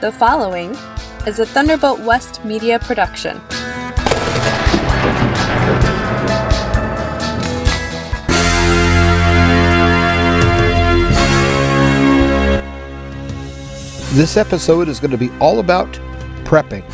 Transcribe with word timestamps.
The 0.00 0.12
following 0.12 0.76
is 1.26 1.40
a 1.40 1.46
Thunderbolt 1.46 1.98
West 1.98 2.44
media 2.44 2.78
production. 2.78 3.40
This 14.14 14.36
episode 14.36 14.88
is 14.88 15.00
going 15.00 15.10
to 15.10 15.18
be 15.18 15.30
all 15.40 15.58
about 15.58 15.92
prepping. 16.44 16.84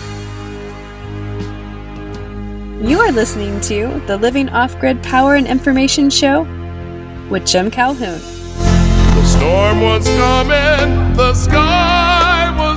You 2.82 3.00
are 3.00 3.12
listening 3.12 3.60
to 3.62 4.00
the 4.06 4.16
Living 4.16 4.48
Off 4.48 4.80
Grid 4.80 5.02
Power 5.02 5.34
and 5.34 5.46
Information 5.46 6.08
Show 6.08 6.44
with 7.28 7.46
Jim 7.46 7.70
Calhoun. 7.70 8.18
The 8.18 9.24
storm 9.26 9.82
was 9.82 10.06
coming, 10.06 11.14
the 11.18 11.34
sky 11.34 12.23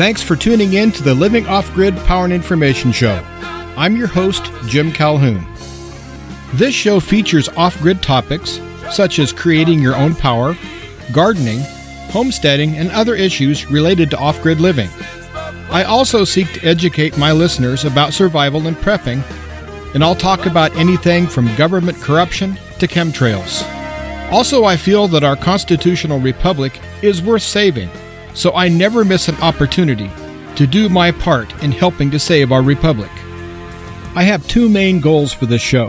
Thanks 0.00 0.22
for 0.22 0.34
tuning 0.34 0.72
in 0.72 0.92
to 0.92 1.02
the 1.02 1.14
Living 1.14 1.46
Off 1.46 1.70
Grid 1.74 1.94
Power 2.06 2.24
and 2.24 2.32
Information 2.32 2.90
Show. 2.90 3.22
I'm 3.76 3.96
your 3.96 4.06
host, 4.06 4.50
Jim 4.64 4.92
Calhoun. 4.92 5.46
This 6.54 6.74
show 6.74 7.00
features 7.00 7.50
off 7.50 7.78
grid 7.82 8.02
topics 8.02 8.62
such 8.90 9.18
as 9.18 9.30
creating 9.30 9.78
your 9.78 9.94
own 9.94 10.14
power, 10.14 10.56
gardening, 11.12 11.60
homesteading, 12.12 12.76
and 12.76 12.90
other 12.92 13.14
issues 13.14 13.70
related 13.70 14.08
to 14.12 14.18
off 14.18 14.40
grid 14.40 14.58
living. 14.58 14.88
I 15.70 15.84
also 15.84 16.24
seek 16.24 16.50
to 16.54 16.66
educate 16.66 17.18
my 17.18 17.32
listeners 17.32 17.84
about 17.84 18.14
survival 18.14 18.68
and 18.68 18.78
prepping, 18.78 19.22
and 19.94 20.02
I'll 20.02 20.16
talk 20.16 20.46
about 20.46 20.74
anything 20.76 21.26
from 21.26 21.54
government 21.56 22.00
corruption 22.00 22.58
to 22.78 22.88
chemtrails. 22.88 23.62
Also, 24.32 24.64
I 24.64 24.78
feel 24.78 25.08
that 25.08 25.24
our 25.24 25.36
constitutional 25.36 26.20
republic 26.20 26.80
is 27.02 27.20
worth 27.20 27.42
saving, 27.42 27.90
so 28.34 28.52
I 28.54 28.68
never 28.68 29.04
miss 29.04 29.28
an 29.28 29.36
opportunity 29.36 30.10
to 30.56 30.66
do 30.66 30.88
my 30.88 31.10
part 31.10 31.50
in 31.62 31.72
helping 31.72 32.10
to 32.10 32.18
save 32.18 32.52
our 32.52 32.62
republic. 32.62 33.10
I 34.14 34.24
have 34.24 34.46
two 34.46 34.68
main 34.68 35.00
goals 35.00 35.32
for 35.32 35.46
this 35.46 35.62
show. 35.62 35.88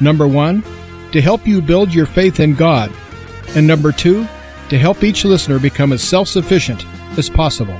Number 0.00 0.26
one, 0.26 0.62
to 1.12 1.20
help 1.20 1.46
you 1.46 1.62
build 1.62 1.94
your 1.94 2.06
faith 2.06 2.40
in 2.40 2.54
God, 2.54 2.92
and 3.54 3.66
number 3.66 3.92
two, 3.92 4.26
to 4.68 4.78
help 4.78 5.02
each 5.02 5.24
listener 5.24 5.58
become 5.58 5.92
as 5.92 6.02
self 6.02 6.28
sufficient 6.28 6.84
as 7.16 7.30
possible. 7.30 7.78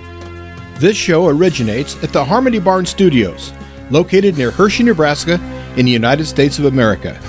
This 0.76 0.96
show 0.96 1.26
originates 1.26 2.02
at 2.02 2.12
the 2.12 2.24
Harmony 2.24 2.58
Barn 2.58 2.86
Studios, 2.86 3.52
located 3.90 4.38
near 4.38 4.50
Hershey, 4.50 4.84
Nebraska, 4.84 5.34
in 5.76 5.86
the 5.86 5.92
United 5.92 6.26
States 6.26 6.58
of 6.58 6.64
America. 6.66 7.20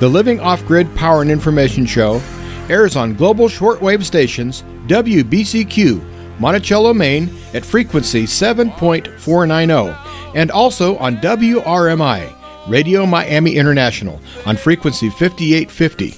The 0.00 0.08
Living 0.08 0.40
Off 0.40 0.64
Grid 0.66 0.94
Power 0.96 1.22
and 1.22 1.30
Information 1.30 1.84
Show 1.84 2.20
airs 2.68 2.96
on 2.96 3.14
global 3.14 3.48
shortwave 3.48 4.02
stations 4.02 4.64
WBCQ, 4.90 6.40
Monticello, 6.40 6.92
Maine, 6.92 7.30
at 7.54 7.64
frequency 7.64 8.24
7.490, 8.24 10.34
and 10.34 10.50
also 10.50 10.96
on 10.96 11.18
WRMI, 11.18 12.68
Radio 12.68 13.06
Miami 13.06 13.54
International, 13.54 14.20
on 14.46 14.56
frequency 14.56 15.08
5850. 15.08 16.16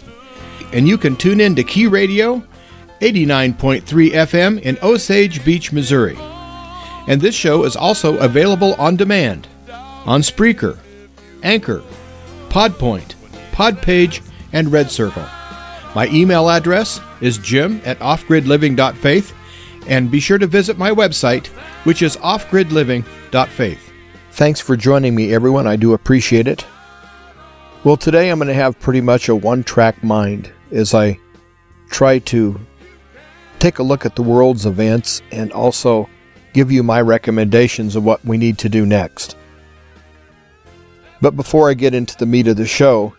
And 0.72 0.88
you 0.88 0.97
can 0.97 1.16
tune 1.16 1.38
in 1.38 1.55
to 1.56 1.62
Key 1.62 1.87
Radio, 1.87 2.43
89.3 3.00 3.82
FM 3.82 4.59
in 4.62 4.78
Osage 4.82 5.44
Beach, 5.44 5.71
Missouri. 5.71 6.16
And 7.06 7.21
this 7.21 7.34
show 7.34 7.65
is 7.65 7.77
also 7.77 8.16
available 8.21 8.72
on 8.77 8.97
demand 8.97 9.49
on 10.06 10.22
Spreaker, 10.22 10.78
Anchor, 11.43 11.82
Podpoint, 12.49 13.16
Podpage, 13.53 14.27
and 14.55 14.72
Red 14.72 14.91
Circle. 14.91 15.27
My 15.95 16.09
email 16.09 16.49
address 16.49 17.01
is 17.21 17.37
jim 17.39 17.83
at 17.85 17.99
offgridliving.faith, 17.99 19.35
and 19.87 20.11
be 20.11 20.21
sure 20.21 20.39
to 20.39 20.47
visit 20.47 20.79
my 20.79 20.91
website, 20.91 21.49
which 21.85 22.03
is 22.03 22.17
offgridliving.faith. 22.17 23.93
Thanks 24.31 24.61
for 24.61 24.77
joining 24.77 25.15
me, 25.15 25.35
everyone. 25.35 25.67
I 25.67 25.77
do 25.77 25.93
appreciate 25.93 26.49
it. 26.49 26.65
Well, 27.85 27.97
today 27.97 28.31
I'm 28.31 28.39
going 28.39 28.49
to 28.49 28.55
have 28.55 28.81
pretty 28.81 29.01
much 29.01 29.29
a 29.29 29.37
one 29.37 29.65
track 29.65 30.03
mind 30.03 30.51
as 30.71 30.95
I 30.95 31.19
try 31.91 32.21
to 32.21 32.59
take 33.59 33.79
a 33.79 33.83
look 33.83 34.07
at 34.07 34.17
the 34.17 34.23
world's 34.23 34.65
events 34.65 35.21
and 35.31 35.53
also 35.53 36.09
give 36.55 36.73
you 36.73 36.83
my 36.83 37.01
recommendations 37.01 37.97
of 37.97 38.05
what 38.05 38.25
we 38.25 38.39
need 38.39 38.57
to 38.59 38.69
do 38.69 38.87
next. 38.87 39.37
But 41.21 41.37
before 41.37 41.69
I 41.69 41.75
get 41.75 41.95
into 41.95 42.17
the 42.17 42.27
meat 42.27 42.49
of 42.49 42.57
the 42.57 42.67
show, 42.67 43.15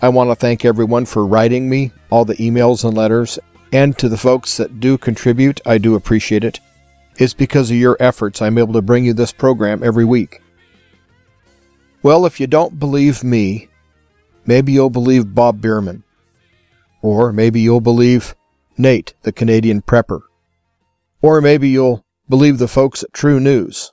I 0.00 0.08
want 0.08 0.30
to 0.30 0.36
thank 0.36 0.64
everyone 0.64 1.06
for 1.06 1.26
writing 1.26 1.68
me 1.68 1.90
all 2.10 2.24
the 2.24 2.36
emails 2.36 2.84
and 2.84 2.96
letters, 2.96 3.38
and 3.72 3.98
to 3.98 4.08
the 4.08 4.16
folks 4.16 4.56
that 4.56 4.78
do 4.78 4.96
contribute, 4.96 5.60
I 5.66 5.78
do 5.78 5.96
appreciate 5.96 6.44
it. 6.44 6.60
It's 7.16 7.34
because 7.34 7.70
of 7.70 7.76
your 7.76 7.96
efforts 7.98 8.40
I'm 8.40 8.58
able 8.58 8.74
to 8.74 8.82
bring 8.82 9.04
you 9.04 9.12
this 9.12 9.32
program 9.32 9.82
every 9.82 10.04
week. 10.04 10.40
Well, 12.00 12.26
if 12.26 12.38
you 12.38 12.46
don't 12.46 12.78
believe 12.78 13.24
me, 13.24 13.68
maybe 14.46 14.70
you'll 14.70 14.88
believe 14.88 15.34
Bob 15.34 15.60
Bierman. 15.60 16.04
Or 17.02 17.32
maybe 17.32 17.60
you'll 17.60 17.80
believe 17.80 18.36
Nate, 18.76 19.14
the 19.22 19.32
Canadian 19.32 19.82
prepper. 19.82 20.20
Or 21.20 21.40
maybe 21.40 21.68
you'll 21.68 22.04
believe 22.28 22.58
the 22.58 22.68
folks 22.68 23.02
at 23.02 23.12
True 23.12 23.40
News. 23.40 23.92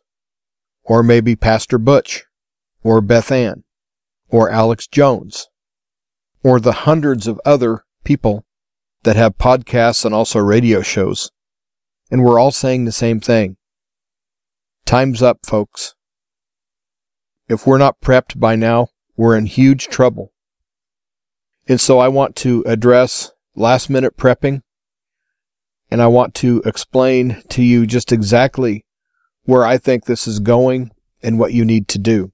Or 0.83 1.01
maybe 1.01 1.35
Pastor 1.35 1.79
Butch. 1.79 2.25
Or 2.83 3.01
Beth 3.01 3.31
Ann. 3.31 3.63
Or 4.29 4.51
Alex 4.51 4.85
Jones. 4.85 5.49
Or 6.45 6.59
the 6.59 6.85
hundreds 6.85 7.25
of 7.25 7.41
other 7.43 7.83
people 8.03 8.45
that 9.01 9.15
have 9.15 9.39
podcasts 9.39 10.05
and 10.05 10.13
also 10.13 10.37
radio 10.37 10.83
shows. 10.83 11.31
And 12.11 12.23
we're 12.23 12.39
all 12.39 12.51
saying 12.51 12.85
the 12.85 12.91
same 12.91 13.19
thing. 13.19 13.57
Time's 14.85 15.23
up, 15.23 15.39
folks. 15.43 15.95
If 17.49 17.65
we're 17.65 17.79
not 17.79 17.99
prepped 17.99 18.39
by 18.39 18.55
now, 18.55 18.89
we're 19.17 19.35
in 19.35 19.47
huge 19.47 19.87
trouble. 19.87 20.33
And 21.67 21.81
so 21.81 21.97
I 21.97 22.09
want 22.09 22.35
to 22.37 22.63
address 22.67 23.31
last 23.55 23.89
minute 23.89 24.15
prepping 24.15 24.61
and 25.89 25.99
I 25.99 26.07
want 26.07 26.35
to 26.35 26.61
explain 26.63 27.41
to 27.49 27.63
you 27.63 27.87
just 27.87 28.11
exactly 28.11 28.85
where 29.45 29.65
I 29.65 29.79
think 29.79 30.05
this 30.05 30.27
is 30.27 30.39
going 30.39 30.91
and 31.23 31.39
what 31.39 31.53
you 31.53 31.65
need 31.65 31.87
to 31.89 31.97
do. 31.97 32.31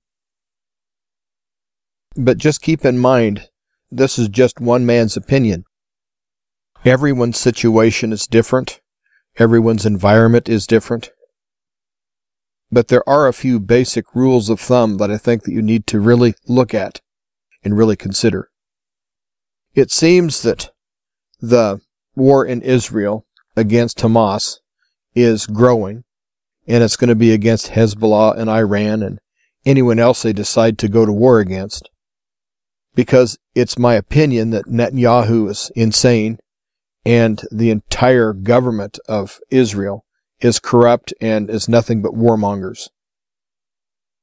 But 2.18 2.38
just 2.38 2.62
keep 2.62 2.84
in 2.84 2.98
mind, 2.98 3.48
this 3.92 4.18
is 4.18 4.30
just 4.30 4.60
one 4.60 4.86
man's 4.86 5.18
opinion. 5.18 5.66
Everyone's 6.86 7.38
situation 7.38 8.12
is 8.12 8.26
different. 8.26 8.80
Everyone's 9.38 9.86
environment 9.86 10.50
is 10.50 10.66
different. 10.66 11.12
But 12.72 12.88
there 12.88 13.08
are 13.08 13.28
a 13.28 13.34
few 13.34 13.60
basic 13.60 14.16
rules 14.16 14.50
of 14.50 14.60
thumb 14.60 14.98
that 14.98 15.12
I 15.12 15.18
think 15.18 15.44
that 15.44 15.52
you 15.52 15.62
need 15.62 15.86
to 15.88 16.00
really 16.00 16.34
look 16.48 16.74
at 16.74 17.02
and 17.64 17.78
really 17.78 17.98
consider. 17.98 18.50
It 19.76 19.92
seems 19.92 20.42
that 20.42 20.72
the 21.40 21.82
war 22.16 22.46
in 22.46 22.62
Israel 22.62 23.26
against 23.56 24.00
Hamas 24.00 24.60
is 25.14 25.46
growing, 25.46 26.04
and 26.68 26.84
it's 26.84 26.96
going 26.96 27.10
to 27.10 27.16
be 27.16 27.34
against 27.34 27.72
Hezbollah 27.72 28.38
and 28.38 28.50
Iran 28.50 29.04
and 29.04 29.20
anyone 29.66 30.00
else 30.00 30.22
they 30.22 30.34
decide 30.34 30.78
to 30.80 30.88
go 30.88 31.06
to 31.06 31.12
war 31.12 31.40
against. 31.40 31.90
Because 32.94 33.38
it's 33.56 33.78
my 33.78 33.96
opinion 33.96 34.50
that 34.52 34.66
Netanyahu 34.66 35.50
is 35.50 35.72
insane 35.76 36.40
and 37.06 37.42
the 37.52 37.70
entire 37.70 38.34
government 38.34 39.00
of 39.08 39.40
Israel 39.50 40.06
is 40.40 40.60
corrupt 40.60 41.14
and 41.22 41.50
is 41.50 41.70
nothing 41.70 42.02
but 42.02 42.14
warmongers. 42.14 42.90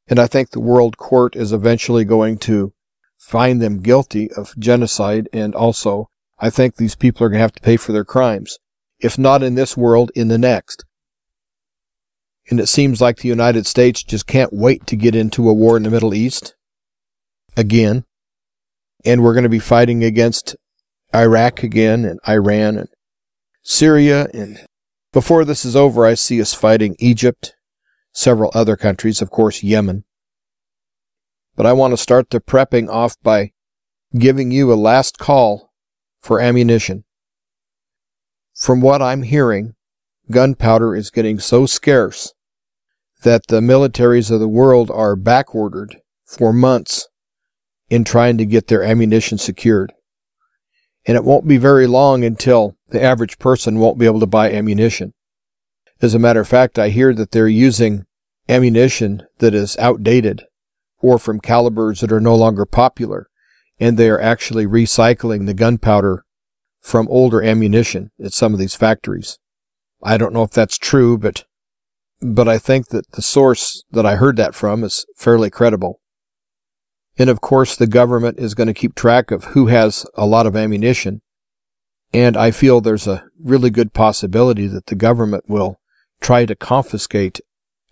And 0.08 0.18
I 0.18 0.26
think 0.26 0.50
the 0.50 0.60
world 0.60 0.96
court 0.96 1.36
is 1.36 1.52
eventually 1.52 2.04
going 2.04 2.38
to 2.38 2.72
find 3.18 3.60
them 3.60 3.80
guilty 3.80 4.30
of 4.32 4.54
genocide 4.58 5.28
and 5.32 5.54
also 5.54 6.08
I 6.38 6.50
think 6.50 6.76
these 6.76 6.94
people 6.94 7.26
are 7.26 7.28
going 7.28 7.38
to 7.38 7.42
have 7.42 7.52
to 7.52 7.62
pay 7.62 7.76
for 7.76 7.92
their 7.92 8.04
crimes. 8.04 8.58
If 9.00 9.18
not 9.18 9.42
in 9.42 9.54
this 9.54 9.76
world, 9.76 10.10
in 10.14 10.28
the 10.28 10.38
next. 10.38 10.84
And 12.50 12.58
it 12.60 12.68
seems 12.68 13.00
like 13.00 13.18
the 13.18 13.28
United 13.28 13.66
States 13.66 14.02
just 14.02 14.26
can't 14.26 14.52
wait 14.52 14.86
to 14.86 14.96
get 14.96 15.14
into 15.14 15.48
a 15.48 15.52
war 15.52 15.76
in 15.76 15.82
the 15.82 15.90
Middle 15.90 16.14
East 16.14 16.54
again. 17.56 18.04
And 19.04 19.22
we're 19.22 19.34
going 19.34 19.44
to 19.44 19.48
be 19.48 19.58
fighting 19.58 20.02
against 20.04 20.56
Iraq 21.14 21.62
again 21.62 22.04
and 22.04 22.20
Iran 22.28 22.76
and 22.76 22.88
Syria. 23.62 24.28
And 24.34 24.60
before 25.12 25.44
this 25.44 25.64
is 25.64 25.76
over, 25.76 26.04
I 26.04 26.14
see 26.14 26.40
us 26.40 26.54
fighting 26.54 26.96
Egypt, 26.98 27.54
several 28.12 28.50
other 28.54 28.76
countries, 28.76 29.22
of 29.22 29.30
course, 29.30 29.62
Yemen. 29.62 30.04
But 31.56 31.66
I 31.66 31.72
want 31.72 31.92
to 31.92 31.96
start 31.96 32.30
the 32.30 32.40
prepping 32.40 32.88
off 32.88 33.16
by 33.22 33.52
giving 34.16 34.50
you 34.50 34.72
a 34.72 34.74
last 34.74 35.18
call 35.18 35.72
for 36.20 36.40
ammunition. 36.40 37.04
From 38.54 38.80
what 38.80 39.02
I'm 39.02 39.22
hearing, 39.22 39.74
gunpowder 40.30 40.94
is 40.94 41.10
getting 41.10 41.38
so 41.38 41.66
scarce 41.66 42.32
that 43.22 43.46
the 43.48 43.60
militaries 43.60 44.30
of 44.30 44.40
the 44.40 44.48
world 44.48 44.90
are 44.90 45.16
backordered 45.16 45.96
for 46.24 46.52
months 46.52 47.07
in 47.90 48.04
trying 48.04 48.38
to 48.38 48.46
get 48.46 48.68
their 48.68 48.82
ammunition 48.82 49.38
secured. 49.38 49.92
And 51.06 51.16
it 51.16 51.24
won't 51.24 51.48
be 51.48 51.56
very 51.56 51.86
long 51.86 52.24
until 52.24 52.76
the 52.88 53.02
average 53.02 53.38
person 53.38 53.78
won't 53.78 53.98
be 53.98 54.06
able 54.06 54.20
to 54.20 54.26
buy 54.26 54.52
ammunition. 54.52 55.14
As 56.00 56.14
a 56.14 56.18
matter 56.18 56.40
of 56.40 56.48
fact, 56.48 56.78
I 56.78 56.90
hear 56.90 57.14
that 57.14 57.32
they're 57.32 57.48
using 57.48 58.04
ammunition 58.48 59.22
that 59.38 59.54
is 59.54 59.76
outdated 59.78 60.44
or 61.00 61.18
from 61.18 61.40
calibers 61.40 62.00
that 62.00 62.12
are 62.12 62.20
no 62.20 62.34
longer 62.34 62.66
popular, 62.66 63.28
and 63.78 63.96
they 63.96 64.10
are 64.10 64.20
actually 64.20 64.66
recycling 64.66 65.46
the 65.46 65.54
gunpowder 65.54 66.24
from 66.80 67.08
older 67.08 67.42
ammunition 67.42 68.10
at 68.22 68.32
some 68.32 68.52
of 68.52 68.58
these 68.58 68.74
factories. 68.74 69.38
I 70.02 70.16
don't 70.16 70.32
know 70.32 70.42
if 70.42 70.50
that's 70.50 70.78
true, 70.78 71.18
but 71.18 71.44
but 72.20 72.48
I 72.48 72.58
think 72.58 72.88
that 72.88 73.12
the 73.12 73.22
source 73.22 73.84
that 73.92 74.04
I 74.04 74.16
heard 74.16 74.36
that 74.36 74.54
from 74.54 74.82
is 74.82 75.06
fairly 75.16 75.50
credible. 75.50 76.00
And 77.18 77.28
of 77.28 77.40
course, 77.40 77.74
the 77.74 77.88
government 77.88 78.38
is 78.38 78.54
going 78.54 78.68
to 78.68 78.74
keep 78.74 78.94
track 78.94 79.32
of 79.32 79.44
who 79.44 79.66
has 79.66 80.06
a 80.14 80.24
lot 80.24 80.46
of 80.46 80.54
ammunition. 80.54 81.20
And 82.14 82.36
I 82.36 82.52
feel 82.52 82.80
there's 82.80 83.08
a 83.08 83.24
really 83.42 83.70
good 83.70 83.92
possibility 83.92 84.68
that 84.68 84.86
the 84.86 84.94
government 84.94 85.44
will 85.48 85.80
try 86.20 86.46
to 86.46 86.54
confiscate 86.54 87.40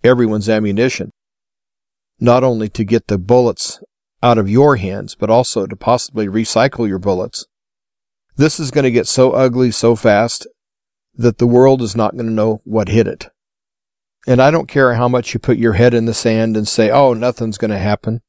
everyone's 0.03 0.49
ammunition, 0.49 1.11
not 2.19 2.43
only 2.43 2.69
to 2.69 2.83
get 2.83 3.07
the 3.07 3.17
bullets 3.17 3.79
out 4.23 4.37
of 4.37 4.49
your 4.49 4.77
hands, 4.77 5.13
but 5.13 5.29
also 5.29 5.67
to 5.67 5.75
possibly 5.75 6.27
recycle 6.27 6.87
your 6.87 6.99
bullets. 6.99 7.45
This 8.37 8.59
is 8.59 8.71
going 8.71 8.83
to 8.83 8.91
get 8.91 9.07
so 9.07 9.31
ugly 9.31 9.71
so 9.71 9.95
fast 9.95 10.47
that 11.15 11.37
the 11.37 11.47
world 11.47 11.81
is 11.81 11.95
not 11.95 12.13
going 12.13 12.27
to 12.27 12.33
know 12.33 12.61
what 12.63 12.89
hit 12.89 13.07
it. 13.07 13.27
And 14.25 14.41
I 14.41 14.51
don't 14.51 14.67
care 14.67 14.95
how 14.95 15.07
much 15.07 15.33
you 15.33 15.39
put 15.39 15.57
your 15.57 15.73
head 15.73 15.93
in 15.93 16.05
the 16.05 16.13
sand 16.13 16.57
and 16.57 16.67
say, 16.67 16.89
oh, 16.89 17.13
nothing's 17.13 17.57
going 17.57 17.71
to 17.71 17.77
happen. 17.77 18.21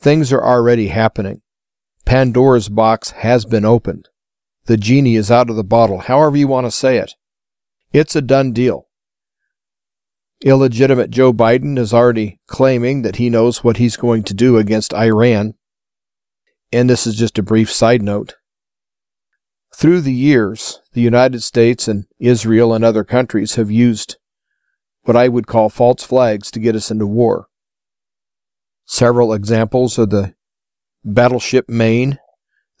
Things 0.00 0.32
are 0.32 0.44
already 0.44 0.88
happening. 0.88 1.42
Pandora's 2.04 2.68
box 2.68 3.10
has 3.10 3.44
been 3.44 3.64
opened. 3.64 4.08
The 4.66 4.76
genie 4.76 5.16
is 5.16 5.30
out 5.30 5.50
of 5.50 5.56
the 5.56 5.64
bottle, 5.64 5.98
however 5.98 6.36
you 6.36 6.46
want 6.46 6.66
to 6.66 6.70
say 6.70 6.98
it. 6.98 7.14
It's 7.92 8.14
a 8.14 8.22
done 8.22 8.52
deal. 8.52 8.86
Illegitimate 10.44 11.10
Joe 11.10 11.32
Biden 11.32 11.76
is 11.78 11.92
already 11.92 12.38
claiming 12.46 13.02
that 13.02 13.16
he 13.16 13.28
knows 13.28 13.64
what 13.64 13.78
he's 13.78 13.96
going 13.96 14.22
to 14.24 14.34
do 14.34 14.56
against 14.56 14.94
Iran. 14.94 15.54
And 16.72 16.88
this 16.88 17.06
is 17.06 17.16
just 17.16 17.38
a 17.38 17.42
brief 17.42 17.72
side 17.72 18.02
note. 18.02 18.36
Through 19.74 20.02
the 20.02 20.14
years, 20.14 20.80
the 20.92 21.00
United 21.00 21.42
States 21.42 21.88
and 21.88 22.06
Israel 22.20 22.72
and 22.72 22.84
other 22.84 23.02
countries 23.02 23.56
have 23.56 23.70
used 23.70 24.16
what 25.02 25.16
I 25.16 25.28
would 25.28 25.46
call 25.48 25.70
false 25.70 26.04
flags 26.04 26.50
to 26.52 26.60
get 26.60 26.76
us 26.76 26.90
into 26.90 27.06
war. 27.06 27.47
Several 28.90 29.34
examples 29.34 29.98
of 29.98 30.08
the 30.08 30.34
battleship 31.04 31.68
Maine 31.68 32.18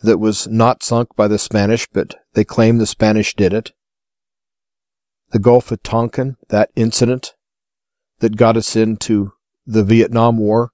that 0.02 0.16
was 0.16 0.48
not 0.48 0.82
sunk 0.82 1.14
by 1.14 1.28
the 1.28 1.38
Spanish, 1.38 1.86
but 1.92 2.14
they 2.32 2.44
claim 2.44 2.78
the 2.78 2.86
Spanish 2.86 3.34
did 3.34 3.52
it. 3.52 3.72
The 5.32 5.38
Gulf 5.38 5.70
of 5.70 5.82
Tonkin, 5.82 6.38
that 6.48 6.70
incident 6.74 7.34
that 8.20 8.38
got 8.38 8.56
us 8.56 8.74
into 8.74 9.32
the 9.66 9.84
Vietnam 9.84 10.38
War. 10.38 10.70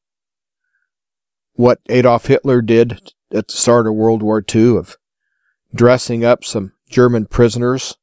What 1.54 1.80
Adolf 1.88 2.26
Hitler 2.26 2.62
did 2.62 3.12
at 3.32 3.48
the 3.48 3.54
start 3.54 3.88
of 3.88 3.94
World 3.94 4.22
War 4.22 4.42
II 4.54 4.76
of 4.76 4.96
dressing 5.75 6.25
up 6.25 6.44
some 6.44 6.75
German 6.88 7.26
prisoners 7.26 7.96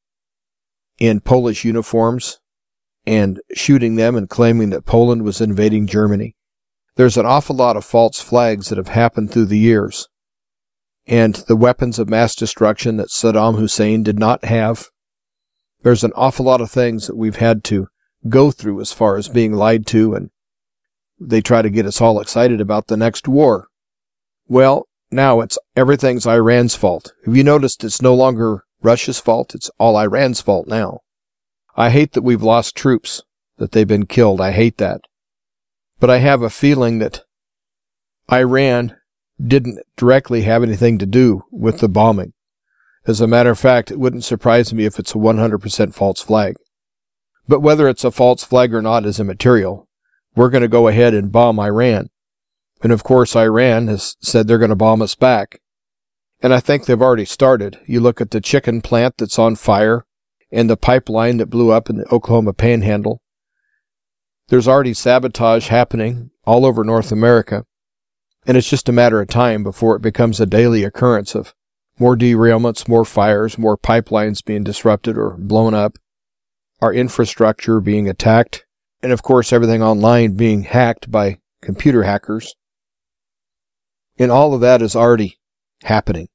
in 1.00 1.22
Polish 1.22 1.64
uniforms 1.64 2.42
and 3.06 3.40
shooting 3.54 3.96
them 3.96 4.18
and 4.18 4.30
claiming 4.30 4.70
that 4.72 4.86
Poland 4.86 5.24
was 5.24 5.40
invading 5.40 5.88
Germany. 5.88 6.36
There's 6.96 7.18
an 7.18 7.26
awful 7.26 7.56
lot 7.56 7.78
of 7.78 7.86
false 7.86 8.20
flags 8.20 8.70
that 8.70 8.78
have 8.78 8.90
happened 8.90 9.32
through 9.32 9.46
the 9.46 9.58
years. 9.58 10.08
And 11.08 11.36
the 11.36 11.56
weapons 11.56 12.00
of 12.00 12.10
mass 12.10 12.36
destruction 12.36 12.98
that 12.98 13.10
Saddam 13.10 13.58
Hussein 13.58 14.04
did 14.04 14.20
not 14.20 14.46
have. 14.46 14.88
There's 15.84 16.04
an 16.04 16.14
awful 16.16 16.46
lot 16.46 16.62
of 16.62 16.70
things 16.70 17.08
that 17.08 17.18
we've 17.18 17.38
had 17.38 17.64
to 17.66 17.88
go 18.30 18.52
through 18.52 18.82
as 18.82 18.94
far 18.94 19.18
as 19.18 19.30
being 19.30 19.54
lied 19.54 19.88
to 19.88 20.14
and 20.14 20.30
they 21.20 21.42
try 21.42 21.62
to 21.62 21.70
get 21.70 21.86
us 21.86 22.02
all 22.02 22.20
excited 22.20 22.60
about 22.60 22.88
the 22.88 22.98
next 22.98 23.28
war. 23.28 23.68
Well, 24.48 24.88
now 25.12 25.42
it's 25.42 25.58
everything's 25.76 26.26
Iran's 26.26 26.76
fault. 26.76 27.14
Have 27.26 27.36
you 27.36 27.44
noticed 27.44 27.84
it's 27.84 28.02
no 28.02 28.16
longer 28.16 28.64
Russia's 28.82 29.20
fault? 29.20 29.54
It's 29.54 29.70
all 29.78 29.98
Iran's 29.98 30.42
fault 30.42 30.68
now. 30.68 31.00
I 31.76 31.90
hate 31.90 32.14
that 32.14 32.24
we've 32.24 32.44
lost 32.44 32.76
troops, 32.76 33.24
that 33.58 33.72
they've 33.72 33.88
been 33.88 34.08
killed. 34.08 34.42
I 34.42 34.52
hate 34.52 34.78
that. 34.78 35.02
But 36.02 36.10
I 36.10 36.18
have 36.18 36.42
a 36.42 36.50
feeling 36.50 36.98
that 36.98 37.22
Iran 38.30 38.98
didn't 39.40 39.80
directly 39.96 40.42
have 40.42 40.64
anything 40.64 40.98
to 40.98 41.06
do 41.06 41.44
with 41.52 41.80
the 41.80 41.88
bombing. 41.88 42.34
As 43.06 43.22
a 43.22 43.28
matter 43.28 43.52
of 43.52 43.60
fact, 43.60 43.92
it 43.92 44.00
wouldn't 44.00 44.24
surprise 44.24 44.74
me 44.74 44.86
if 44.86 44.98
it's 44.98 45.14
a 45.14 45.20
100% 45.20 45.94
false 45.94 46.22
flag. 46.22 46.56
But 47.48 47.60
whether 47.60 47.88
it's 47.88 48.04
a 48.04 48.10
false 48.10 48.44
flag 48.44 48.74
or 48.74 48.82
not 48.82 49.06
is 49.06 49.20
immaterial. 49.20 49.88
We're 50.36 50.50
going 50.50 50.64
to 50.64 50.68
go 50.68 50.88
ahead 50.88 51.14
and 51.14 51.32
bomb 51.32 51.60
Iran. 51.60 52.10
And 52.82 52.92
of 52.92 53.04
course, 53.04 53.36
Iran 53.36 53.88
has 53.88 54.16
said 54.22 54.48
they're 54.48 54.58
going 54.58 54.70
to 54.70 54.76
bomb 54.76 55.04
us 55.04 55.14
back. 55.14 55.60
And 56.42 56.52
I 56.52 56.60
think 56.60 56.86
they've 56.86 57.00
already 57.00 57.26
started. 57.26 57.80
You 57.86 58.00
look 58.00 58.20
at 58.22 58.32
the 58.32 58.42
chicken 58.42 58.82
plant 58.82 59.18
that's 59.20 59.38
on 59.38 59.56
fire 59.56 60.08
and 60.52 60.68
the 60.68 60.78
pipeline 60.78 61.38
that 61.38 61.52
blew 61.52 61.70
up 61.70 61.92
in 61.92 61.98
the 61.98 62.12
Oklahoma 62.12 62.54
panhandle. 62.54 63.22
There's 64.50 64.68
already 64.68 64.94
sabotage 64.94 65.68
happening 65.68 66.32
all 66.46 66.66
over 66.66 66.84
North 66.84 67.12
America, 67.12 67.66
and 68.46 68.58
it's 68.58 68.70
just 68.70 68.90
a 68.90 68.94
matter 68.94 69.22
of 69.22 69.30
time 69.30 69.64
before 69.64 69.96
it 69.96 70.02
becomes 70.02 70.40
a 70.40 70.46
daily 70.46 70.84
occurrence 70.84 71.36
of 71.36 71.54
more 72.00 72.18
derailments, 72.18 72.88
more 72.88 73.06
fires, 73.06 73.58
more 73.58 73.78
pipelines 73.78 74.44
being 74.44 74.64
disrupted 74.64 75.18
or 75.18 75.38
blown 75.38 75.74
up, 75.74 75.98
our 76.82 76.94
infrastructure 76.94 77.80
being 77.80 78.10
attacked, 78.10 78.66
and 79.04 79.12
of 79.12 79.22
course 79.22 79.54
everything 79.54 79.84
online 79.84 80.36
being 80.36 80.64
hacked 80.64 81.12
by 81.12 81.38
computer 81.62 82.04
hackers. 82.04 82.56
And 84.18 84.32
all 84.32 84.54
of 84.54 84.62
that 84.62 84.82
is 84.82 84.96
already 84.96 85.40
happening. 85.84 86.28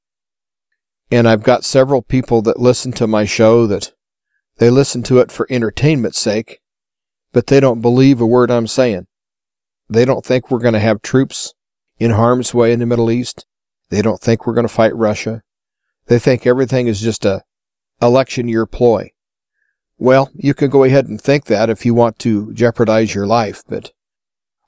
And 1.10 1.28
I've 1.28 1.42
got 1.42 1.64
several 1.64 2.02
people 2.02 2.42
that 2.42 2.58
listen 2.58 2.92
to 2.92 3.06
my 3.06 3.24
show 3.24 3.66
that 3.66 3.92
they 4.58 4.70
listen 4.70 5.02
to 5.04 5.18
it 5.18 5.30
for 5.30 5.46
entertainment's 5.50 6.20
sake, 6.20 6.60
but 7.36 7.48
they 7.48 7.60
don't 7.60 7.82
believe 7.82 8.18
a 8.18 8.24
word 8.24 8.50
I'm 8.50 8.66
saying. 8.66 9.06
They 9.90 10.06
don't 10.06 10.24
think 10.24 10.50
we're 10.50 10.58
going 10.58 10.72
to 10.72 10.80
have 10.80 11.02
troops 11.02 11.52
in 11.98 12.12
harm's 12.12 12.54
way 12.54 12.72
in 12.72 12.78
the 12.78 12.86
Middle 12.86 13.10
East. 13.10 13.44
They 13.90 14.00
don't 14.00 14.22
think 14.22 14.46
we're 14.46 14.54
going 14.54 14.66
to 14.66 14.72
fight 14.72 14.96
Russia. 14.96 15.42
They 16.06 16.18
think 16.18 16.46
everything 16.46 16.86
is 16.86 17.02
just 17.02 17.26
a 17.26 17.42
election 18.00 18.48
year 18.48 18.64
ploy. 18.64 19.10
Well, 19.98 20.30
you 20.34 20.54
can 20.54 20.70
go 20.70 20.82
ahead 20.84 21.08
and 21.08 21.20
think 21.20 21.44
that 21.44 21.68
if 21.68 21.84
you 21.84 21.92
want 21.92 22.18
to 22.20 22.54
jeopardize 22.54 23.14
your 23.14 23.26
life, 23.26 23.62
but 23.68 23.92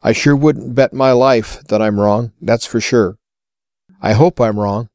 I 0.02 0.12
sure 0.12 0.36
wouldn't 0.36 0.74
bet 0.74 0.92
my 0.92 1.12
life 1.12 1.62
that 1.68 1.80
I'm 1.80 1.98
wrong, 1.98 2.32
that's 2.38 2.66
for 2.66 2.82
sure. 2.82 3.16
I 4.02 4.12
hope 4.12 4.42
I'm 4.42 4.60
wrong, 4.60 4.90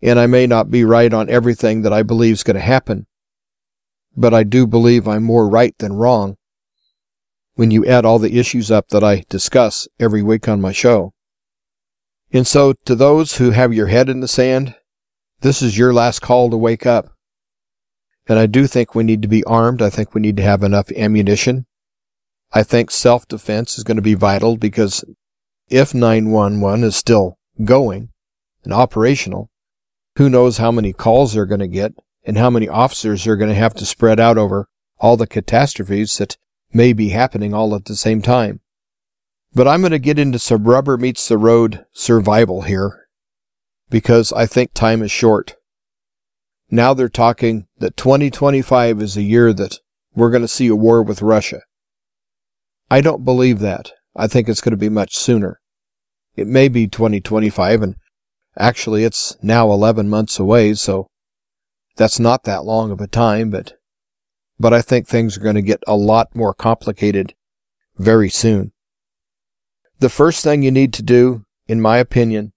and 0.00 0.20
I 0.20 0.28
may 0.28 0.46
not 0.46 0.70
be 0.70 0.84
right 0.84 1.12
on 1.12 1.28
everything 1.28 1.82
that 1.82 1.92
I 1.92 2.04
believe 2.04 2.34
is 2.34 2.44
going 2.44 2.54
to 2.54 2.60
happen, 2.60 3.08
but 4.18 4.34
I 4.34 4.42
do 4.42 4.66
believe 4.66 5.06
I'm 5.06 5.22
more 5.22 5.48
right 5.48 5.78
than 5.78 5.92
wrong 5.92 6.36
when 7.54 7.70
you 7.70 7.86
add 7.86 8.04
all 8.04 8.18
the 8.18 8.36
issues 8.36 8.68
up 8.68 8.88
that 8.88 9.04
I 9.04 9.24
discuss 9.28 9.86
every 10.00 10.24
week 10.24 10.48
on 10.48 10.60
my 10.60 10.72
show. 10.72 11.12
And 12.32 12.44
so, 12.44 12.74
to 12.84 12.96
those 12.96 13.36
who 13.36 13.52
have 13.52 13.72
your 13.72 13.86
head 13.86 14.08
in 14.08 14.18
the 14.18 14.28
sand, 14.28 14.74
this 15.40 15.62
is 15.62 15.78
your 15.78 15.94
last 15.94 16.20
call 16.20 16.50
to 16.50 16.56
wake 16.56 16.84
up. 16.84 17.14
And 18.26 18.40
I 18.40 18.46
do 18.46 18.66
think 18.66 18.92
we 18.92 19.04
need 19.04 19.22
to 19.22 19.28
be 19.28 19.44
armed. 19.44 19.80
I 19.80 19.88
think 19.88 20.14
we 20.14 20.20
need 20.20 20.36
to 20.38 20.42
have 20.42 20.64
enough 20.64 20.90
ammunition. 20.92 21.66
I 22.52 22.64
think 22.64 22.90
self 22.90 23.26
defense 23.28 23.78
is 23.78 23.84
going 23.84 23.96
to 23.96 24.02
be 24.02 24.14
vital 24.14 24.56
because 24.56 25.04
if 25.68 25.94
911 25.94 26.82
is 26.82 26.96
still 26.96 27.38
going 27.64 28.08
and 28.64 28.72
operational, 28.74 29.48
who 30.16 30.28
knows 30.28 30.58
how 30.58 30.72
many 30.72 30.92
calls 30.92 31.34
they're 31.34 31.46
going 31.46 31.60
to 31.60 31.68
get 31.68 31.94
and 32.28 32.36
how 32.36 32.50
many 32.50 32.68
officers 32.68 33.24
they're 33.24 33.36
going 33.36 33.48
to 33.48 33.54
have 33.54 33.72
to 33.72 33.86
spread 33.86 34.20
out 34.20 34.36
over 34.36 34.68
all 34.98 35.16
the 35.16 35.26
catastrophes 35.26 36.18
that 36.18 36.36
may 36.70 36.92
be 36.92 37.08
happening 37.08 37.54
all 37.54 37.74
at 37.74 37.86
the 37.86 37.96
same 37.96 38.20
time. 38.20 38.60
But 39.54 39.66
I'm 39.66 39.80
going 39.80 39.92
to 39.92 39.98
get 39.98 40.18
into 40.18 40.38
some 40.38 40.64
rubber 40.64 40.98
meets 40.98 41.26
the 41.26 41.38
road 41.38 41.86
survival 41.92 42.62
here 42.62 43.06
because 43.88 44.30
I 44.34 44.44
think 44.44 44.74
time 44.74 45.02
is 45.02 45.10
short. 45.10 45.56
Now 46.70 46.92
they're 46.92 47.08
talking 47.08 47.66
that 47.78 47.96
2025 47.96 49.00
is 49.00 49.16
a 49.16 49.22
year 49.22 49.54
that 49.54 49.78
we're 50.14 50.30
going 50.30 50.42
to 50.42 50.48
see 50.48 50.66
a 50.66 50.76
war 50.76 51.02
with 51.02 51.22
Russia. 51.22 51.62
I 52.90 53.00
don't 53.00 53.24
believe 53.24 53.60
that. 53.60 53.92
I 54.14 54.26
think 54.26 54.50
it's 54.50 54.60
going 54.60 54.72
to 54.72 54.76
be 54.76 54.90
much 54.90 55.16
sooner. 55.16 55.60
It 56.36 56.46
may 56.46 56.68
be 56.68 56.88
2025 56.88 57.80
and 57.80 57.96
actually 58.58 59.04
it's 59.04 59.34
now 59.42 59.72
11 59.72 60.10
months 60.10 60.38
away, 60.38 60.74
so 60.74 61.06
that's 61.98 62.20
not 62.20 62.44
that 62.44 62.64
long 62.64 62.90
of 62.90 63.00
a 63.00 63.08
time, 63.08 63.50
but 63.50 63.74
but 64.58 64.72
I 64.72 64.80
think 64.80 65.06
things 65.06 65.36
are 65.36 65.42
going 65.42 65.56
to 65.56 65.62
get 65.62 65.82
a 65.86 65.96
lot 65.96 66.34
more 66.34 66.54
complicated 66.54 67.34
very 67.96 68.30
soon. 68.30 68.72
The 69.98 70.08
first 70.08 70.42
thing 70.42 70.62
you 70.62 70.70
need 70.70 70.92
to 70.94 71.02
do, 71.02 71.44
in 71.66 71.80
my 71.80 71.98
opinion, 71.98 72.52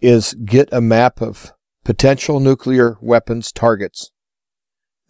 is 0.00 0.34
get 0.34 0.68
a 0.72 0.80
map 0.80 1.20
of 1.20 1.52
potential 1.84 2.40
nuclear 2.40 2.98
weapons 3.00 3.52
targets 3.52 4.10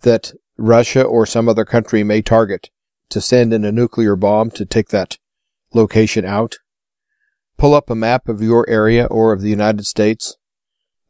that 0.01 0.33
Russia 0.57 1.03
or 1.03 1.27
some 1.27 1.49
other 1.49 1.65
country 1.65 2.03
may 2.03 2.23
target 2.23 2.71
to 3.11 3.21
send 3.21 3.53
in 3.53 3.65
a 3.65 3.73
nuclear 3.73 4.17
bomb 4.17 4.51
to 4.53 4.65
take 4.65 4.89
that 4.89 5.19
location 5.75 6.25
out. 6.25 6.57
Pull 7.59 7.75
up 7.75 7.91
a 7.91 7.95
map 7.95 8.29
of 8.29 8.43
your 8.43 8.69
area 8.69 9.07
or 9.07 9.33
of 9.33 9.41
the 9.41 9.51
United 9.51 9.85
States 9.87 10.37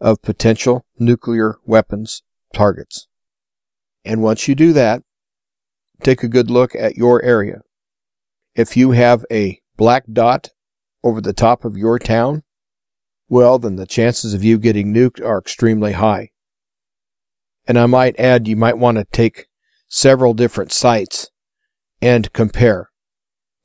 of 0.02 0.20
potential 0.20 0.84
nuclear 0.98 1.56
weapons 1.64 2.22
targets. 2.52 3.06
And 4.04 4.20
once 4.20 4.48
you 4.48 4.54
do 4.56 4.72
that, 4.72 5.02
take 6.02 6.24
a 6.24 6.28
good 6.28 6.50
look 6.50 6.74
at 6.74 6.96
your 6.96 7.22
area. 7.22 7.60
If 8.54 8.76
you 8.76 8.90
have 8.90 9.24
a 9.30 9.60
black 9.76 10.04
dot 10.12 10.50
over 11.04 11.20
the 11.20 11.32
top 11.32 11.64
of 11.64 11.76
your 11.76 12.00
town, 12.00 12.42
well, 13.28 13.58
then 13.60 13.76
the 13.76 13.86
chances 13.86 14.34
of 14.34 14.42
you 14.44 14.58
getting 14.58 14.92
nuked 14.92 15.24
are 15.24 15.38
extremely 15.38 15.92
high. 15.92 16.30
And 17.66 17.78
I 17.78 17.86
might 17.86 18.18
add, 18.18 18.48
you 18.48 18.56
might 18.56 18.78
want 18.78 18.98
to 18.98 19.04
take 19.04 19.46
several 19.88 20.34
different 20.34 20.72
sites 20.72 21.30
and 22.02 22.32
compare 22.32 22.90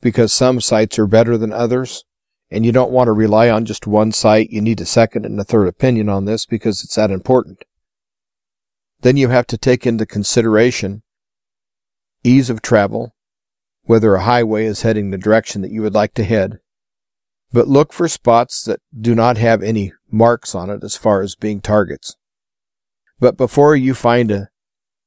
because 0.01 0.31
some 0.31 0.61
sites 0.61 0.99
are 0.99 1.07
better 1.07 1.35
than 1.35 1.51
others 1.51 2.05
and 2.49 2.65
you 2.65 2.71
don't 2.71 2.91
want 2.91 3.07
to 3.07 3.13
rely 3.13 3.49
on 3.49 3.65
just 3.65 3.87
one 3.87 4.11
site. 4.11 4.49
You 4.49 4.61
need 4.61 4.81
a 4.81 4.85
second 4.85 5.25
and 5.25 5.39
a 5.39 5.43
third 5.43 5.67
opinion 5.67 6.09
on 6.09 6.25
this 6.25 6.45
because 6.45 6.83
it's 6.83 6.95
that 6.95 7.11
important. 7.11 7.63
Then 9.01 9.17
you 9.17 9.29
have 9.29 9.47
to 9.47 9.57
take 9.57 9.85
into 9.85 10.05
consideration 10.05 11.03
ease 12.23 12.49
of 12.49 12.61
travel, 12.61 13.15
whether 13.83 14.15
a 14.15 14.23
highway 14.23 14.65
is 14.65 14.81
heading 14.81 15.11
the 15.11 15.17
direction 15.17 15.61
that 15.61 15.71
you 15.71 15.81
would 15.81 15.93
like 15.93 16.13
to 16.15 16.23
head, 16.23 16.59
but 17.51 17.67
look 17.67 17.93
for 17.93 18.07
spots 18.07 18.63
that 18.63 18.81
do 18.99 19.15
not 19.15 19.37
have 19.37 19.63
any 19.63 19.93
marks 20.11 20.53
on 20.55 20.69
it 20.69 20.83
as 20.83 20.95
far 20.95 21.21
as 21.21 21.35
being 21.35 21.61
targets. 21.61 22.15
But 23.19 23.37
before 23.37 23.75
you 23.75 23.93
find 23.93 24.31
a 24.31 24.49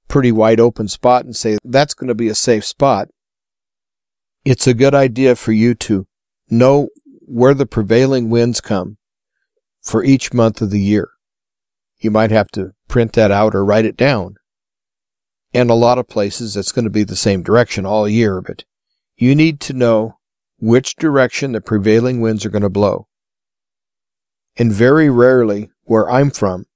pretty 0.09 0.33
wide 0.33 0.61
open 0.61 0.89
spot 0.89 1.25
and 1.25 1.37
say 1.37 1.59
that's 1.65 1.95
going 1.95 2.09
to 2.09 2.15
be 2.15 2.29
a 2.29 2.35
safe 2.35 2.65
spot, 2.65 3.09
it's 4.45 4.67
a 4.67 4.75
good 4.75 4.95
idea 4.95 5.37
for 5.37 5.53
you 5.53 5.75
to 5.75 6.07
know 6.49 6.89
where 7.31 7.55
the 7.55 7.67
prevailing 7.67 8.31
winds 8.31 8.61
come 8.61 8.99
for 9.83 10.05
each 10.05 10.33
month 10.33 10.61
of 10.61 10.71
the 10.71 10.81
year. 10.81 11.11
You 11.99 12.11
might 12.11 12.31
have 12.31 12.49
to 12.53 12.73
print 12.89 13.13
that 13.15 13.31
out 13.31 13.55
or 13.55 13.65
write 13.65 13.85
it 13.85 13.97
down. 13.97 14.37
And 15.53 15.71
a 15.71 15.75
lot 15.75 15.99
of 15.99 16.09
places 16.09 16.57
it's 16.57 16.73
going 16.73 16.85
to 16.85 16.91
be 16.91 17.05
the 17.05 17.17
same 17.17 17.43
direction 17.43 17.85
all 17.85 18.09
year, 18.09 18.41
but 18.41 18.65
you 19.17 19.35
need 19.35 19.61
to 19.61 19.73
know 19.73 20.19
which 20.59 20.97
direction 20.97 21.53
the 21.53 21.61
prevailing 21.61 22.21
winds 22.21 22.45
are 22.45 22.51
going 22.51 22.63
to 22.63 22.69
blow. 22.69 23.07
And 24.57 24.73
very 24.73 25.11
rarely, 25.11 25.71
where 25.85 26.11
I'm 26.11 26.31
from, 26.31 26.67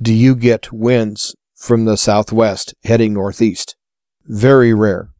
do 0.00 0.12
you 0.12 0.34
get 0.34 0.72
winds 0.72 1.34
from 1.58 1.84
the 1.84 1.96
southwest 1.96 2.72
heading 2.84 3.12
northeast. 3.12 3.76
Very 4.24 4.72
rare. 4.72 5.10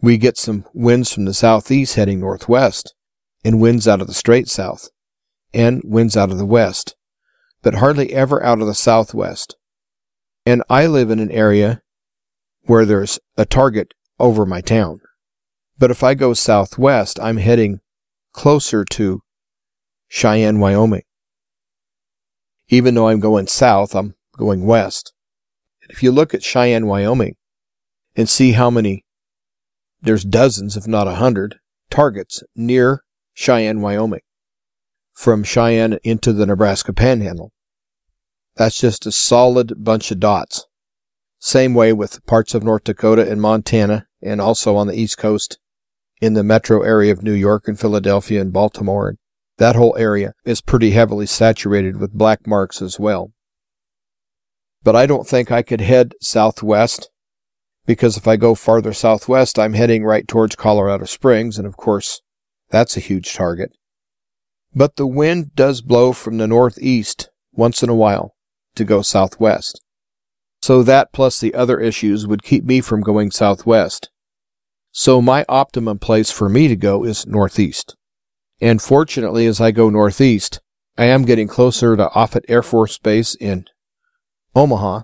We 0.00 0.16
get 0.16 0.38
some 0.38 0.64
winds 0.72 1.12
from 1.12 1.26
the 1.26 1.34
southeast 1.34 1.94
heading 1.96 2.20
northwest, 2.20 2.94
and 3.44 3.60
winds 3.60 3.88
out 3.88 4.00
of 4.00 4.06
the 4.06 4.14
straight 4.14 4.48
south, 4.48 4.88
and 5.52 5.82
winds 5.84 6.16
out 6.16 6.30
of 6.30 6.38
the 6.38 6.46
west 6.46 6.94
but 7.62 7.74
hardly 7.74 8.12
ever 8.12 8.42
out 8.44 8.60
of 8.60 8.66
the 8.66 8.74
southwest. 8.74 9.56
And 10.46 10.62
I 10.70 10.86
live 10.86 11.10
in 11.10 11.18
an 11.18 11.30
area 11.30 11.82
where 12.62 12.84
there's 12.84 13.18
a 13.36 13.44
target 13.44 13.92
over 14.18 14.46
my 14.46 14.60
town. 14.60 15.00
But 15.78 15.90
if 15.90 16.02
I 16.02 16.14
go 16.14 16.34
southwest, 16.34 17.18
I'm 17.20 17.38
heading 17.38 17.80
closer 18.32 18.84
to 18.84 19.22
Cheyenne, 20.08 20.60
Wyoming. 20.60 21.02
Even 22.68 22.94
though 22.94 23.08
I'm 23.08 23.20
going 23.20 23.46
south, 23.46 23.94
I'm 23.94 24.14
going 24.36 24.64
west. 24.64 25.12
If 25.88 26.02
you 26.02 26.12
look 26.12 26.34
at 26.34 26.44
Cheyenne, 26.44 26.86
Wyoming, 26.86 27.36
and 28.14 28.28
see 28.28 28.52
how 28.52 28.70
many, 28.70 29.04
there's 30.00 30.24
dozens, 30.24 30.76
if 30.76 30.86
not 30.86 31.08
a 31.08 31.16
hundred, 31.16 31.58
targets 31.90 32.42
near 32.54 33.02
Cheyenne, 33.40 33.80
Wyoming 33.80 34.20
from 35.14 35.42
Cheyenne 35.44 35.98
into 36.04 36.30
the 36.34 36.44
Nebraska 36.44 36.92
Panhandle. 36.92 37.52
That's 38.56 38.78
just 38.78 39.06
a 39.06 39.12
solid 39.12 39.82
bunch 39.82 40.10
of 40.10 40.20
dots. 40.20 40.66
Same 41.38 41.72
way 41.72 41.94
with 41.94 42.24
parts 42.26 42.54
of 42.54 42.62
North 42.62 42.84
Dakota 42.84 43.26
and 43.26 43.40
Montana, 43.40 44.06
and 44.22 44.42
also 44.42 44.76
on 44.76 44.88
the 44.88 44.94
East 44.94 45.16
Coast 45.16 45.58
in 46.20 46.34
the 46.34 46.44
metro 46.44 46.82
area 46.82 47.12
of 47.12 47.22
New 47.22 47.32
York 47.32 47.66
and 47.66 47.80
Philadelphia 47.80 48.42
and 48.42 48.52
Baltimore. 48.52 49.16
That 49.56 49.74
whole 49.74 49.96
area 49.96 50.34
is 50.44 50.60
pretty 50.60 50.90
heavily 50.90 51.24
saturated 51.24 51.98
with 51.98 52.12
black 52.12 52.46
marks 52.46 52.82
as 52.82 53.00
well. 53.00 53.32
But 54.82 54.96
I 54.96 55.06
don't 55.06 55.26
think 55.26 55.50
I 55.50 55.62
could 55.62 55.80
head 55.80 56.12
southwest 56.20 57.08
because 57.86 58.18
if 58.18 58.28
I 58.28 58.36
go 58.36 58.54
farther 58.54 58.92
southwest, 58.92 59.58
I'm 59.58 59.72
heading 59.72 60.04
right 60.04 60.28
towards 60.28 60.56
Colorado 60.56 61.06
Springs, 61.06 61.56
and 61.56 61.66
of 61.66 61.78
course, 61.78 62.20
that's 62.70 62.96
a 62.96 63.00
huge 63.00 63.34
target. 63.34 63.72
But 64.74 64.96
the 64.96 65.06
wind 65.06 65.54
does 65.54 65.82
blow 65.82 66.12
from 66.12 66.38
the 66.38 66.46
northeast 66.46 67.30
once 67.52 67.82
in 67.82 67.88
a 67.88 67.94
while 67.94 68.34
to 68.76 68.84
go 68.84 69.02
southwest. 69.02 69.82
So 70.62 70.82
that 70.82 71.12
plus 71.12 71.40
the 71.40 71.54
other 71.54 71.80
issues 71.80 72.26
would 72.26 72.42
keep 72.42 72.64
me 72.64 72.80
from 72.80 73.00
going 73.00 73.30
southwest. 73.30 74.10
So 74.92 75.22
my 75.22 75.44
optimum 75.48 75.98
place 75.98 76.30
for 76.30 76.48
me 76.48 76.68
to 76.68 76.76
go 76.76 77.04
is 77.04 77.26
northeast. 77.26 77.96
And 78.60 78.82
fortunately, 78.82 79.46
as 79.46 79.60
I 79.60 79.70
go 79.70 79.88
northeast, 79.88 80.60
I 80.98 81.06
am 81.06 81.24
getting 81.24 81.48
closer 81.48 81.96
to 81.96 82.10
Offutt 82.10 82.44
Air 82.48 82.62
Force 82.62 82.98
Base 82.98 83.34
in 83.34 83.64
Omaha, 84.54 85.02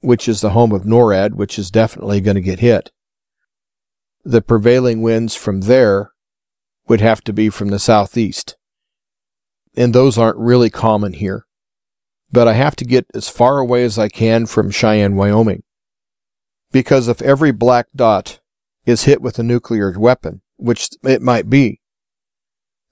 which 0.00 0.28
is 0.28 0.40
the 0.40 0.50
home 0.50 0.72
of 0.72 0.82
NORAD, 0.82 1.34
which 1.34 1.58
is 1.58 1.70
definitely 1.70 2.20
going 2.20 2.34
to 2.34 2.40
get 2.40 2.60
hit. 2.60 2.90
The 4.24 4.42
prevailing 4.42 5.02
winds 5.02 5.34
from 5.34 5.62
there 5.62 6.10
would 6.88 7.00
have 7.00 7.22
to 7.24 7.32
be 7.32 7.50
from 7.50 7.68
the 7.68 7.78
southeast 7.78 8.56
and 9.76 9.94
those 9.94 10.18
aren't 10.18 10.38
really 10.38 10.70
common 10.70 11.12
here. 11.12 11.46
But 12.32 12.48
I 12.48 12.54
have 12.54 12.76
to 12.76 12.84
get 12.84 13.06
as 13.14 13.28
far 13.28 13.58
away 13.58 13.84
as 13.84 13.98
I 13.98 14.08
can 14.08 14.46
from 14.46 14.70
Cheyenne, 14.70 15.16
Wyoming. 15.16 15.62
Because 16.72 17.08
if 17.08 17.20
every 17.22 17.50
black 17.50 17.86
dot 17.94 18.40
is 18.86 19.04
hit 19.04 19.20
with 19.20 19.38
a 19.38 19.42
nuclear 19.42 19.98
weapon, 19.98 20.42
which 20.56 20.90
it 21.02 21.22
might 21.22 21.50
be, 21.50 21.80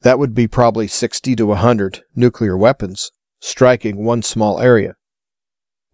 that 0.02 0.18
would 0.18 0.34
be 0.34 0.48
probably 0.48 0.88
60 0.88 1.36
to 1.36 1.46
100 1.46 2.02
nuclear 2.14 2.56
weapons 2.56 3.10
striking 3.40 4.04
one 4.04 4.22
small 4.22 4.60
area. 4.60 4.94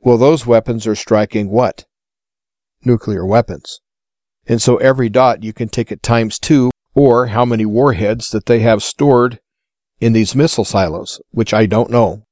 Well, 0.01 0.17
those 0.17 0.47
weapons 0.47 0.87
are 0.87 0.95
striking 0.95 1.51
what? 1.51 1.85
Nuclear 2.85 3.27
weapons. 3.27 3.81
And 4.47 4.61
so 4.61 4.77
every 4.77 5.09
dot 5.09 5.43
you 5.43 5.53
can 5.53 5.69
take 5.69 5.93
it 5.93 6.03
times 6.03 6.39
two, 6.39 6.71
or 6.95 7.27
how 7.27 7.45
many 7.45 7.67
warheads 7.67 8.31
that 8.31 8.47
they 8.47 8.61
have 8.61 8.83
stored 8.83 9.41
in 10.01 10.13
these 10.13 10.35
missile 10.35 10.65
silos, 10.65 11.21
which 11.31 11.53
I 11.53 11.67
don't 11.67 11.91
know. 11.91 12.25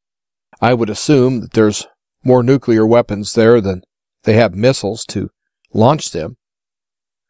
I 0.61 0.75
would 0.75 0.91
assume 0.91 1.41
that 1.41 1.53
there's 1.53 1.87
more 2.25 2.43
nuclear 2.43 2.87
weapons 2.87 3.35
there 3.35 3.61
than 3.61 3.83
they 4.25 4.35
have 4.35 4.55
missiles 4.55 5.05
to 5.07 5.31
launch 5.73 6.11
them. 6.11 6.37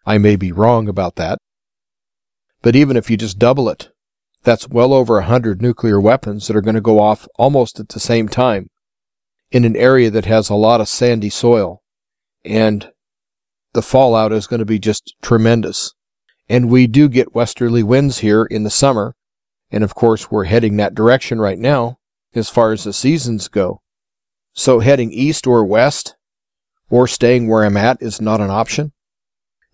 I 0.05 0.19
may 0.19 0.37
be 0.37 0.53
wrong 0.53 0.89
about 0.89 1.17
that. 1.17 1.39
But 2.61 2.77
even 2.77 2.97
if 2.97 3.11
you 3.11 3.17
just 3.17 3.39
double 3.39 3.69
it, 3.69 3.91
that's 4.45 4.69
well 4.69 4.93
over 4.93 5.19
a 5.19 5.25
hundred 5.25 5.63
nuclear 5.63 6.01
weapons 6.01 6.47
that 6.47 6.57
are 6.57 6.61
going 6.63 6.75
to 6.75 6.81
go 6.81 6.99
off 7.01 7.29
almost 7.37 7.79
at 7.81 7.91
the 7.91 8.01
same 8.01 8.29
time 8.29 8.69
in 9.51 9.65
an 9.65 9.77
area 9.77 10.11
that 10.11 10.25
has 10.25 10.49
a 10.49 10.55
lot 10.55 10.81
of 10.81 10.89
sandy 10.89 11.31
soil. 11.31 11.83
And 12.45 12.91
the 13.73 13.83
fallout 13.83 14.33
is 14.33 14.47
going 14.47 14.59
to 14.59 14.67
be 14.67 14.79
just 14.79 15.15
tremendous. 15.23 15.95
And 16.53 16.69
we 16.69 16.87
do 16.87 17.09
get 17.09 17.35
westerly 17.35 17.83
winds 17.83 18.19
here 18.19 18.45
in 18.45 18.63
the 18.63 18.69
summer, 18.69 19.17
and 19.71 19.83
of 19.83 19.95
course, 19.95 20.31
we're 20.31 20.45
heading 20.45 20.77
that 20.77 20.95
direction 20.95 21.41
right 21.41 21.59
now 21.59 21.97
as 22.35 22.51
far 22.51 22.73
as 22.73 22.85
the 22.85 22.93
seasons 22.93 23.49
go. 23.49 23.81
So 24.53 24.81
heading 24.81 25.13
east 25.13 25.47
or 25.47 25.65
west, 25.65 26.15
or 26.91 27.07
staying 27.07 27.49
where 27.49 27.65
I'm 27.65 27.79
at 27.79 28.03
is 28.03 28.21
not 28.21 28.43
an 28.43 28.51
option. 28.51 28.93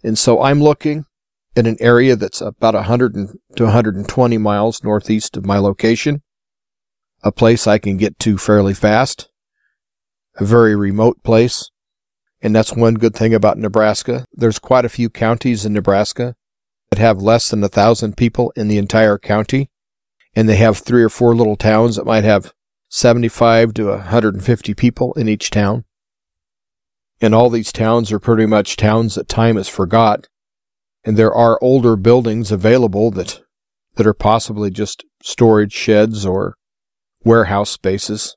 And 0.05 0.17
so 0.17 0.41
I'm 0.41 0.63
looking 0.63 1.05
at 1.57 1.67
an 1.67 1.79
area 1.81 2.15
that's 2.15 2.41
about 2.41 2.75
100 2.75 3.13
to 3.57 3.65
120 3.65 4.39
miles 4.39 4.85
northeast 4.85 5.37
of 5.37 5.45
my 5.45 5.59
location, 5.59 6.23
a 7.25 7.33
place 7.33 7.67
I 7.67 7.79
can 7.79 7.97
get 7.97 8.21
to 8.21 8.39
fairly 8.39 8.73
fast, 8.73 9.29
a 10.37 10.45
very 10.45 10.77
remote 10.77 11.25
place. 11.25 11.73
And 12.41 12.55
that's 12.55 12.73
one 12.73 12.95
good 12.95 13.17
thing 13.17 13.35
about 13.35 13.59
Nebraska. 13.59 14.27
There's 14.31 14.61
quite 14.61 14.85
a 14.85 14.89
few 14.89 15.11
counties 15.11 15.67
in 15.67 15.73
Nebraska 15.73 16.37
that 16.99 17.05
have 17.05 17.23
less 17.23 17.49
than 17.49 17.63
a 17.63 17.69
thousand 17.69 18.17
people 18.17 18.53
in 18.57 18.67
the 18.67 18.79
entire 18.79 19.19
county. 19.19 19.71
And 20.35 20.49
they 20.49 20.57
have 20.57 20.79
three 20.79 21.03
or 21.03 21.09
four 21.09 21.35
little 21.35 21.57
towns 21.57 21.97
that 21.97 22.07
might 22.07 22.25
have 22.25 22.53
75 22.89 23.75
to 23.75 23.87
150 23.87 24.75
people 24.75 25.13
in 25.15 25.29
each 25.29 25.51
town. 25.51 25.85
And 27.21 27.35
all 27.35 27.51
these 27.51 27.73
towns 27.73 28.13
are 28.13 28.19
pretty 28.19 28.47
much 28.47 28.77
towns 28.77 29.15
that 29.15 29.29
time 29.29 29.57
has 29.57 29.69
forgot. 29.69 30.29
And 31.05 31.17
there 31.17 31.33
are 31.33 31.59
older 31.63 31.97
buildings 31.97 32.51
available 32.51 33.11
that, 33.13 33.41
that 33.95 34.07
are 34.07 34.15
possibly 34.15 34.71
just 34.71 35.05
storage 35.23 35.73
sheds 35.73 36.27
or 36.27 36.57
warehouse 37.25 37.71
spaces. 37.71 38.37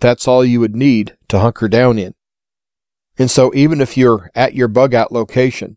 That's 0.00 0.28
all 0.28 0.44
you 0.44 0.60
would 0.60 0.76
need 0.76 1.16
to 1.28 1.40
hunker 1.40 1.68
down 1.68 1.98
in. 1.98 2.14
And 3.18 3.30
so 3.30 3.52
even 3.54 3.80
if 3.80 3.96
you're 3.96 4.30
at 4.34 4.54
your 4.54 4.68
bug 4.68 4.94
out 4.94 5.10
location, 5.10 5.76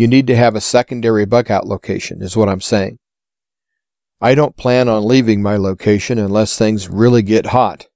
you 0.00 0.08
need 0.08 0.26
to 0.26 0.34
have 0.34 0.54
a 0.54 0.62
secondary 0.62 1.26
bug 1.26 1.50
out 1.50 1.66
location 1.66 2.22
is 2.22 2.34
what 2.34 2.48
I'm 2.48 2.62
saying. 2.62 2.98
I 4.18 4.34
don't 4.34 4.56
plan 4.56 4.88
on 4.88 5.04
leaving 5.04 5.42
my 5.42 5.58
location 5.58 6.18
unless 6.18 6.56
things 6.56 6.88
really 6.88 7.20
get 7.20 7.48
hot. 7.48 7.86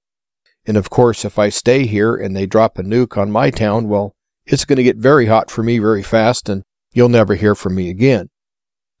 And 0.67 0.77
of 0.77 0.91
course, 0.91 1.25
if 1.25 1.39
I 1.39 1.49
stay 1.49 1.87
here 1.87 2.15
and 2.15 2.35
they 2.35 2.45
drop 2.45 2.77
a 2.77 2.83
nuke 2.83 3.17
on 3.17 3.31
my 3.31 3.49
town, 3.49 3.89
well, 3.89 4.13
it's 4.45 4.65
going 4.65 4.77
to 4.77 4.83
get 4.83 4.97
very 4.97 5.25
hot 5.25 5.49
for 5.49 5.63
me 5.63 5.79
very 5.79 6.03
fast 6.03 6.47
and 6.47 6.61
you'll 6.93 7.09
never 7.09 7.33
hear 7.33 7.55
from 7.55 7.73
me 7.73 7.89
again. 7.89 8.29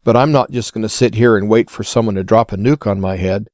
But 0.03 0.17
I'm 0.17 0.31
not 0.31 0.49
just 0.49 0.73
going 0.73 0.81
to 0.81 0.89
sit 0.89 1.13
here 1.13 1.37
and 1.37 1.47
wait 1.47 1.69
for 1.69 1.83
someone 1.83 2.15
to 2.15 2.23
drop 2.23 2.51
a 2.51 2.57
nuke 2.57 2.89
on 2.89 2.99
my 2.99 3.17
head. 3.17 3.49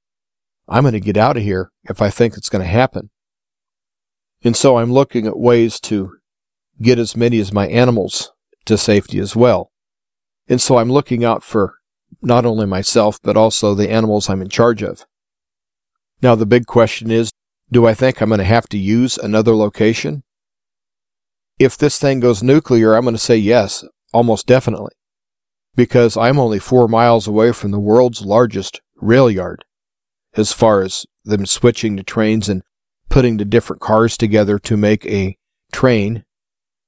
I'm 0.70 0.84
going 0.84 0.94
to 0.94 1.02
get 1.02 1.18
out 1.18 1.36
of 1.36 1.44
here 1.44 1.74
if 1.90 2.02
I 2.02 2.10
think 2.10 2.38
it's 2.38 2.48
going 2.48 2.64
to 2.64 2.72
happen. 2.72 3.10
And 4.46 4.56
so 4.56 4.78
I'm 4.78 4.94
looking 4.94 5.28
at 5.28 5.38
ways 5.38 5.82
to 5.82 6.20
get 6.82 6.98
as 6.98 7.18
many 7.18 7.42
as 7.42 7.52
my 7.52 7.68
animals 7.68 8.32
to 8.66 8.78
safety 8.78 9.20
as 9.20 9.36
well. 9.36 9.72
And 10.48 10.62
so 10.62 10.78
I'm 10.78 10.92
looking 10.92 11.24
out 11.24 11.44
for 11.44 11.76
not 12.22 12.46
only 12.46 12.66
myself, 12.66 13.20
but 13.24 13.38
also 13.38 13.74
the 13.74 13.90
animals 13.90 14.30
I'm 14.30 14.42
in 14.42 14.50
charge 14.50 14.84
of. 14.84 15.06
Now, 16.22 16.36
the 16.36 16.46
big 16.46 16.66
question 16.66 17.10
is 17.10 17.32
do 17.72 17.88
I 17.88 17.94
think 17.94 18.22
I'm 18.22 18.30
going 18.30 18.40
to 18.40 18.44
have 18.44 18.68
to 18.70 18.78
use 18.78 19.18
another 19.18 19.56
location? 19.56 20.24
If 21.58 21.78
this 21.78 21.98
thing 22.00 22.20
goes 22.20 22.44
nuclear, 22.44 22.96
I'm 22.96 23.04
going 23.04 23.16
to 23.16 23.20
say 23.20 23.38
yes, 23.38 23.86
almost 24.14 24.46
definitely, 24.46 24.92
because 25.76 26.18
I'm 26.18 26.38
only 26.38 26.60
four 26.60 26.88
miles 26.88 27.28
away 27.28 27.54
from 27.54 27.72
the 27.72 27.80
world's 27.80 28.22
largest 28.22 28.82
rail 28.98 29.30
yard 29.32 29.64
as 30.34 30.52
far 30.52 30.82
as 30.82 31.06
them 31.24 31.46
switching 31.46 31.98
to 31.98 32.04
trains 32.04 32.50
and 32.50 32.64
putting 33.10 33.38
the 33.38 33.46
different 33.46 33.82
cars 33.82 34.18
together 34.18 34.58
to 34.60 34.78
make 34.78 35.06
a 35.06 35.38
train 35.72 36.24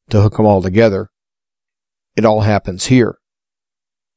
to 0.09 0.21
hook 0.21 0.37
them 0.37 0.45
all 0.45 0.61
together. 0.61 1.09
It 2.15 2.25
all 2.25 2.41
happens 2.41 2.87
here, 2.87 3.17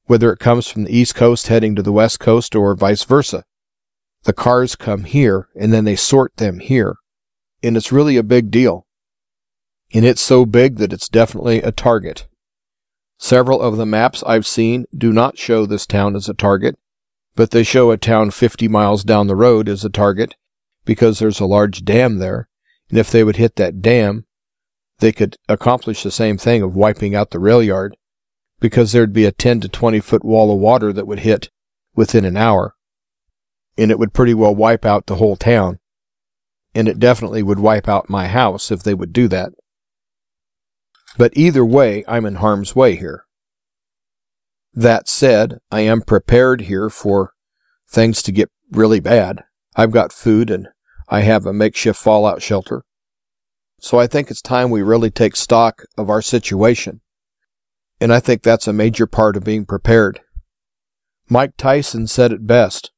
whether 0.04 0.32
it 0.32 0.38
comes 0.38 0.68
from 0.68 0.84
the 0.84 0.96
East 0.96 1.14
Coast 1.14 1.48
heading 1.48 1.74
to 1.76 1.82
the 1.82 1.92
West 1.92 2.20
Coast 2.20 2.54
or 2.54 2.74
vice 2.74 3.04
versa 3.04 3.44
the 4.26 4.32
cars 4.32 4.74
come 4.74 5.04
here 5.04 5.48
and 5.54 5.72
then 5.72 5.84
they 5.84 5.96
sort 5.96 6.36
them 6.36 6.58
here. 6.58 6.96
And 7.62 7.76
it's 7.76 7.92
really 7.92 8.16
a 8.16 8.22
big 8.22 8.50
deal. 8.50 8.86
And 9.94 10.04
it's 10.04 10.20
so 10.20 10.44
big 10.44 10.76
that 10.76 10.92
it's 10.92 11.08
definitely 11.08 11.62
a 11.62 11.70
target. 11.70 12.26
Several 13.18 13.62
of 13.62 13.76
the 13.76 13.86
maps 13.86 14.22
I've 14.26 14.46
seen 14.46 14.84
do 14.94 15.12
not 15.12 15.38
show 15.38 15.64
this 15.64 15.86
town 15.86 16.16
as 16.16 16.28
a 16.28 16.34
target, 16.34 16.76
but 17.36 17.52
they 17.52 17.62
show 17.62 17.92
a 17.92 17.96
town 17.96 18.32
50 18.32 18.68
miles 18.68 19.04
down 19.04 19.28
the 19.28 19.36
road 19.36 19.68
as 19.68 19.84
a 19.84 19.90
target 19.90 20.34
because 20.84 21.18
there's 21.18 21.40
a 21.40 21.46
large 21.46 21.84
dam 21.84 22.18
there. 22.18 22.48
And 22.90 22.98
if 22.98 23.10
they 23.10 23.24
would 23.24 23.36
hit 23.36 23.56
that 23.56 23.80
dam, 23.80 24.25
they 24.98 25.12
could 25.12 25.36
accomplish 25.48 26.02
the 26.02 26.10
same 26.10 26.38
thing 26.38 26.62
of 26.62 26.74
wiping 26.74 27.14
out 27.14 27.30
the 27.30 27.38
rail 27.38 27.62
yard 27.62 27.96
because 28.60 28.92
there'd 28.92 29.12
be 29.12 29.24
a 29.24 29.32
10 29.32 29.60
to 29.60 29.68
20 29.68 30.00
foot 30.00 30.24
wall 30.24 30.52
of 30.52 30.58
water 30.58 30.92
that 30.92 31.06
would 31.06 31.20
hit 31.20 31.50
within 31.94 32.24
an 32.24 32.36
hour 32.36 32.74
and 33.78 33.90
it 33.90 33.98
would 33.98 34.14
pretty 34.14 34.34
well 34.34 34.54
wipe 34.54 34.84
out 34.84 35.06
the 35.06 35.16
whole 35.16 35.36
town. 35.36 35.78
And 36.74 36.88
it 36.88 36.98
definitely 36.98 37.42
would 37.42 37.58
wipe 37.58 37.88
out 37.88 38.10
my 38.10 38.28
house 38.28 38.70
if 38.70 38.82
they 38.82 38.94
would 38.94 39.12
do 39.12 39.28
that. 39.28 39.52
But 41.16 41.32
either 41.34 41.64
way, 41.64 42.04
I'm 42.06 42.26
in 42.26 42.36
harm's 42.36 42.76
way 42.76 42.96
here. 42.96 43.24
That 44.74 45.08
said, 45.08 45.58
I 45.70 45.80
am 45.80 46.02
prepared 46.02 46.62
here 46.62 46.90
for 46.90 47.32
things 47.88 48.22
to 48.22 48.32
get 48.32 48.50
really 48.70 49.00
bad. 49.00 49.44
I've 49.74 49.90
got 49.90 50.12
food 50.12 50.50
and 50.50 50.68
I 51.08 51.20
have 51.20 51.46
a 51.46 51.52
makeshift 51.52 51.98
fallout 51.98 52.42
shelter. 52.42 52.82
So 53.86 54.00
I 54.00 54.08
think 54.08 54.32
it's 54.32 54.42
time 54.42 54.70
we 54.70 54.82
really 54.82 55.12
take 55.12 55.36
stock 55.36 55.84
of 55.96 56.10
our 56.10 56.20
situation. 56.20 57.02
And 58.00 58.12
I 58.12 58.18
think 58.18 58.42
that's 58.42 58.66
a 58.66 58.72
major 58.72 59.06
part 59.06 59.36
of 59.36 59.44
being 59.44 59.64
prepared. 59.64 60.18
Mike 61.30 61.56
Tyson 61.56 62.08
said 62.08 62.32
it 62.32 62.48
best. 62.48 62.90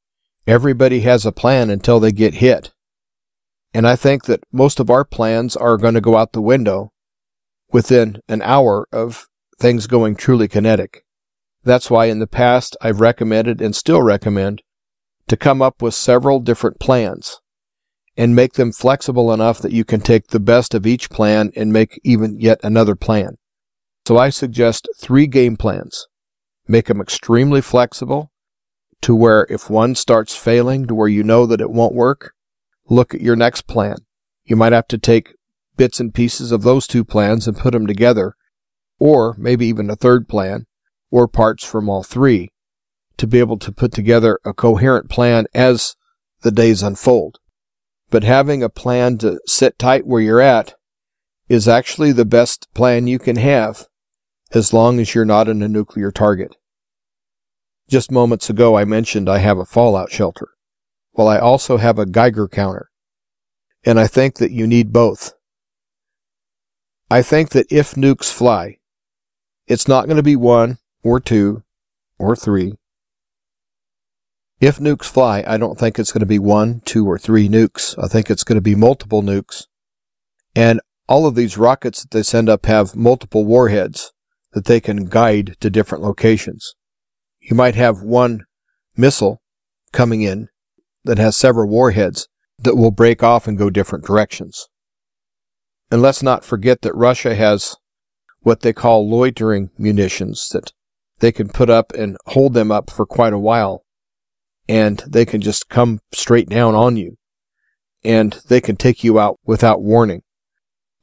Everybody 0.47 1.01
has 1.01 1.27
a 1.27 1.31
plan 1.31 1.69
until 1.69 1.99
they 1.99 2.11
get 2.11 2.33
hit. 2.33 2.71
And 3.71 3.87
I 3.87 3.95
think 3.95 4.25
that 4.25 4.43
most 4.51 4.79
of 4.79 4.89
our 4.89 5.05
plans 5.05 5.55
are 5.55 5.77
going 5.77 5.93
to 5.93 6.01
go 6.01 6.17
out 6.17 6.33
the 6.33 6.41
window 6.41 6.91
within 7.71 8.19
an 8.27 8.41
hour 8.41 8.87
of 8.91 9.27
things 9.59 9.85
going 9.85 10.15
truly 10.15 10.47
kinetic. 10.47 11.05
That's 11.63 11.91
why 11.91 12.05
in 12.05 12.17
the 12.17 12.25
past 12.25 12.75
I've 12.81 12.99
recommended 12.99 13.61
and 13.61 13.75
still 13.75 14.01
recommend 14.01 14.63
to 15.27 15.37
come 15.37 15.61
up 15.61 15.83
with 15.83 15.93
several 15.93 16.39
different 16.39 16.79
plans 16.79 17.41
and 18.19 18.35
make 18.35 18.55
them 18.55 18.73
flexible 18.73 19.31
enough 19.31 19.59
that 19.59 19.71
you 19.71 19.85
can 19.85 20.01
take 20.01 20.27
the 20.27 20.41
best 20.41 20.73
of 20.73 20.85
each 20.85 21.09
plan 21.09 21.53
and 21.55 21.71
make 21.71 22.01
even 22.03 22.37
yet 22.37 22.59
another 22.61 22.93
plan. 22.93 23.37
So 24.05 24.17
I 24.17 24.29
suggest 24.29 24.89
three 24.99 25.25
game 25.25 25.55
plans. 25.55 26.05
Make 26.67 26.87
them 26.87 26.99
extremely 26.99 27.61
flexible 27.61 28.33
to 29.03 29.15
where 29.15 29.47
if 29.49 29.69
one 29.69 29.95
starts 29.95 30.35
failing 30.35 30.85
to 30.87 30.93
where 30.93 31.07
you 31.07 31.23
know 31.23 31.45
that 31.45 31.61
it 31.61 31.71
won't 31.71 31.95
work, 31.95 32.33
look 32.89 33.15
at 33.15 33.21
your 33.21 33.37
next 33.37 33.67
plan. 33.67 33.95
You 34.43 34.57
might 34.57 34.73
have 34.73 34.89
to 34.89 34.97
take 34.97 35.35
bits 35.77 36.01
and 36.01 36.13
pieces 36.13 36.51
of 36.51 36.63
those 36.63 36.87
two 36.87 37.05
plans 37.05 37.47
and 37.47 37.55
put 37.55 37.71
them 37.71 37.87
together, 37.87 38.35
or 38.99 39.33
maybe 39.37 39.65
even 39.67 39.89
a 39.89 39.95
third 39.95 40.27
plan, 40.27 40.65
or 41.09 41.29
parts 41.29 41.63
from 41.63 41.87
all 41.87 42.03
three, 42.03 42.49
to 43.15 43.25
be 43.25 43.39
able 43.39 43.59
to 43.59 43.71
put 43.71 43.93
together 43.93 44.41
a 44.43 44.51
coherent 44.51 45.09
plan 45.09 45.45
as 45.53 45.95
the 46.41 46.51
days 46.51 46.83
unfold. 46.83 47.39
But 48.09 48.23
having 48.23 48.63
a 48.63 48.69
plan 48.69 49.17
to 49.19 49.39
sit 49.45 49.77
tight 49.77 50.07
where 50.07 50.21
you're 50.21 50.41
at 50.41 50.75
is 51.47 51.67
actually 51.67 52.11
the 52.11 52.25
best 52.25 52.67
plan 52.73 53.07
you 53.07 53.19
can 53.19 53.35
have 53.35 53.87
as 54.51 54.73
long 54.73 54.99
as 54.99 55.13
you're 55.13 55.25
not 55.25 55.47
in 55.47 55.61
a 55.61 55.67
nuclear 55.67 56.11
target. 56.11 56.55
Just 57.87 58.11
moments 58.11 58.49
ago, 58.49 58.77
I 58.77 58.85
mentioned 58.85 59.29
I 59.29 59.39
have 59.39 59.57
a 59.57 59.65
fallout 59.65 60.11
shelter. 60.11 60.49
Well, 61.13 61.27
I 61.27 61.37
also 61.37 61.77
have 61.77 61.99
a 61.99 62.05
Geiger 62.05 62.47
counter. 62.47 62.89
And 63.85 63.99
I 63.99 64.07
think 64.07 64.35
that 64.35 64.51
you 64.51 64.67
need 64.67 64.93
both. 64.93 65.33
I 67.09 67.21
think 67.21 67.49
that 67.49 67.67
if 67.71 67.95
nukes 67.95 68.31
fly, 68.31 68.77
it's 69.67 69.87
not 69.87 70.05
going 70.05 70.17
to 70.17 70.23
be 70.23 70.35
one 70.35 70.77
or 71.03 71.19
two 71.19 71.63
or 72.17 72.35
three. 72.35 72.78
If 74.59 74.77
nukes 74.77 75.05
fly, 75.05 75.43
I 75.47 75.57
don't 75.57 75.79
think 75.79 75.97
it's 75.97 76.11
going 76.11 76.19
to 76.19 76.25
be 76.25 76.39
one, 76.39 76.81
two, 76.85 77.09
or 77.09 77.17
three 77.17 77.47
nukes. 77.47 77.95
I 78.01 78.07
think 78.07 78.29
it's 78.29 78.43
going 78.43 78.57
to 78.57 78.61
be 78.61 78.75
multiple 78.75 79.21
nukes. 79.21 79.67
And 80.55 80.81
all 81.07 81.25
of 81.25 81.35
these 81.35 81.57
rockets 81.57 82.01
that 82.01 82.11
they 82.11 82.23
send 82.23 82.49
up 82.49 82.65
have 82.65 82.95
multiple 82.95 83.45
warheads 83.45 84.11
that 84.53 84.65
they 84.65 84.79
can 84.79 85.05
guide 85.05 85.55
to 85.61 85.69
different 85.69 86.03
locations 86.03 86.75
you 87.49 87.55
might 87.55 87.75
have 87.75 88.01
one 88.01 88.45
missile 88.95 89.41
coming 89.91 90.21
in 90.21 90.49
that 91.03 91.17
has 91.17 91.35
several 91.35 91.69
warheads 91.69 92.27
that 92.59 92.75
will 92.75 92.91
break 92.91 93.23
off 93.23 93.47
and 93.47 93.57
go 93.57 93.69
different 93.69 94.05
directions. 94.05 94.67
And 95.89 96.01
let's 96.01 96.21
not 96.21 96.45
forget 96.45 96.81
that 96.81 96.95
Russia 96.95 97.33
has 97.33 97.75
what 98.41 98.61
they 98.61 98.73
call 98.73 99.09
loitering 99.09 99.71
munitions 99.77 100.49
that 100.49 100.71
they 101.19 101.31
can 101.31 101.49
put 101.49 101.69
up 101.69 101.91
and 101.93 102.17
hold 102.27 102.53
them 102.53 102.71
up 102.71 102.89
for 102.89 103.05
quite 103.05 103.33
a 103.33 103.39
while 103.39 103.83
and 104.69 105.03
they 105.05 105.25
can 105.25 105.41
just 105.41 105.67
come 105.67 105.99
straight 106.13 106.47
down 106.47 106.75
on 106.75 106.95
you 106.95 107.17
and 108.05 108.39
they 108.47 108.61
can 108.61 108.77
take 108.77 109.03
you 109.03 109.19
out 109.19 109.37
without 109.43 109.81
warning. 109.81 110.21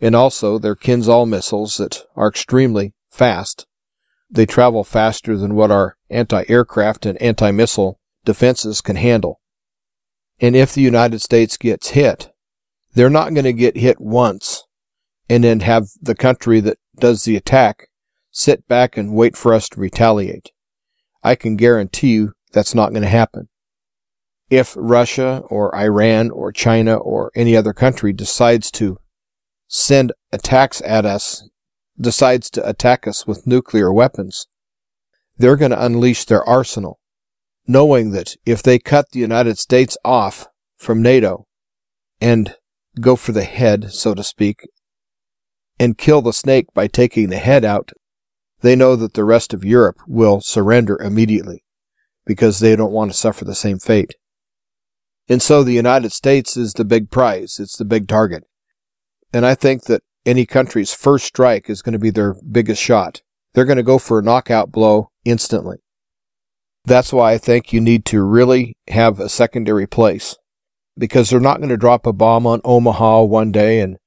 And 0.00 0.16
also 0.16 0.58
they're 0.58 0.74
Kinzhal 0.74 1.28
missiles 1.28 1.76
that 1.76 2.04
are 2.16 2.28
extremely 2.28 2.94
fast 3.10 3.66
they 4.30 4.46
travel 4.46 4.84
faster 4.84 5.36
than 5.36 5.54
what 5.54 5.70
our 5.70 5.96
anti-aircraft 6.10 7.06
and 7.06 7.20
anti-missile 7.22 7.98
defenses 8.24 8.80
can 8.80 8.96
handle. 8.96 9.40
And 10.40 10.56
if 10.56 10.74
the 10.74 10.82
United 10.82 11.20
States 11.20 11.56
gets 11.56 11.90
hit, 11.90 12.30
they're 12.94 13.10
not 13.10 13.34
going 13.34 13.44
to 13.44 13.52
get 13.52 13.76
hit 13.76 14.00
once 14.00 14.64
and 15.28 15.44
then 15.44 15.60
have 15.60 15.88
the 16.00 16.14
country 16.14 16.60
that 16.60 16.78
does 16.98 17.24
the 17.24 17.36
attack 17.36 17.88
sit 18.30 18.66
back 18.68 18.96
and 18.96 19.14
wait 19.14 19.36
for 19.36 19.54
us 19.54 19.68
to 19.70 19.80
retaliate. 19.80 20.50
I 21.22 21.34
can 21.34 21.56
guarantee 21.56 22.12
you 22.12 22.32
that's 22.52 22.74
not 22.74 22.90
going 22.90 23.02
to 23.02 23.08
happen. 23.08 23.48
If 24.48 24.74
Russia 24.76 25.42
or 25.48 25.74
Iran 25.74 26.30
or 26.30 26.52
China 26.52 26.96
or 26.96 27.32
any 27.34 27.56
other 27.56 27.72
country 27.72 28.12
decides 28.12 28.70
to 28.72 28.98
send 29.66 30.12
attacks 30.30 30.80
at 30.84 31.04
us, 31.04 31.48
decides 31.98 32.48
to 32.50 32.68
attack 32.68 33.08
us 33.08 33.26
with 33.26 33.46
nuclear 33.46 33.92
weapons, 33.92 34.46
they're 35.36 35.56
going 35.56 35.72
to 35.72 35.84
unleash 35.84 36.24
their 36.24 36.44
arsenal, 36.44 37.00
knowing 37.66 38.12
that 38.12 38.36
if 38.46 38.62
they 38.62 38.78
cut 38.78 39.10
the 39.10 39.18
United 39.18 39.58
States 39.58 39.98
off 40.04 40.46
from 40.76 41.02
NATO 41.02 41.46
and 42.20 42.54
go 43.00 43.16
for 43.16 43.32
the 43.32 43.44
head, 43.44 43.92
so 43.92 44.14
to 44.14 44.22
speak, 44.22 44.68
and 45.78 45.98
kill 45.98 46.22
the 46.22 46.32
snake 46.32 46.66
by 46.72 46.86
taking 46.86 47.28
the 47.28 47.38
head 47.38 47.64
out, 47.64 47.90
they 48.60 48.76
know 48.76 48.94
that 48.96 49.14
the 49.14 49.24
rest 49.24 49.52
of 49.52 49.64
Europe 49.64 49.98
will 50.06 50.40
surrender 50.40 50.96
immediately 51.02 51.64
because 52.24 52.60
they 52.60 52.76
don't 52.76 52.92
want 52.92 53.10
to 53.10 53.16
suffer 53.16 53.44
the 53.44 53.54
same 53.54 53.78
fate. 53.78 54.14
And 55.28 55.42
so 55.42 55.62
the 55.62 55.72
United 55.72 56.12
States 56.12 56.56
is 56.56 56.74
the 56.74 56.84
big 56.84 57.10
prize. 57.10 57.58
It's 57.58 57.76
the 57.76 57.84
big 57.84 58.08
target. 58.08 58.44
And 59.32 59.44
I 59.44 59.54
think 59.54 59.84
that 59.84 60.02
any 60.24 60.46
country's 60.46 60.92
first 60.92 61.26
strike 61.26 61.68
is 61.68 61.82
going 61.82 61.92
to 61.94 61.98
be 61.98 62.10
their 62.10 62.34
biggest 62.50 62.82
shot. 62.82 63.22
They're 63.54 63.64
going 63.64 63.76
to 63.76 63.82
go 63.82 63.98
for 63.98 64.18
a 64.18 64.22
knockout 64.22 64.70
blow 64.70 65.10
instantly. 65.24 65.78
That's 66.84 67.12
why 67.12 67.32
I 67.32 67.38
think 67.38 67.72
you 67.72 67.80
need 67.80 68.04
to 68.06 68.22
really 68.22 68.76
have 68.88 69.18
a 69.18 69.28
secondary 69.28 69.86
place 69.86 70.36
because 70.96 71.30
they're 71.30 71.40
not 71.40 71.58
going 71.58 71.70
to 71.70 71.76
drop 71.76 72.06
a 72.06 72.12
bomb 72.12 72.46
on 72.46 72.60
Omaha 72.64 73.24
one 73.24 73.50
day 73.52 73.80
and 73.80 73.98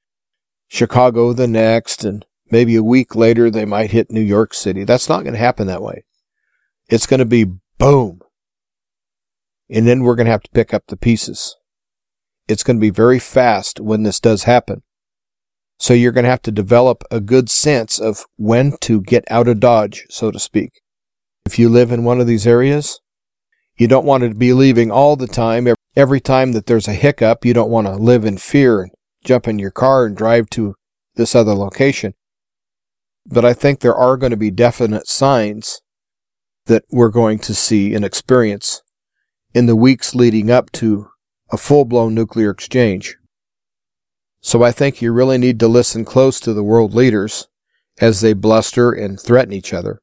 Chicago 0.68 1.34
the 1.34 1.48
next, 1.48 2.04
and 2.04 2.26
maybe 2.52 2.76
a 2.76 2.84
week 2.84 3.16
later 3.16 3.50
they 3.50 3.66
might 3.66 3.92
hit 3.92 4.12
New 4.12 4.22
York 4.22 4.54
City. 4.54 4.84
That's 4.84 5.10
not 5.10 5.24
going 5.24 5.34
to 5.34 5.40
happen 5.40 5.68
that 5.68 5.82
way. 5.82 6.04
It's 6.88 7.06
going 7.06 7.20
to 7.20 7.26
be 7.26 7.46
boom. 7.78 8.22
And 9.70 9.88
then 9.88 10.02
we're 10.02 10.16
going 10.16 10.26
to 10.26 10.32
have 10.32 10.44
to 10.44 10.52
pick 10.52 10.74
up 10.74 10.84
the 10.88 10.98
pieces. 10.98 11.56
It's 12.48 12.64
going 12.64 12.78
to 12.78 12.82
be 12.82 12.90
very 12.90 13.20
fast 13.20 13.80
when 13.80 14.04
this 14.04 14.20
does 14.20 14.44
happen. 14.44 14.82
So 15.78 15.94
you're 15.94 16.12
going 16.12 16.26
to 16.26 16.32
have 16.32 16.42
to 16.44 16.52
develop 16.52 17.04
a 17.10 17.22
good 17.22 17.50
sense 17.50 18.00
of 18.00 18.26
when 18.36 18.78
to 18.82 19.02
get 19.02 19.24
out 19.30 19.48
of 19.48 19.60
Dodge, 19.60 20.06
so 20.10 20.32
to 20.32 20.40
speak. 20.40 20.72
If 21.46 21.58
you 21.58 21.70
live 21.70 21.92
in 21.92 22.04
one 22.04 22.20
of 22.20 22.28
these 22.28 22.46
areas, 22.46 23.00
you 23.78 23.88
don't 23.88 24.06
want 24.06 24.24
to 24.24 24.34
be 24.34 24.52
leaving 24.52 24.92
all 24.92 25.16
the 25.16 25.28
time. 25.28 25.68
Every 25.96 26.20
time 26.20 26.52
that 26.52 26.66
there's 26.66 26.88
a 26.88 26.94
hiccup, 26.94 27.46
you 27.46 27.54
don't 27.54 27.70
want 27.70 27.88
to 27.88 27.96
live 27.96 28.26
in 28.26 28.38
fear 28.38 28.82
and 28.82 28.92
jump 29.24 29.48
in 29.48 29.58
your 29.58 29.72
car 29.72 30.06
and 30.06 30.18
drive 30.18 30.50
to 30.52 30.76
this 31.16 31.34
other 31.34 31.54
location. 31.54 32.14
But 33.26 33.46
I 33.46 33.54
think 33.54 33.80
there 33.80 33.96
are 33.96 34.18
going 34.18 34.32
to 34.32 34.38
be 34.38 34.52
definite 34.52 35.08
signs 35.08 35.82
that 36.66 36.84
we're 36.92 37.10
going 37.10 37.40
to 37.40 37.54
see 37.54 37.94
and 37.94 38.04
experience 38.04 38.82
in 39.54 39.66
the 39.66 39.76
weeks 39.76 40.14
leading 40.14 40.52
up 40.52 40.72
to 40.72 41.10
a 41.52 41.58
full 41.58 41.86
blown 41.86 42.14
nuclear 42.14 42.52
exchange. 42.52 43.18
So 44.42 44.64
I 44.64 44.72
think 44.72 45.02
you 45.02 45.12
really 45.12 45.38
need 45.38 45.60
to 45.60 45.68
listen 45.68 46.06
close 46.06 46.40
to 46.42 46.54
the 46.54 46.64
world 46.64 46.94
leaders 46.94 47.48
as 48.00 48.22
they 48.22 48.34
bluster 48.34 48.92
and 48.92 49.20
threaten 49.20 49.54
each 49.54 49.74
other. 49.74 50.02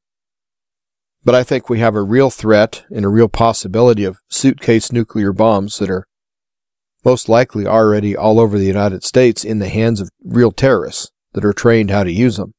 But 1.25 1.35
I 1.35 1.43
think 1.43 1.69
we 1.69 1.79
have 1.81 1.95
a 1.95 2.03
real 2.03 2.31
threat 2.31 2.85
and 2.91 3.05
a 3.05 3.09
real 3.09 3.29
possibility 3.29 4.05
of 4.05 4.19
suitcase 4.29 4.93
nuclear 4.93 5.33
bombs 5.33 5.79
that 5.79 5.91
are 5.91 6.07
most 7.05 7.29
likely 7.29 7.67
already 7.67 8.17
all 8.17 8.39
over 8.39 8.59
the 8.59 8.67
United 8.67 9.05
States 9.05 9.45
in 9.45 9.59
the 9.59 9.69
hands 9.69 10.01
of 10.01 10.11
real 10.25 10.53
terrorists 10.53 11.11
that 11.33 11.45
are 11.45 11.53
trained 11.53 11.91
how 11.91 12.05
to 12.05 12.13
use 12.13 12.37
them. 12.37 12.53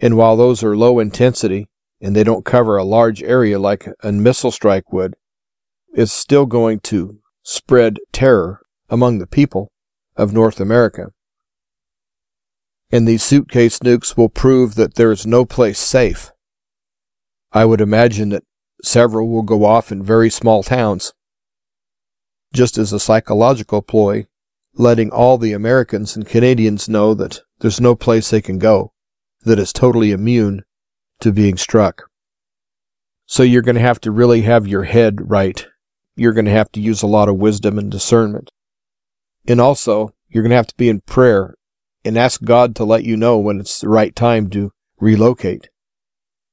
And 0.00 0.16
while 0.16 0.36
those 0.36 0.62
are 0.62 0.76
low 0.76 0.98
intensity 0.98 1.68
and 2.00 2.14
they 2.14 2.24
don't 2.24 2.44
cover 2.44 2.76
a 2.76 2.84
large 2.84 3.22
area 3.22 3.58
like 3.58 3.88
a 4.02 4.12
missile 4.12 4.50
strike 4.50 4.92
would, 4.92 5.14
it's 5.92 6.12
still 6.12 6.46
going 6.46 6.80
to 6.80 7.18
spread 7.42 7.98
terror 8.12 8.60
among 8.88 9.18
the 9.18 9.26
people 9.26 9.70
of 10.16 10.32
North 10.32 10.60
America. 10.60 11.08
And 12.90 13.06
these 13.06 13.22
suitcase 13.22 13.80
nukes 13.80 14.16
will 14.16 14.28
prove 14.28 14.74
that 14.76 14.94
there 14.94 15.12
is 15.12 15.26
no 15.26 15.44
place 15.44 15.78
safe. 15.78 16.30
I 17.52 17.64
would 17.64 17.80
imagine 17.80 18.30
that 18.30 18.44
several 18.82 19.28
will 19.28 19.42
go 19.42 19.64
off 19.64 19.90
in 19.90 20.02
very 20.02 20.30
small 20.30 20.62
towns 20.62 21.12
just 22.54 22.78
as 22.78 22.92
a 22.92 23.00
psychological 23.00 23.82
ploy, 23.82 24.26
letting 24.74 25.10
all 25.10 25.36
the 25.36 25.52
Americans 25.52 26.16
and 26.16 26.26
Canadians 26.26 26.88
know 26.88 27.12
that 27.14 27.40
there's 27.60 27.80
no 27.80 27.94
place 27.94 28.30
they 28.30 28.40
can 28.40 28.58
go 28.58 28.92
that 29.42 29.58
is 29.58 29.72
totally 29.72 30.12
immune 30.12 30.62
to 31.20 31.32
being 31.32 31.56
struck. 31.56 32.08
So 33.26 33.42
you're 33.42 33.62
going 33.62 33.76
to 33.76 33.82
have 33.82 34.00
to 34.00 34.10
really 34.10 34.42
have 34.42 34.66
your 34.66 34.84
head 34.84 35.30
right. 35.30 35.66
You're 36.16 36.32
going 36.32 36.46
to 36.46 36.50
have 36.50 36.72
to 36.72 36.80
use 36.80 37.02
a 37.02 37.06
lot 37.06 37.28
of 37.28 37.36
wisdom 37.36 37.78
and 37.78 37.90
discernment. 37.90 38.50
And 39.46 39.60
also, 39.60 40.14
you're 40.28 40.42
going 40.42 40.50
to 40.50 40.56
have 40.56 40.66
to 40.68 40.76
be 40.76 40.88
in 40.88 41.00
prayer 41.02 41.54
and 42.04 42.16
ask 42.16 42.42
God 42.42 42.74
to 42.76 42.84
let 42.84 43.04
you 43.04 43.16
know 43.16 43.38
when 43.38 43.60
it's 43.60 43.80
the 43.80 43.88
right 43.88 44.14
time 44.14 44.48
to 44.50 44.72
relocate. 44.98 45.68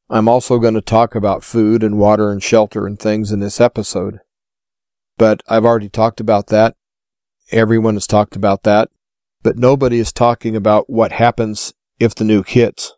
I'm 0.09 0.27
also 0.27 0.59
going 0.59 0.73
to 0.75 0.81
talk 0.81 1.15
about 1.15 1.43
food 1.43 1.81
and 1.81 1.97
water 1.97 2.31
and 2.31 2.43
shelter 2.43 2.85
and 2.85 2.99
things 2.99 3.31
in 3.31 3.39
this 3.39 3.59
episode. 3.59 4.19
But 5.17 5.41
I've 5.47 5.65
already 5.65 5.89
talked 5.89 6.19
about 6.19 6.47
that. 6.47 6.75
Everyone 7.51 7.95
has 7.95 8.05
talked 8.05 8.35
about 8.35 8.63
that. 8.63 8.89
But 9.41 9.57
nobody 9.57 9.99
is 9.99 10.11
talking 10.11 10.55
about 10.55 10.89
what 10.89 11.13
happens 11.13 11.73
if 11.99 12.13
the 12.15 12.23
nuke 12.23 12.49
hits. 12.49 12.93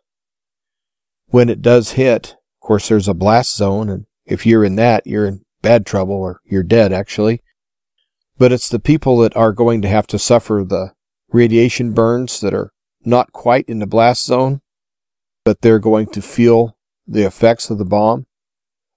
When 1.28 1.48
it 1.48 1.62
does 1.62 1.92
hit, 1.92 2.36
of 2.60 2.66
course, 2.66 2.88
there's 2.88 3.08
a 3.08 3.14
blast 3.14 3.56
zone, 3.56 3.88
and 3.88 4.06
if 4.26 4.46
you're 4.46 4.64
in 4.64 4.76
that, 4.76 5.06
you're 5.06 5.26
in 5.26 5.44
bad 5.62 5.86
trouble 5.86 6.14
or 6.14 6.40
you're 6.44 6.62
dead, 6.62 6.92
actually. 6.92 7.42
But 8.36 8.52
it's 8.52 8.68
the 8.68 8.78
people 8.78 9.18
that 9.18 9.36
are 9.36 9.52
going 9.52 9.82
to 9.82 9.88
have 9.88 10.06
to 10.08 10.18
suffer 10.18 10.64
the 10.66 10.92
radiation 11.30 11.92
burns 11.92 12.40
that 12.40 12.54
are 12.54 12.72
not 13.04 13.32
quite 13.32 13.68
in 13.68 13.78
the 13.78 13.86
blast 13.86 14.24
zone, 14.24 14.60
but 15.44 15.60
they're 15.60 15.78
going 15.78 16.06
to 16.08 16.22
feel 16.22 16.76
the 17.06 17.26
effects 17.26 17.70
of 17.70 17.78
the 17.78 17.84
bomb 17.84 18.26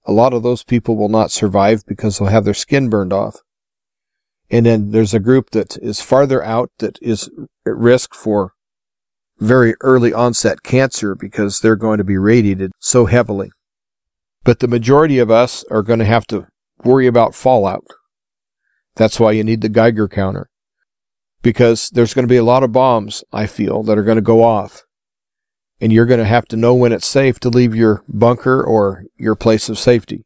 a 0.06 0.12
lot 0.12 0.34
of 0.34 0.44
those 0.44 0.64
people 0.64 0.96
will 0.96 1.10
not 1.10 1.32
survive 1.32 1.86
because 1.86 2.18
they'll 2.18 2.28
have 2.30 2.46
their 2.46 2.54
skin 2.54 2.90
burned 2.90 3.14
off. 3.14 3.38
And 4.50 4.66
then 4.66 4.92
there's 4.92 5.14
a 5.14 5.20
group 5.20 5.52
that 5.52 5.78
is 5.78 6.02
farther 6.02 6.44
out 6.44 6.72
that 6.80 6.98
is 7.02 7.30
at 7.66 7.76
risk 7.76 8.14
for 8.14 8.54
very 9.42 9.76
early 9.82 10.14
onset 10.14 10.64
cancer 10.64 11.16
because 11.16 11.60
they're 11.60 11.76
going 11.76 11.98
to 11.98 12.04
be 12.04 12.18
radiated 12.18 12.72
so 12.80 13.08
heavily. 13.08 13.52
But 14.44 14.60
the 14.60 14.68
majority 14.68 15.20
of 15.20 15.30
us 15.30 15.66
are 15.70 15.82
going 15.82 16.00
to 16.00 16.06
have 16.06 16.26
to 16.28 16.48
worry 16.84 17.08
about 17.08 17.36
fallout. 17.36 17.86
That's 18.96 19.20
why 19.20 19.32
you 19.32 19.44
need 19.44 19.62
the 19.62 19.70
Geiger 19.70 20.08
counter. 20.08 20.50
Because 21.42 21.90
there's 21.90 22.14
going 22.14 22.24
to 22.24 22.32
be 22.32 22.38
a 22.38 22.44
lot 22.44 22.64
of 22.64 22.72
bombs, 22.72 23.24
I 23.34 23.48
feel, 23.48 23.82
that 23.84 23.98
are 23.98 24.04
going 24.04 24.18
to 24.18 24.22
go 24.22 24.44
off 24.44 24.84
and 25.82 25.92
you're 25.92 26.06
going 26.06 26.20
to 26.20 26.26
have 26.26 26.46
to 26.46 26.56
know 26.56 26.76
when 26.76 26.94
it's 26.94 27.08
safe 27.08 27.40
to 27.40 27.50
leave 27.50 27.76
your 27.76 28.04
bunker 28.08 28.64
or 28.64 29.06
your 29.18 29.36
place 29.36 29.68
of 29.68 29.80
safety. 29.80 30.24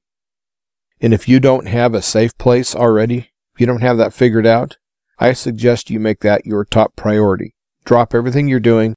And 0.99 1.13
if 1.13 1.30
you 1.30 1.39
don't 1.39 1.67
have 1.67 1.93
a 1.93 2.01
safe 2.01 2.38
place 2.38 2.75
already, 2.75 3.30
if 3.54 3.62
you 3.62 3.65
don't 3.65 3.82
have 3.82 3.97
that 3.97 4.13
figured 4.13 4.45
out, 4.45 4.78
I 5.17 5.32
suggest 5.32 5.89
you 5.89 5.99
make 6.01 6.19
that 6.19 6.45
your 6.45 6.65
top 6.65 6.97
priority. 6.97 7.56
Drop 7.86 8.13
everything 8.13 8.49
you're 8.49 8.60
doing 8.60 8.95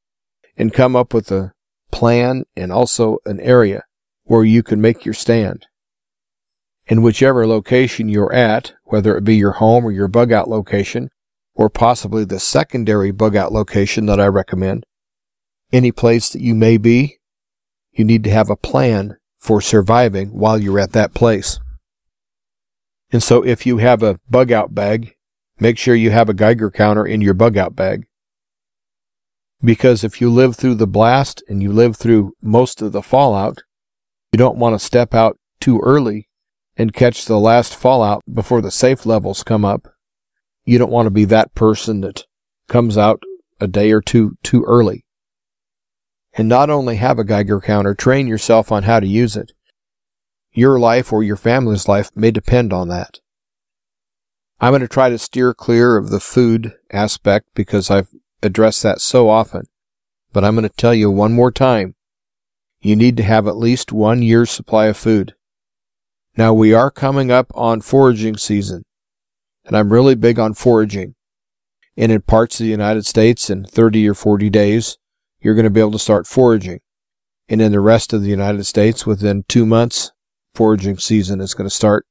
and 0.58 0.74
come 0.74 0.96
up 0.96 1.14
with 1.14 1.30
a 1.30 1.52
plan 1.90 2.44
and 2.56 2.72
also 2.72 3.18
an 3.24 3.40
area 3.40 3.84
where 4.24 4.44
you 4.44 4.62
can 4.62 4.80
make 4.80 5.04
your 5.04 5.14
stand. 5.14 5.66
In 6.86 7.02
whichever 7.02 7.46
location 7.46 8.08
you're 8.08 8.32
at, 8.32 8.74
whether 8.84 9.16
it 9.16 9.24
be 9.24 9.36
your 9.36 9.52
home 9.52 9.84
or 9.86 9.92
your 9.92 10.08
bug 10.08 10.32
out 10.32 10.48
location, 10.48 11.10
or 11.54 11.70
possibly 11.70 12.24
the 12.24 12.40
secondary 12.40 13.10
bug 13.10 13.36
out 13.36 13.52
location 13.52 14.06
that 14.06 14.20
I 14.20 14.26
recommend, 14.26 14.84
any 15.72 15.92
place 15.92 16.30
that 16.30 16.42
you 16.42 16.54
may 16.54 16.76
be, 16.76 17.18
you 17.92 18.04
need 18.04 18.24
to 18.24 18.30
have 18.30 18.50
a 18.50 18.56
plan 18.56 19.16
for 19.38 19.60
surviving 19.60 20.30
while 20.30 20.58
you're 20.58 20.80
at 20.80 20.92
that 20.92 21.14
place. 21.14 21.60
And 23.10 23.22
so 23.22 23.44
if 23.44 23.64
you 23.64 23.78
have 23.78 24.02
a 24.02 24.18
bug 24.28 24.50
out 24.50 24.74
bag, 24.74 25.14
make 25.58 25.78
sure 25.78 25.94
you 25.94 26.10
have 26.10 26.28
a 26.28 26.34
Geiger 26.34 26.70
counter 26.70 27.06
in 27.06 27.20
your 27.20 27.34
bug 27.34 27.56
out 27.56 27.76
bag. 27.76 28.07
Because 29.62 30.04
if 30.04 30.20
you 30.20 30.30
live 30.30 30.56
through 30.56 30.76
the 30.76 30.86
blast 30.86 31.42
and 31.48 31.62
you 31.62 31.72
live 31.72 31.96
through 31.96 32.32
most 32.40 32.80
of 32.80 32.92
the 32.92 33.02
fallout, 33.02 33.62
you 34.32 34.38
don't 34.38 34.58
want 34.58 34.74
to 34.74 34.84
step 34.84 35.14
out 35.14 35.38
too 35.60 35.80
early 35.80 36.28
and 36.76 36.92
catch 36.92 37.24
the 37.24 37.40
last 37.40 37.74
fallout 37.74 38.22
before 38.32 38.60
the 38.60 38.70
safe 38.70 39.04
levels 39.04 39.42
come 39.42 39.64
up. 39.64 39.88
You 40.64 40.78
don't 40.78 40.92
want 40.92 41.06
to 41.06 41.10
be 41.10 41.24
that 41.24 41.54
person 41.54 42.02
that 42.02 42.24
comes 42.68 42.96
out 42.96 43.22
a 43.60 43.66
day 43.66 43.90
or 43.90 44.00
two 44.00 44.36
too 44.42 44.64
early 44.64 45.04
and 46.38 46.48
not 46.48 46.70
only 46.70 46.96
have 46.96 47.18
a 47.18 47.24
Geiger 47.24 47.60
counter, 47.60 47.94
train 47.94 48.28
yourself 48.28 48.70
on 48.70 48.84
how 48.84 49.00
to 49.00 49.06
use 49.06 49.36
it. 49.36 49.52
Your 50.52 50.78
life 50.78 51.12
or 51.12 51.22
your 51.24 51.36
family's 51.36 51.88
life 51.88 52.10
may 52.14 52.30
depend 52.30 52.72
on 52.72 52.88
that. 52.88 53.18
I'm 54.60 54.70
going 54.70 54.82
to 54.82 54.88
try 54.88 55.08
to 55.10 55.18
steer 55.18 55.52
clear 55.52 55.96
of 55.96 56.10
the 56.10 56.20
food 56.20 56.74
aspect 56.92 57.48
because 57.54 57.90
I've 57.90 58.12
address 58.42 58.82
that 58.82 59.00
so 59.00 59.28
often, 59.28 59.64
but 60.32 60.44
I'm 60.44 60.54
going 60.54 60.68
to 60.68 60.74
tell 60.76 60.94
you 60.94 61.10
one 61.10 61.32
more 61.32 61.50
time. 61.50 61.94
You 62.80 62.94
need 62.94 63.16
to 63.16 63.22
have 63.24 63.48
at 63.48 63.56
least 63.56 63.92
one 63.92 64.22
year's 64.22 64.50
supply 64.50 64.86
of 64.86 64.96
food. 64.96 65.34
Now 66.36 66.52
we 66.52 66.72
are 66.72 66.90
coming 66.90 67.30
up 67.32 67.50
on 67.54 67.80
foraging 67.80 68.36
season, 68.36 68.84
and 69.64 69.76
I'm 69.76 69.92
really 69.92 70.14
big 70.14 70.38
on 70.38 70.54
foraging. 70.54 71.14
And 71.96 72.12
in 72.12 72.22
parts 72.22 72.60
of 72.60 72.64
the 72.64 72.70
United 72.70 73.06
States, 73.06 73.50
in 73.50 73.64
30 73.64 74.08
or 74.08 74.14
40 74.14 74.48
days, 74.50 74.98
you're 75.40 75.54
going 75.54 75.64
to 75.64 75.70
be 75.70 75.80
able 75.80 75.90
to 75.92 75.98
start 75.98 76.28
foraging. 76.28 76.80
And 77.48 77.60
in 77.60 77.72
the 77.72 77.80
rest 77.80 78.12
of 78.12 78.22
the 78.22 78.28
United 78.28 78.64
States, 78.64 79.04
within 79.04 79.44
two 79.48 79.66
months, 79.66 80.12
foraging 80.54 80.98
season 80.98 81.40
is 81.40 81.54
going 81.54 81.68
to 81.68 81.74
start. 81.74 82.06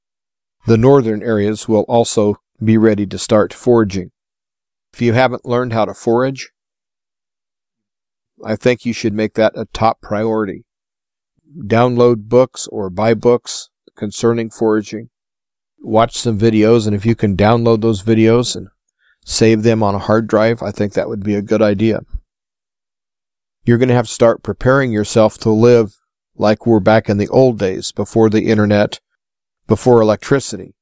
The 0.65 0.77
northern 0.77 1.23
areas 1.23 1.69
will 1.69 1.83
also 1.83 2.35
be 2.61 2.77
ready 2.77 3.05
to 3.05 3.17
start 3.17 3.53
foraging. 3.53 4.11
If 4.97 5.01
you 5.03 5.13
haven't 5.13 5.45
learned 5.45 5.73
how 5.73 5.85
to 5.85 5.93
forage, 5.93 6.49
I 8.43 8.55
think 8.55 8.83
you 8.83 8.93
should 8.93 9.13
make 9.13 9.35
that 9.35 9.51
a 9.55 9.65
top 9.65 10.01
priority. 10.01 10.65
Download 11.55 12.27
books 12.27 12.67
or 12.71 12.89
buy 12.89 13.13
books 13.13 13.69
concerning 13.95 14.49
foraging. 14.49 15.09
Watch 15.77 16.17
some 16.17 16.39
videos, 16.39 16.87
and 16.87 16.95
if 16.95 17.05
you 17.05 17.13
can 17.13 17.37
download 17.37 17.81
those 17.81 18.01
videos 18.01 18.55
and 18.55 18.69
save 19.23 19.61
them 19.61 19.83
on 19.83 19.93
a 19.93 19.99
hard 19.99 20.25
drive, 20.25 20.63
I 20.63 20.71
think 20.71 20.93
that 20.93 21.09
would 21.09 21.23
be 21.23 21.35
a 21.35 21.43
good 21.43 21.61
idea. 21.61 21.99
You're 23.65 23.77
going 23.77 23.89
to 23.89 23.93
have 23.93 24.07
to 24.07 24.11
start 24.11 24.41
preparing 24.41 24.91
yourself 24.91 25.37
to 25.41 25.51
live 25.51 25.93
like 26.35 26.65
we're 26.65 26.79
back 26.79 27.07
in 27.07 27.19
the 27.19 27.29
old 27.29 27.59
days 27.59 27.91
before 27.91 28.31
the 28.31 28.47
internet, 28.47 28.99
before 29.67 30.01
electricity, 30.01 30.73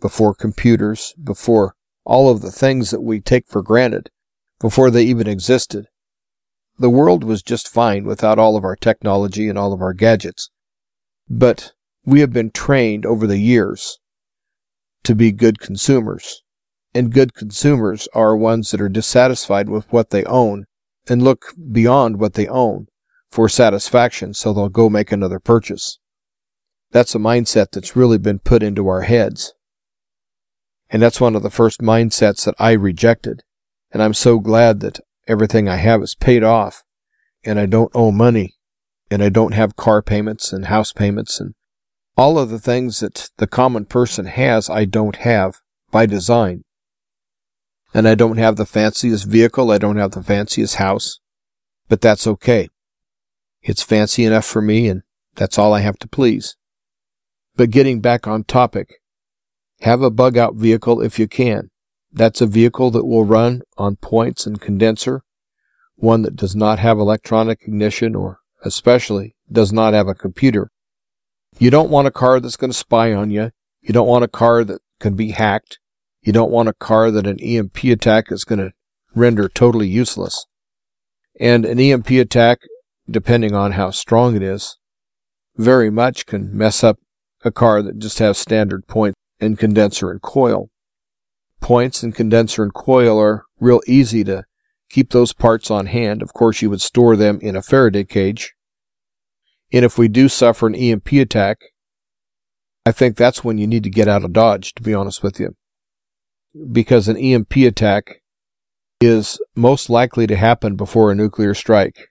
before 0.00 0.34
computers, 0.34 1.12
before 1.22 1.74
all 2.04 2.30
of 2.30 2.40
the 2.42 2.52
things 2.52 2.90
that 2.90 3.02
we 3.02 3.20
take 3.20 3.46
for 3.46 3.62
granted, 3.62 4.10
before 4.60 4.90
they 4.90 5.02
even 5.02 5.26
existed. 5.26 5.86
The 6.78 6.90
world 6.90 7.22
was 7.22 7.42
just 7.42 7.68
fine 7.68 8.04
without 8.04 8.38
all 8.38 8.56
of 8.56 8.64
our 8.64 8.76
technology 8.76 9.48
and 9.48 9.58
all 9.58 9.72
of 9.72 9.80
our 9.80 9.92
gadgets. 9.92 10.50
But 11.28 11.72
we 12.04 12.20
have 12.20 12.32
been 12.32 12.50
trained 12.50 13.06
over 13.06 13.26
the 13.26 13.38
years 13.38 13.98
to 15.04 15.14
be 15.14 15.32
good 15.32 15.60
consumers. 15.60 16.42
And 16.94 17.12
good 17.12 17.34
consumers 17.34 18.08
are 18.14 18.36
ones 18.36 18.70
that 18.70 18.80
are 18.80 18.88
dissatisfied 18.88 19.68
with 19.68 19.90
what 19.92 20.10
they 20.10 20.24
own 20.24 20.64
and 21.08 21.22
look 21.22 21.52
beyond 21.70 22.18
what 22.18 22.34
they 22.34 22.46
own 22.46 22.86
for 23.30 23.48
satisfaction, 23.48 24.32
so 24.32 24.52
they'll 24.52 24.68
go 24.68 24.88
make 24.88 25.10
another 25.10 25.40
purchase. 25.40 25.98
That's 26.92 27.14
a 27.14 27.18
mindset 27.18 27.72
that's 27.72 27.96
really 27.96 28.18
been 28.18 28.38
put 28.38 28.62
into 28.62 28.86
our 28.86 29.02
heads. 29.02 29.54
And 30.94 31.02
that's 31.02 31.20
one 31.20 31.34
of 31.34 31.42
the 31.42 31.50
first 31.50 31.80
mindsets 31.80 32.44
that 32.44 32.54
I 32.56 32.70
rejected. 32.70 33.42
And 33.90 34.00
I'm 34.00 34.14
so 34.14 34.38
glad 34.38 34.78
that 34.78 35.00
everything 35.26 35.68
I 35.68 35.74
have 35.74 36.00
is 36.02 36.14
paid 36.14 36.44
off 36.44 36.84
and 37.42 37.58
I 37.58 37.66
don't 37.66 37.90
owe 37.96 38.12
money 38.12 38.54
and 39.10 39.20
I 39.20 39.28
don't 39.28 39.54
have 39.54 39.74
car 39.74 40.02
payments 40.02 40.52
and 40.52 40.66
house 40.66 40.92
payments 40.92 41.40
and 41.40 41.54
all 42.16 42.38
of 42.38 42.48
the 42.48 42.60
things 42.60 43.00
that 43.00 43.30
the 43.38 43.48
common 43.48 43.86
person 43.86 44.26
has, 44.26 44.70
I 44.70 44.84
don't 44.84 45.16
have 45.16 45.56
by 45.90 46.06
design. 46.06 46.62
And 47.92 48.06
I 48.06 48.14
don't 48.14 48.36
have 48.36 48.54
the 48.54 48.64
fanciest 48.64 49.26
vehicle. 49.26 49.72
I 49.72 49.78
don't 49.78 49.96
have 49.96 50.12
the 50.12 50.22
fanciest 50.22 50.76
house, 50.76 51.18
but 51.88 52.02
that's 52.02 52.24
okay. 52.24 52.68
It's 53.62 53.82
fancy 53.82 54.24
enough 54.24 54.44
for 54.44 54.62
me 54.62 54.86
and 54.86 55.02
that's 55.34 55.58
all 55.58 55.74
I 55.74 55.80
have 55.80 55.98
to 55.98 56.08
please. 56.08 56.54
But 57.56 57.70
getting 57.70 58.00
back 58.00 58.28
on 58.28 58.44
topic, 58.44 59.00
have 59.80 60.02
a 60.02 60.10
bug 60.10 60.36
out 60.36 60.54
vehicle 60.54 61.00
if 61.00 61.18
you 61.18 61.28
can. 61.28 61.70
That's 62.12 62.40
a 62.40 62.46
vehicle 62.46 62.90
that 62.92 63.06
will 63.06 63.24
run 63.24 63.62
on 63.76 63.96
points 63.96 64.46
and 64.46 64.60
condenser, 64.60 65.22
one 65.96 66.22
that 66.22 66.36
does 66.36 66.54
not 66.54 66.78
have 66.78 66.98
electronic 66.98 67.62
ignition 67.62 68.14
or 68.14 68.38
especially 68.64 69.34
does 69.50 69.72
not 69.72 69.94
have 69.94 70.08
a 70.08 70.14
computer. 70.14 70.70
You 71.58 71.70
don't 71.70 71.90
want 71.90 72.08
a 72.08 72.12
car 72.12 72.40
that's 72.40 72.56
going 72.56 72.70
to 72.70 72.76
spy 72.76 73.12
on 73.12 73.30
you. 73.30 73.50
You 73.80 73.92
don't 73.92 74.08
want 74.08 74.24
a 74.24 74.28
car 74.28 74.64
that 74.64 74.80
can 75.00 75.14
be 75.14 75.32
hacked. 75.32 75.78
You 76.22 76.32
don't 76.32 76.50
want 76.50 76.68
a 76.68 76.74
car 76.74 77.10
that 77.10 77.26
an 77.26 77.38
EMP 77.40 77.84
attack 77.84 78.32
is 78.32 78.44
going 78.44 78.60
to 78.60 78.72
render 79.14 79.48
totally 79.48 79.88
useless. 79.88 80.46
And 81.38 81.64
an 81.64 81.78
EMP 81.78 82.10
attack, 82.10 82.60
depending 83.08 83.54
on 83.54 83.72
how 83.72 83.90
strong 83.90 84.36
it 84.36 84.42
is, 84.42 84.78
very 85.56 85.90
much 85.90 86.26
can 86.26 86.56
mess 86.56 86.82
up 86.82 86.98
a 87.44 87.50
car 87.50 87.82
that 87.82 87.98
just 87.98 88.18
has 88.20 88.38
standard 88.38 88.86
point 88.86 89.14
and 89.44 89.58
condenser 89.58 90.10
and 90.10 90.22
coil. 90.22 90.70
Points 91.60 92.02
and 92.02 92.14
condenser 92.14 92.62
and 92.62 92.74
coil 92.74 93.20
are 93.20 93.44
real 93.60 93.80
easy 93.86 94.24
to 94.24 94.44
keep 94.90 95.10
those 95.10 95.32
parts 95.32 95.70
on 95.70 95.86
hand. 95.86 96.22
Of 96.22 96.32
course, 96.32 96.62
you 96.62 96.70
would 96.70 96.80
store 96.80 97.16
them 97.16 97.38
in 97.40 97.56
a 97.56 97.62
Faraday 97.62 98.04
cage. 98.04 98.54
And 99.72 99.84
if 99.84 99.98
we 99.98 100.08
do 100.08 100.28
suffer 100.28 100.66
an 100.66 100.74
EMP 100.74 101.12
attack, 101.12 101.58
I 102.86 102.92
think 102.92 103.16
that's 103.16 103.42
when 103.42 103.58
you 103.58 103.66
need 103.66 103.82
to 103.84 103.90
get 103.90 104.08
out 104.08 104.24
of 104.24 104.32
Dodge, 104.32 104.74
to 104.74 104.82
be 104.82 104.94
honest 104.94 105.22
with 105.22 105.40
you. 105.40 105.56
Because 106.70 107.08
an 107.08 107.16
EMP 107.16 107.56
attack 107.56 108.20
is 109.00 109.40
most 109.56 109.90
likely 109.90 110.26
to 110.26 110.36
happen 110.36 110.76
before 110.76 111.10
a 111.10 111.14
nuclear 111.14 111.54
strike. 111.54 112.08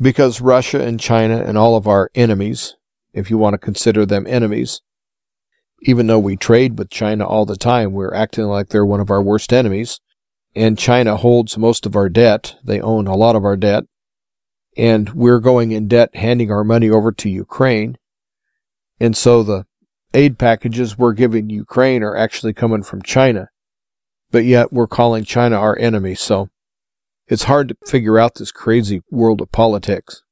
Because 0.00 0.40
Russia 0.40 0.82
and 0.82 0.98
China 0.98 1.38
and 1.38 1.56
all 1.56 1.76
of 1.76 1.86
our 1.86 2.10
enemies, 2.14 2.74
if 3.12 3.30
you 3.30 3.38
want 3.38 3.54
to 3.54 3.58
consider 3.58 4.04
them 4.04 4.26
enemies, 4.26 4.80
even 5.84 6.06
though 6.06 6.18
we 6.18 6.36
trade 6.36 6.78
with 6.78 6.90
China 6.90 7.26
all 7.26 7.46
the 7.46 7.56
time, 7.56 7.92
we're 7.92 8.14
acting 8.14 8.44
like 8.44 8.68
they're 8.68 8.86
one 8.86 9.00
of 9.00 9.10
our 9.10 9.22
worst 9.22 9.52
enemies 9.52 10.00
and 10.54 10.78
China 10.78 11.16
holds 11.16 11.58
most 11.58 11.84
of 11.84 11.96
our 11.96 12.08
debt. 12.08 12.56
They 12.62 12.80
own 12.80 13.06
a 13.06 13.16
lot 13.16 13.36
of 13.36 13.44
our 13.44 13.56
debt. 13.56 13.84
And 14.76 15.10
we're 15.10 15.40
going 15.40 15.72
in 15.72 15.88
debt, 15.88 16.14
handing 16.16 16.50
our 16.50 16.64
money 16.64 16.90
over 16.90 17.12
to 17.12 17.28
Ukraine. 17.28 17.96
And 19.00 19.16
so 19.16 19.42
the 19.42 19.66
aid 20.12 20.38
packages 20.38 20.98
we're 20.98 21.12
giving 21.12 21.50
Ukraine 21.50 22.02
are 22.02 22.16
actually 22.16 22.52
coming 22.54 22.82
from 22.82 23.02
China. 23.02 23.48
But 24.30 24.44
yet 24.44 24.72
we're 24.72 24.86
calling 24.86 25.24
China 25.24 25.56
our 25.56 25.78
enemy. 25.78 26.14
So 26.14 26.48
it's 27.26 27.44
hard 27.44 27.68
to 27.68 27.76
figure 27.86 28.18
out 28.18 28.34
this 28.34 28.52
crazy 28.52 29.02
world 29.10 29.40
of 29.40 29.52
politics. 29.52 30.22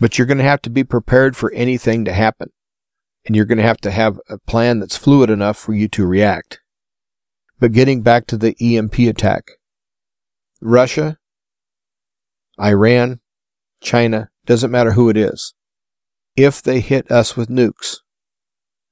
But 0.00 0.18
you're 0.18 0.26
going 0.26 0.38
to 0.38 0.44
have 0.44 0.62
to 0.62 0.70
be 0.70 0.84
prepared 0.84 1.36
for 1.36 1.52
anything 1.52 2.04
to 2.06 2.12
happen. 2.12 2.50
And 3.24 3.36
you're 3.36 3.44
going 3.44 3.58
to 3.58 3.64
have 3.64 3.80
to 3.82 3.90
have 3.90 4.18
a 4.28 4.38
plan 4.38 4.80
that's 4.80 4.96
fluid 4.96 5.30
enough 5.30 5.56
for 5.56 5.72
you 5.72 5.88
to 5.88 6.06
react. 6.06 6.60
But 7.60 7.72
getting 7.72 8.02
back 8.02 8.26
to 8.26 8.36
the 8.36 8.56
EMP 8.60 8.98
attack, 8.98 9.44
Russia, 10.60 11.18
Iran, 12.60 13.20
China, 13.80 14.30
doesn't 14.46 14.70
matter 14.70 14.92
who 14.92 15.08
it 15.08 15.16
is. 15.16 15.54
If 16.36 16.62
they 16.62 16.80
hit 16.80 17.10
us 17.10 17.36
with 17.36 17.48
nukes, 17.48 17.98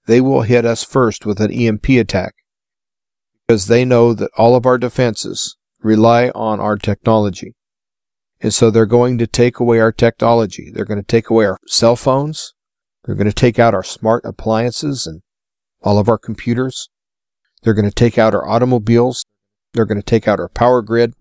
they 0.07 0.21
will 0.21 0.43
hit 0.43 0.65
us 0.65 0.85
first 0.85 1.27
with 1.27 1.41
an 1.41 1.53
EMP 1.53 1.89
attack 1.91 2.35
because 3.47 3.67
they 3.67 3.85
know 3.85 4.15
that 4.15 4.31
all 4.37 4.55
of 4.55 4.67
our 4.67 4.79
defenses 4.79 5.57
rely 5.83 6.29
on 6.31 6.61
our 6.61 6.77
technology. 6.77 7.57
And 8.41 8.55
so 8.55 8.71
they're 8.71 8.87
going 8.87 9.19
to 9.19 9.27
take 9.27 9.59
away 9.59 9.81
our 9.81 9.93
technology. 9.93 10.71
They're 10.73 10.85
going 10.85 11.01
to 11.01 11.07
take 11.07 11.31
away 11.31 11.47
our 11.47 11.59
cell 11.67 11.97
phones. 11.97 12.55
They're 13.05 13.15
going 13.15 13.27
to 13.27 13.33
take 13.33 13.59
out 13.59 13.75
our 13.75 13.83
smart 13.83 14.25
appliances 14.25 15.07
and 15.07 15.23
all 15.83 15.99
of 15.99 16.09
our 16.09 16.19
computers. 16.19 16.91
They're 17.63 17.75
going 17.75 17.89
to 17.89 17.95
take 17.95 18.19
out 18.19 18.35
our 18.35 18.47
automobiles. 18.49 19.25
They're 19.73 19.87
going 19.87 20.01
to 20.01 20.05
take 20.05 20.29
out 20.29 20.41
our 20.41 20.49
power 20.49 20.83
grid. 20.83 21.15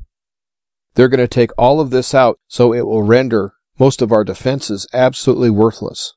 They're 0.96 1.10
going 1.10 1.20
to 1.20 1.28
take 1.28 1.52
all 1.58 1.80
of 1.80 1.92
this 1.92 2.13
out 2.13 2.39
so 2.48 2.74
it 2.74 2.86
will 2.86 3.04
render 3.04 3.54
most 3.78 4.02
of 4.02 4.12
our 4.12 4.24
defenses 4.24 4.88
absolutely 4.94 5.50
worthless. 5.50 6.13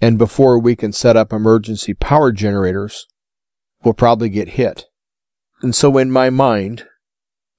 And 0.00 0.18
before 0.18 0.58
we 0.58 0.76
can 0.76 0.92
set 0.92 1.16
up 1.16 1.32
emergency 1.32 1.94
power 1.94 2.32
generators, 2.32 3.06
we'll 3.82 3.94
probably 3.94 4.28
get 4.28 4.50
hit. 4.50 4.86
And 5.62 5.74
so 5.74 5.96
in 5.98 6.10
my 6.10 6.30
mind, 6.30 6.86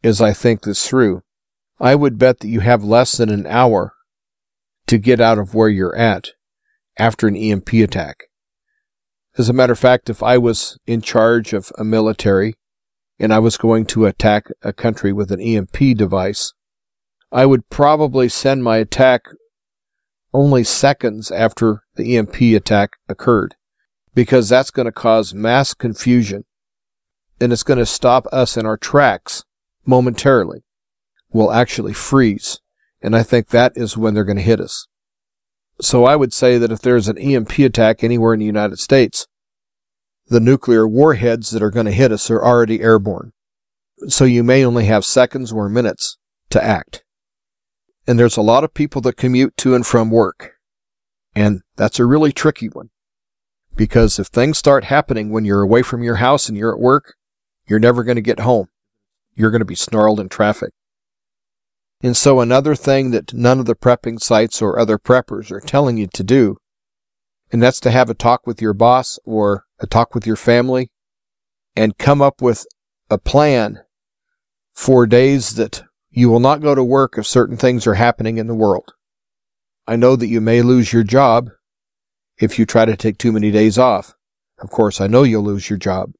as 0.03 0.21
I 0.21 0.33
think 0.33 0.63
this 0.63 0.87
through, 0.87 1.21
I 1.79 1.95
would 1.95 2.17
bet 2.17 2.39
that 2.39 2.49
you 2.49 2.59
have 2.59 2.83
less 2.83 3.17
than 3.17 3.29
an 3.29 3.47
hour 3.47 3.93
to 4.87 4.97
get 4.97 5.19
out 5.19 5.39
of 5.39 5.53
where 5.53 5.69
you're 5.69 5.95
at 5.95 6.31
after 6.97 7.27
an 7.27 7.35
EMP 7.35 7.73
attack. 7.73 8.25
As 9.37 9.49
a 9.49 9.53
matter 9.53 9.73
of 9.73 9.79
fact, 9.79 10.09
if 10.09 10.21
I 10.21 10.37
was 10.37 10.77
in 10.85 11.01
charge 11.01 11.53
of 11.53 11.71
a 11.77 11.83
military 11.83 12.55
and 13.19 13.33
I 13.33 13.39
was 13.39 13.57
going 13.57 13.85
to 13.87 14.05
attack 14.05 14.45
a 14.61 14.73
country 14.73 15.11
with 15.11 15.31
an 15.31 15.41
EMP 15.41 15.97
device, 15.97 16.53
I 17.31 17.45
would 17.45 17.69
probably 17.69 18.29
send 18.29 18.63
my 18.63 18.77
attack 18.77 19.23
only 20.33 20.63
seconds 20.63 21.31
after 21.31 21.83
the 21.95 22.17
EMP 22.17 22.41
attack 22.41 22.91
occurred 23.07 23.55
because 24.13 24.49
that's 24.49 24.71
going 24.71 24.85
to 24.85 24.91
cause 24.91 25.33
mass 25.33 25.73
confusion 25.73 26.45
and 27.39 27.51
it's 27.51 27.63
going 27.63 27.79
to 27.79 27.85
stop 27.85 28.27
us 28.31 28.55
in 28.55 28.65
our 28.65 28.77
tracks 28.77 29.43
momentarily. 29.85 30.63
We'll 31.31 31.51
actually 31.51 31.93
freeze. 31.93 32.59
And 33.01 33.15
I 33.15 33.23
think 33.23 33.49
that 33.49 33.73
is 33.75 33.97
when 33.97 34.13
they're 34.13 34.23
going 34.23 34.37
to 34.37 34.43
hit 34.43 34.61
us. 34.61 34.87
So 35.83 36.05
I 36.05 36.15
would 36.15 36.31
say 36.31 36.57
that 36.57 36.71
if 36.71 36.79
there's 36.79 37.09
an 37.09 37.17
EMP 37.17 37.59
attack 37.59 38.03
anywhere 38.03 38.33
in 38.33 38.39
the 38.39 38.45
United 38.45 38.79
States, 38.79 39.27
the 40.27 40.39
nuclear 40.39 40.87
warheads 40.87 41.49
that 41.51 41.61
are 41.61 41.69
going 41.69 41.85
to 41.85 41.91
hit 41.91 42.11
us 42.11 42.31
are 42.31 42.41
already 42.41 42.79
airborne. 42.81 43.33
so 44.07 44.25
you 44.25 44.43
may 44.43 44.65
only 44.65 44.85
have 44.85 45.05
seconds 45.05 45.51
or 45.51 45.69
minutes 45.69 46.17
to 46.49 46.63
act. 46.63 47.03
And 48.07 48.17
there's 48.17 48.37
a 48.37 48.41
lot 48.41 48.63
of 48.63 48.73
people 48.73 49.01
that 49.01 49.17
commute 49.17 49.55
to 49.57 49.75
and 49.75 49.85
from 49.85 50.09
work. 50.09 50.53
And 51.35 51.61
that's 51.75 51.99
a 51.99 52.05
really 52.05 52.31
tricky 52.31 52.67
one. 52.67 52.89
Because 53.75 54.19
if 54.19 54.27
things 54.27 54.57
start 54.57 54.85
happening 54.85 55.31
when 55.31 55.45
you're 55.45 55.61
away 55.61 55.81
from 55.81 56.03
your 56.03 56.15
house 56.15 56.47
and 56.47 56.57
you're 56.57 56.73
at 56.73 56.81
work, 56.81 57.15
you're 57.67 57.79
never 57.79 58.03
going 58.03 58.15
to 58.17 58.21
get 58.21 58.41
home. 58.41 58.67
You're 59.35 59.51
going 59.51 59.59
to 59.59 59.65
be 59.65 59.75
snarled 59.75 60.19
in 60.19 60.29
traffic. 60.29 60.71
And 62.03 62.17
so 62.17 62.41
another 62.41 62.75
thing 62.75 63.11
that 63.11 63.33
none 63.33 63.61
of 63.61 63.65
the 63.65 63.75
prepping 63.75 64.21
sites 64.21 64.61
or 64.61 64.77
other 64.77 64.99
preppers 64.99 65.51
are 65.51 65.61
telling 65.61 65.95
you 65.95 66.07
to 66.13 66.23
do, 66.23 66.57
and 67.49 67.63
that's 67.63 67.79
to 67.79 67.91
have 67.91 68.09
a 68.09 68.13
talk 68.13 68.45
with 68.45 68.61
your 68.61 68.73
boss 68.73 69.17
or 69.23 69.63
a 69.79 69.87
talk 69.87 70.13
with 70.13 70.27
your 70.27 70.35
family 70.35 70.91
and 71.77 71.97
come 71.97 72.21
up 72.21 72.41
with 72.41 72.65
a 73.09 73.17
plan 73.17 73.79
for 74.73 75.07
days 75.07 75.55
that 75.55 75.83
you 76.09 76.29
will 76.29 76.41
not 76.41 76.61
go 76.61 76.75
to 76.75 76.83
work 76.83 77.13
if 77.17 77.25
certain 77.25 77.55
things 77.55 77.87
are 77.87 77.93
happening 77.93 78.37
in 78.37 78.47
the 78.47 78.53
world. 78.53 78.93
I 79.87 79.95
know 79.95 80.17
that 80.17 80.27
you 80.27 80.41
may 80.41 80.61
lose 80.61 80.91
your 80.91 81.03
job 81.03 81.51
if 82.37 82.59
you 82.59 82.65
try 82.65 82.83
to 82.83 82.97
take 82.97 83.17
too 83.17 83.31
many 83.31 83.49
days 83.49 83.77
off. 83.77 84.13
Of 84.59 84.69
course, 84.69 84.99
I 84.99 85.07
know 85.07 85.23
you'll 85.23 85.43
lose 85.43 85.69
your 85.69 85.79
job. 85.79 86.11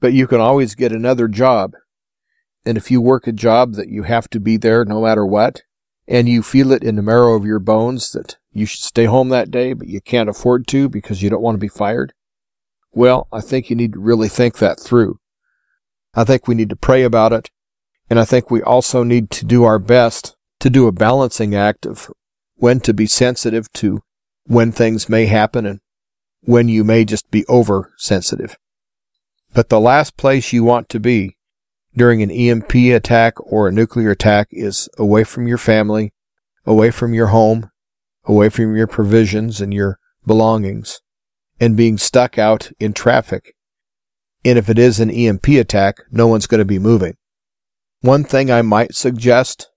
But 0.00 0.12
you 0.12 0.26
can 0.26 0.40
always 0.40 0.74
get 0.74 0.92
another 0.92 1.28
job 1.28 1.74
and 2.66 2.76
if 2.76 2.90
you 2.90 3.00
work 3.00 3.26
a 3.26 3.32
job 3.32 3.74
that 3.74 3.88
you 3.88 4.04
have 4.04 4.28
to 4.30 4.40
be 4.40 4.56
there 4.56 4.84
no 4.84 5.02
matter 5.02 5.24
what, 5.24 5.62
and 6.06 6.28
you 6.28 6.42
feel 6.42 6.72
it 6.72 6.82
in 6.82 6.96
the 6.96 7.02
marrow 7.02 7.34
of 7.34 7.46
your 7.46 7.58
bones 7.58 8.12
that 8.12 8.36
you 8.52 8.66
should 8.66 8.82
stay 8.82 9.04
home 9.04 9.30
that 9.30 9.50
day, 9.50 9.72
but 9.72 9.88
you 9.88 10.00
can't 10.00 10.28
afford 10.28 10.66
to 10.68 10.88
because 10.88 11.22
you 11.22 11.30
don't 11.30 11.42
want 11.42 11.54
to 11.54 11.60
be 11.60 11.68
fired, 11.68 12.12
well, 12.92 13.26
I 13.32 13.40
think 13.40 13.68
you 13.68 13.76
need 13.76 13.94
to 13.94 14.00
really 14.00 14.28
think 14.28 14.58
that 14.58 14.78
through. 14.78 15.18
I 16.14 16.24
think 16.24 16.46
we 16.46 16.54
need 16.54 16.70
to 16.70 16.76
pray 16.76 17.02
about 17.02 17.32
it. 17.32 17.50
And 18.08 18.20
I 18.20 18.24
think 18.24 18.50
we 18.50 18.62
also 18.62 19.02
need 19.02 19.30
to 19.30 19.44
do 19.44 19.64
our 19.64 19.78
best 19.78 20.36
to 20.60 20.70
do 20.70 20.86
a 20.86 20.92
balancing 20.92 21.54
act 21.54 21.86
of 21.86 22.10
when 22.54 22.80
to 22.80 22.94
be 22.94 23.06
sensitive 23.06 23.72
to 23.72 24.02
when 24.46 24.70
things 24.70 25.08
may 25.08 25.26
happen 25.26 25.66
and 25.66 25.80
when 26.42 26.68
you 26.68 26.84
may 26.84 27.04
just 27.04 27.30
be 27.30 27.44
oversensitive. 27.48 28.56
But 29.52 29.70
the 29.70 29.80
last 29.80 30.16
place 30.16 30.52
you 30.52 30.62
want 30.62 30.88
to 30.90 31.00
be 31.00 31.33
during 31.96 32.22
an 32.22 32.30
EMP 32.30 32.74
attack 32.74 33.34
or 33.40 33.68
a 33.68 33.72
nuclear 33.72 34.10
attack 34.10 34.48
is 34.50 34.88
away 34.98 35.24
from 35.24 35.46
your 35.46 35.58
family, 35.58 36.12
away 36.66 36.90
from 36.90 37.14
your 37.14 37.28
home, 37.28 37.70
away 38.24 38.48
from 38.48 38.76
your 38.76 38.86
provisions 38.86 39.60
and 39.60 39.72
your 39.72 39.98
belongings, 40.26 41.00
and 41.60 41.76
being 41.76 41.98
stuck 41.98 42.38
out 42.38 42.70
in 42.80 42.92
traffic. 42.92 43.54
And 44.44 44.58
if 44.58 44.68
it 44.68 44.78
is 44.78 45.00
an 45.00 45.10
EMP 45.10 45.46
attack, 45.48 45.98
no 46.10 46.26
one's 46.26 46.46
going 46.46 46.58
to 46.58 46.64
be 46.64 46.78
moving. 46.78 47.16
One 48.00 48.24
thing 48.24 48.50
I 48.50 48.62
might 48.62 48.94
suggest, 48.94 49.70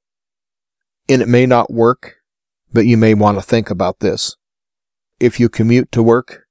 and 1.08 1.22
it 1.22 1.28
may 1.28 1.46
not 1.46 1.72
work, 1.72 2.16
but 2.74 2.86
you 2.86 2.98
may 2.98 3.14
want 3.14 3.38
to 3.38 3.42
think 3.42 3.70
about 3.70 4.00
this. 4.00 4.36
If 5.20 5.40
you 5.40 5.50
commute 5.50 5.92
to 5.94 6.04
work, 6.04 6.48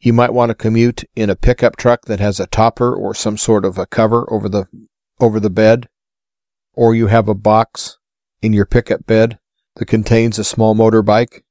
you 0.00 0.12
might 0.12 0.32
want 0.32 0.50
to 0.50 0.54
commute 0.54 1.04
in 1.16 1.28
a 1.28 1.36
pickup 1.36 1.76
truck 1.76 2.04
that 2.04 2.20
has 2.20 2.38
a 2.38 2.46
topper 2.46 2.94
or 2.94 3.14
some 3.14 3.36
sort 3.36 3.64
of 3.64 3.78
a 3.78 3.86
cover 3.86 4.32
over 4.32 4.48
the 4.48 4.66
over 5.20 5.40
the 5.40 5.50
bed, 5.50 5.88
or 6.74 6.94
you 6.94 7.08
have 7.08 7.28
a 7.28 7.34
box 7.34 7.98
in 8.40 8.52
your 8.52 8.66
pickup 8.66 9.06
bed 9.06 9.38
that 9.76 9.86
contains 9.86 10.38
a 10.38 10.44
small 10.44 10.74
motorbike. 10.74 11.42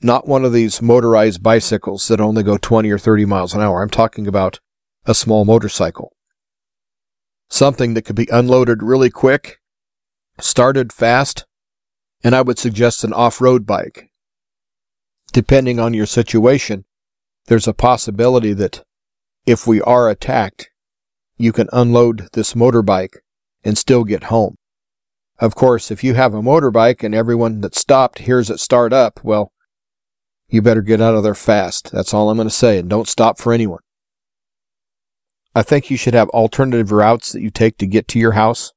Not 0.00 0.28
one 0.28 0.44
of 0.44 0.52
these 0.52 0.80
motorized 0.80 1.42
bicycles 1.42 2.06
that 2.08 2.20
only 2.20 2.42
go 2.42 2.56
20 2.56 2.90
or 2.90 2.98
30 2.98 3.24
miles 3.24 3.54
an 3.54 3.60
hour. 3.60 3.82
I'm 3.82 3.90
talking 3.90 4.26
about 4.26 4.60
a 5.06 5.14
small 5.14 5.44
motorcycle. 5.44 6.12
Something 7.48 7.94
that 7.94 8.02
could 8.02 8.16
be 8.16 8.28
unloaded 8.30 8.82
really 8.82 9.10
quick, 9.10 9.58
started 10.38 10.92
fast, 10.92 11.46
and 12.22 12.34
I 12.34 12.42
would 12.42 12.58
suggest 12.58 13.04
an 13.04 13.12
off-road 13.12 13.66
bike. 13.66 14.10
Depending 15.32 15.80
on 15.80 15.94
your 15.94 16.06
situation, 16.06 16.84
there's 17.46 17.68
a 17.68 17.74
possibility 17.74 18.52
that 18.52 18.84
if 19.46 19.66
we 19.66 19.80
are 19.82 20.08
attacked, 20.08 20.70
you 21.38 21.52
can 21.52 21.68
unload 21.72 22.28
this 22.32 22.54
motorbike 22.54 23.16
and 23.64 23.78
still 23.78 24.04
get 24.04 24.24
home. 24.24 24.56
Of 25.38 25.54
course, 25.54 25.90
if 25.90 26.02
you 26.02 26.14
have 26.14 26.34
a 26.34 26.42
motorbike 26.42 27.04
and 27.04 27.14
everyone 27.14 27.60
that 27.60 27.76
stopped 27.76 28.20
hears 28.20 28.50
it 28.50 28.58
start 28.58 28.92
up, 28.92 29.20
well, 29.22 29.52
you 30.48 30.60
better 30.60 30.82
get 30.82 31.00
out 31.00 31.14
of 31.14 31.22
there 31.22 31.34
fast. 31.34 31.92
That's 31.92 32.12
all 32.12 32.28
I'm 32.28 32.36
going 32.36 32.48
to 32.48 32.54
say, 32.54 32.78
and 32.78 32.90
don't 32.90 33.06
stop 33.06 33.38
for 33.38 33.52
anyone. 33.52 33.80
I 35.54 35.62
think 35.62 35.90
you 35.90 35.96
should 35.96 36.14
have 36.14 36.28
alternative 36.30 36.90
routes 36.90 37.32
that 37.32 37.40
you 37.40 37.50
take 37.50 37.78
to 37.78 37.86
get 37.86 38.08
to 38.08 38.18
your 38.18 38.32
house. 38.32 38.72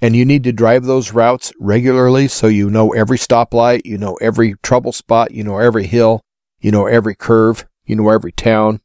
And 0.00 0.14
you 0.14 0.26
need 0.26 0.44
to 0.44 0.52
drive 0.52 0.84
those 0.84 1.12
routes 1.12 1.52
regularly 1.58 2.28
so 2.28 2.48
you 2.48 2.68
know 2.68 2.90
every 2.90 3.16
stoplight, 3.16 3.82
you 3.86 3.96
know 3.96 4.18
every 4.20 4.54
trouble 4.62 4.92
spot, 4.92 5.30
you 5.30 5.42
know 5.42 5.58
every 5.58 5.86
hill, 5.86 6.20
you 6.60 6.70
know 6.70 6.86
every 6.86 7.14
curve, 7.14 7.66
you 7.84 7.96
know 7.96 8.10
every 8.10 8.32
town. 8.32 8.80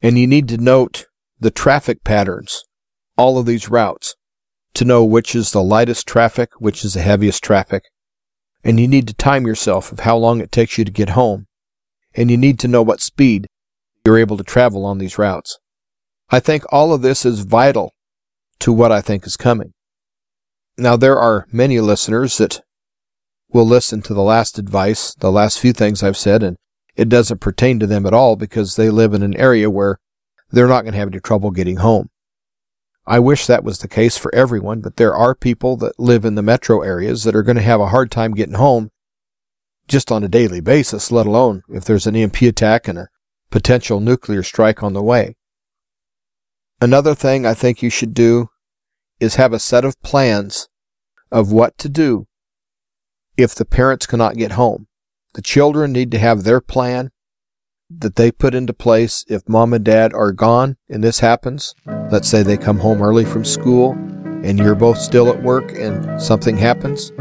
And 0.00 0.18
you 0.18 0.26
need 0.26 0.48
to 0.48 0.56
note 0.56 1.04
the 1.40 1.50
traffic 1.50 2.04
patterns, 2.04 2.62
all 3.16 3.38
of 3.38 3.46
these 3.46 3.70
routes, 3.70 4.14
to 4.74 4.84
know 4.84 5.04
which 5.04 5.34
is 5.34 5.50
the 5.50 5.62
lightest 5.62 6.06
traffic, 6.06 6.50
which 6.58 6.84
is 6.84 6.94
the 6.94 7.00
heaviest 7.00 7.42
traffic. 7.42 7.84
And 8.62 8.78
you 8.78 8.86
need 8.86 9.08
to 9.08 9.14
time 9.14 9.46
yourself 9.46 9.90
of 9.90 10.00
how 10.00 10.16
long 10.16 10.40
it 10.40 10.52
takes 10.52 10.76
you 10.76 10.84
to 10.84 10.92
get 10.92 11.10
home. 11.10 11.46
And 12.14 12.30
you 12.30 12.36
need 12.36 12.58
to 12.60 12.68
know 12.68 12.82
what 12.82 13.00
speed 13.00 13.46
you're 14.04 14.18
able 14.18 14.36
to 14.36 14.44
travel 14.44 14.84
on 14.84 14.98
these 14.98 15.18
routes. 15.18 15.58
I 16.28 16.40
think 16.40 16.64
all 16.70 16.92
of 16.92 17.02
this 17.02 17.24
is 17.24 17.40
vital 17.40 17.94
to 18.60 18.72
what 18.72 18.92
I 18.92 19.00
think 19.00 19.26
is 19.26 19.36
coming. 19.36 19.72
Now, 20.76 20.96
there 20.96 21.18
are 21.18 21.46
many 21.50 21.80
listeners 21.80 22.38
that 22.38 22.60
will 23.52 23.66
listen 23.66 24.02
to 24.02 24.14
the 24.14 24.22
last 24.22 24.58
advice, 24.58 25.14
the 25.14 25.32
last 25.32 25.58
few 25.58 25.72
things 25.72 26.02
I've 26.02 26.16
said, 26.16 26.42
and 26.42 26.56
it 26.96 27.08
doesn't 27.08 27.40
pertain 27.40 27.78
to 27.80 27.86
them 27.86 28.06
at 28.06 28.14
all 28.14 28.36
because 28.36 28.76
they 28.76 28.90
live 28.90 29.14
in 29.14 29.22
an 29.22 29.36
area 29.36 29.70
where 29.70 29.98
they're 30.50 30.68
not 30.68 30.82
going 30.82 30.92
to 30.92 30.98
have 30.98 31.08
any 31.08 31.20
trouble 31.20 31.50
getting 31.50 31.76
home. 31.76 32.10
I 33.06 33.18
wish 33.18 33.46
that 33.46 33.64
was 33.64 33.78
the 33.78 33.88
case 33.88 34.16
for 34.16 34.34
everyone, 34.34 34.80
but 34.80 34.96
there 34.96 35.16
are 35.16 35.34
people 35.34 35.76
that 35.78 35.98
live 35.98 36.24
in 36.24 36.34
the 36.34 36.42
metro 36.42 36.82
areas 36.82 37.24
that 37.24 37.34
are 37.34 37.42
going 37.42 37.56
to 37.56 37.62
have 37.62 37.80
a 37.80 37.88
hard 37.88 38.10
time 38.10 38.34
getting 38.34 38.54
home 38.54 38.90
just 39.88 40.12
on 40.12 40.22
a 40.22 40.28
daily 40.28 40.60
basis, 40.60 41.10
let 41.10 41.26
alone 41.26 41.62
if 41.68 41.84
there's 41.84 42.06
an 42.06 42.14
EMP 42.14 42.42
attack 42.42 42.86
and 42.86 42.98
a 42.98 43.08
potential 43.50 44.00
nuclear 44.00 44.42
strike 44.42 44.82
on 44.82 44.92
the 44.92 45.02
way. 45.02 45.34
Another 46.80 47.14
thing 47.14 47.44
I 47.44 47.54
think 47.54 47.82
you 47.82 47.90
should 47.90 48.14
do 48.14 48.48
is 49.18 49.34
have 49.34 49.52
a 49.52 49.58
set 49.58 49.84
of 49.84 50.00
plans 50.02 50.68
of 51.32 51.52
what 51.52 51.76
to 51.78 51.88
do 51.88 52.26
if 53.36 53.54
the 53.54 53.64
parents 53.64 54.06
cannot 54.06 54.36
get 54.36 54.52
home. 54.52 54.86
The 55.34 55.42
children 55.42 55.92
need 55.92 56.10
to 56.12 56.18
have 56.18 56.44
their 56.44 56.60
plan 56.60 57.10
that 57.98 58.14
they 58.14 58.30
put 58.30 58.54
into 58.54 58.72
place 58.72 59.24
if 59.28 59.48
mom 59.48 59.72
and 59.72 59.84
dad 59.84 60.14
are 60.14 60.32
gone 60.32 60.76
and 60.88 61.02
this 61.02 61.18
happens. 61.18 61.74
Let's 62.10 62.28
say 62.28 62.42
they 62.42 62.56
come 62.56 62.78
home 62.78 63.02
early 63.02 63.24
from 63.24 63.44
school 63.44 63.92
and 64.44 64.58
you're 64.58 64.76
both 64.76 64.98
still 64.98 65.28
at 65.28 65.42
work 65.42 65.72
and 65.72 66.22
something 66.22 66.56
happens. 66.56 67.12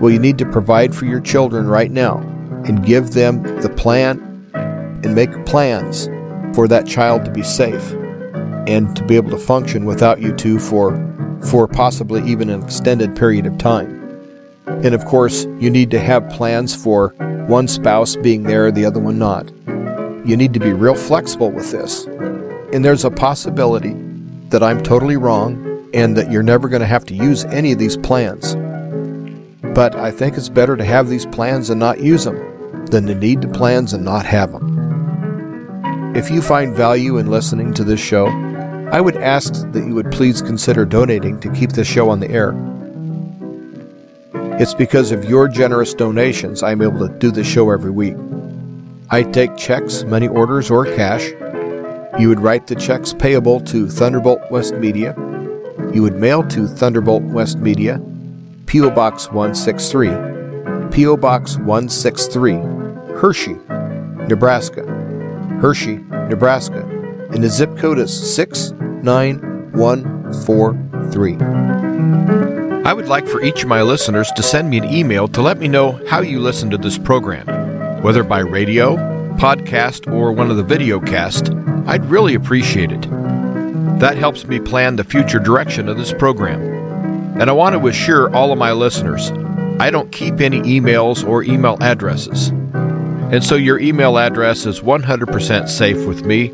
Well, 0.00 0.10
you 0.10 0.18
need 0.18 0.38
to 0.38 0.50
provide 0.50 0.94
for 0.94 1.06
your 1.06 1.20
children 1.20 1.68
right 1.68 1.90
now 1.90 2.18
and 2.66 2.84
give 2.84 3.12
them 3.12 3.42
the 3.60 3.70
plan 3.70 4.20
and 5.04 5.14
make 5.14 5.46
plans 5.46 6.06
for 6.54 6.66
that 6.66 6.86
child 6.86 7.24
to 7.24 7.30
be 7.30 7.42
safe 7.42 7.92
and 8.66 8.94
to 8.96 9.04
be 9.04 9.16
able 9.16 9.30
to 9.30 9.38
function 9.38 9.84
without 9.84 10.20
you 10.20 10.32
two 10.34 10.58
for 10.58 11.04
for 11.50 11.68
possibly 11.68 12.28
even 12.28 12.50
an 12.50 12.60
extended 12.60 13.14
period 13.14 13.46
of 13.46 13.56
time. 13.58 13.94
And 14.66 14.92
of 14.92 15.04
course, 15.04 15.44
you 15.60 15.70
need 15.70 15.88
to 15.92 16.00
have 16.00 16.28
plans 16.30 16.74
for 16.74 17.10
one 17.46 17.68
spouse 17.68 18.16
being 18.16 18.42
there, 18.42 18.72
the 18.72 18.84
other 18.84 18.98
one 18.98 19.18
not 19.18 19.48
you 20.24 20.36
need 20.36 20.54
to 20.54 20.60
be 20.60 20.72
real 20.72 20.94
flexible 20.94 21.50
with 21.50 21.70
this. 21.70 22.06
And 22.72 22.84
there's 22.84 23.04
a 23.04 23.10
possibility 23.10 23.94
that 24.50 24.62
I'm 24.62 24.82
totally 24.82 25.16
wrong 25.16 25.90
and 25.94 26.16
that 26.16 26.30
you're 26.30 26.42
never 26.42 26.68
going 26.68 26.80
to 26.80 26.86
have 26.86 27.04
to 27.06 27.14
use 27.14 27.44
any 27.46 27.72
of 27.72 27.78
these 27.78 27.96
plans. 27.96 28.54
But 29.74 29.94
I 29.94 30.10
think 30.10 30.36
it's 30.36 30.48
better 30.48 30.76
to 30.76 30.84
have 30.84 31.08
these 31.08 31.26
plans 31.26 31.70
and 31.70 31.80
not 31.80 32.00
use 32.00 32.24
them 32.24 32.86
than 32.86 33.06
to 33.06 33.14
need 33.14 33.42
the 33.42 33.48
plans 33.48 33.92
and 33.92 34.04
not 34.04 34.26
have 34.26 34.52
them. 34.52 36.14
If 36.16 36.30
you 36.30 36.42
find 36.42 36.74
value 36.74 37.18
in 37.18 37.30
listening 37.30 37.74
to 37.74 37.84
this 37.84 38.00
show, 38.00 38.26
I 38.90 39.00
would 39.00 39.16
ask 39.16 39.52
that 39.72 39.86
you 39.86 39.94
would 39.94 40.10
please 40.10 40.40
consider 40.40 40.84
donating 40.84 41.38
to 41.40 41.52
keep 41.52 41.72
this 41.72 41.86
show 41.86 42.08
on 42.08 42.20
the 42.20 42.30
air. 42.30 42.54
It's 44.60 44.74
because 44.74 45.12
of 45.12 45.26
your 45.26 45.46
generous 45.46 45.94
donations 45.94 46.62
I'm 46.62 46.82
able 46.82 47.06
to 47.06 47.18
do 47.18 47.30
this 47.30 47.46
show 47.46 47.70
every 47.70 47.90
week. 47.90 48.16
I 49.10 49.22
take 49.22 49.56
checks, 49.56 50.04
money 50.04 50.28
orders, 50.28 50.70
or 50.70 50.84
cash. 50.84 51.30
You 52.20 52.28
would 52.28 52.40
write 52.40 52.66
the 52.66 52.74
checks 52.74 53.14
payable 53.14 53.60
to 53.60 53.88
Thunderbolt 53.88 54.50
West 54.50 54.74
Media. 54.74 55.14
You 55.94 56.02
would 56.02 56.16
mail 56.16 56.46
to 56.48 56.66
Thunderbolt 56.66 57.22
West 57.22 57.58
Media, 57.58 58.02
P.O. 58.66 58.90
Box 58.90 59.28
163, 59.28 60.90
P.O. 60.90 61.16
Box 61.16 61.56
163, 61.56 62.54
Hershey, 63.16 63.56
Nebraska. 64.28 64.84
Hershey, 65.62 65.96
Nebraska. 66.28 66.82
And 67.32 67.42
the 67.42 67.48
zip 67.48 67.78
code 67.78 67.98
is 67.98 68.12
691 68.34 69.72
143. 69.72 71.36
I 72.84 72.92
would 72.92 73.08
like 73.08 73.26
for 73.26 73.42
each 73.42 73.62
of 73.62 73.68
my 73.68 73.82
listeners 73.82 74.30
to 74.32 74.42
send 74.42 74.68
me 74.68 74.78
an 74.78 74.84
email 74.84 75.28
to 75.28 75.40
let 75.42 75.58
me 75.58 75.68
know 75.68 76.00
how 76.08 76.20
you 76.20 76.40
listen 76.40 76.70
to 76.70 76.78
this 76.78 76.98
program, 76.98 77.46
whether 78.02 78.22
by 78.22 78.40
radio, 78.40 78.96
podcast, 79.36 80.12
or 80.12 80.32
one 80.32 80.50
of 80.50 80.56
the 80.56 80.62
video 80.62 81.00
casts. 81.00 81.50
I'd 81.86 82.04
really 82.06 82.34
appreciate 82.34 82.92
it. 82.92 83.02
That 84.00 84.16
helps 84.16 84.46
me 84.46 84.60
plan 84.60 84.96
the 84.96 85.04
future 85.04 85.38
direction 85.38 85.88
of 85.88 85.96
this 85.96 86.12
program. 86.12 86.60
And 87.40 87.48
I 87.48 87.52
want 87.52 87.74
to 87.74 87.88
assure 87.88 88.34
all 88.34 88.52
of 88.52 88.58
my 88.58 88.72
listeners 88.72 89.30
I 89.80 89.90
don't 89.90 90.10
keep 90.10 90.40
any 90.40 90.60
emails 90.62 91.26
or 91.26 91.44
email 91.44 91.78
addresses. 91.80 92.48
And 92.48 93.44
so 93.44 93.54
your 93.54 93.78
email 93.78 94.18
address 94.18 94.66
is 94.66 94.80
100% 94.80 95.68
safe 95.68 96.04
with 96.04 96.24
me. 96.24 96.50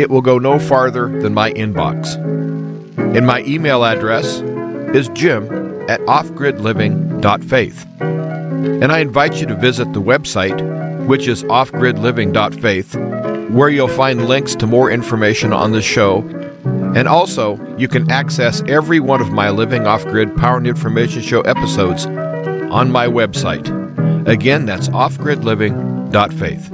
It 0.00 0.08
will 0.08 0.22
go 0.22 0.38
no 0.38 0.58
farther 0.58 1.08
than 1.20 1.34
my 1.34 1.52
inbox. 1.52 2.14
And 3.16 3.26
my 3.26 3.42
email 3.42 3.84
address 3.84 4.40
is 4.94 5.08
jim 5.10 5.44
at 5.90 6.00
offgridliving.faith. 6.02 7.86
And 8.82 8.90
I 8.90 8.98
invite 8.98 9.40
you 9.40 9.46
to 9.46 9.54
visit 9.54 9.92
the 9.92 10.02
website, 10.02 11.06
which 11.06 11.28
is 11.28 11.44
offgridliving.faith, 11.44 12.96
where 13.50 13.68
you'll 13.68 13.88
find 13.88 14.28
links 14.28 14.54
to 14.56 14.66
more 14.66 14.90
information 14.90 15.52
on 15.52 15.72
the 15.72 15.82
show. 15.82 16.22
And 16.96 17.06
also, 17.06 17.58
you 17.76 17.88
can 17.88 18.10
access 18.10 18.62
every 18.66 19.00
one 19.00 19.20
of 19.20 19.30
my 19.30 19.50
Living 19.50 19.86
Off 19.86 20.04
Grid 20.04 20.34
Power 20.36 20.56
and 20.58 20.66
Information 20.66 21.22
Show 21.22 21.42
episodes 21.42 22.06
on 22.06 22.90
my 22.90 23.06
website. 23.06 23.68
Again, 24.26 24.66
that's 24.66 24.88
offgridliving.faith. 24.88 26.72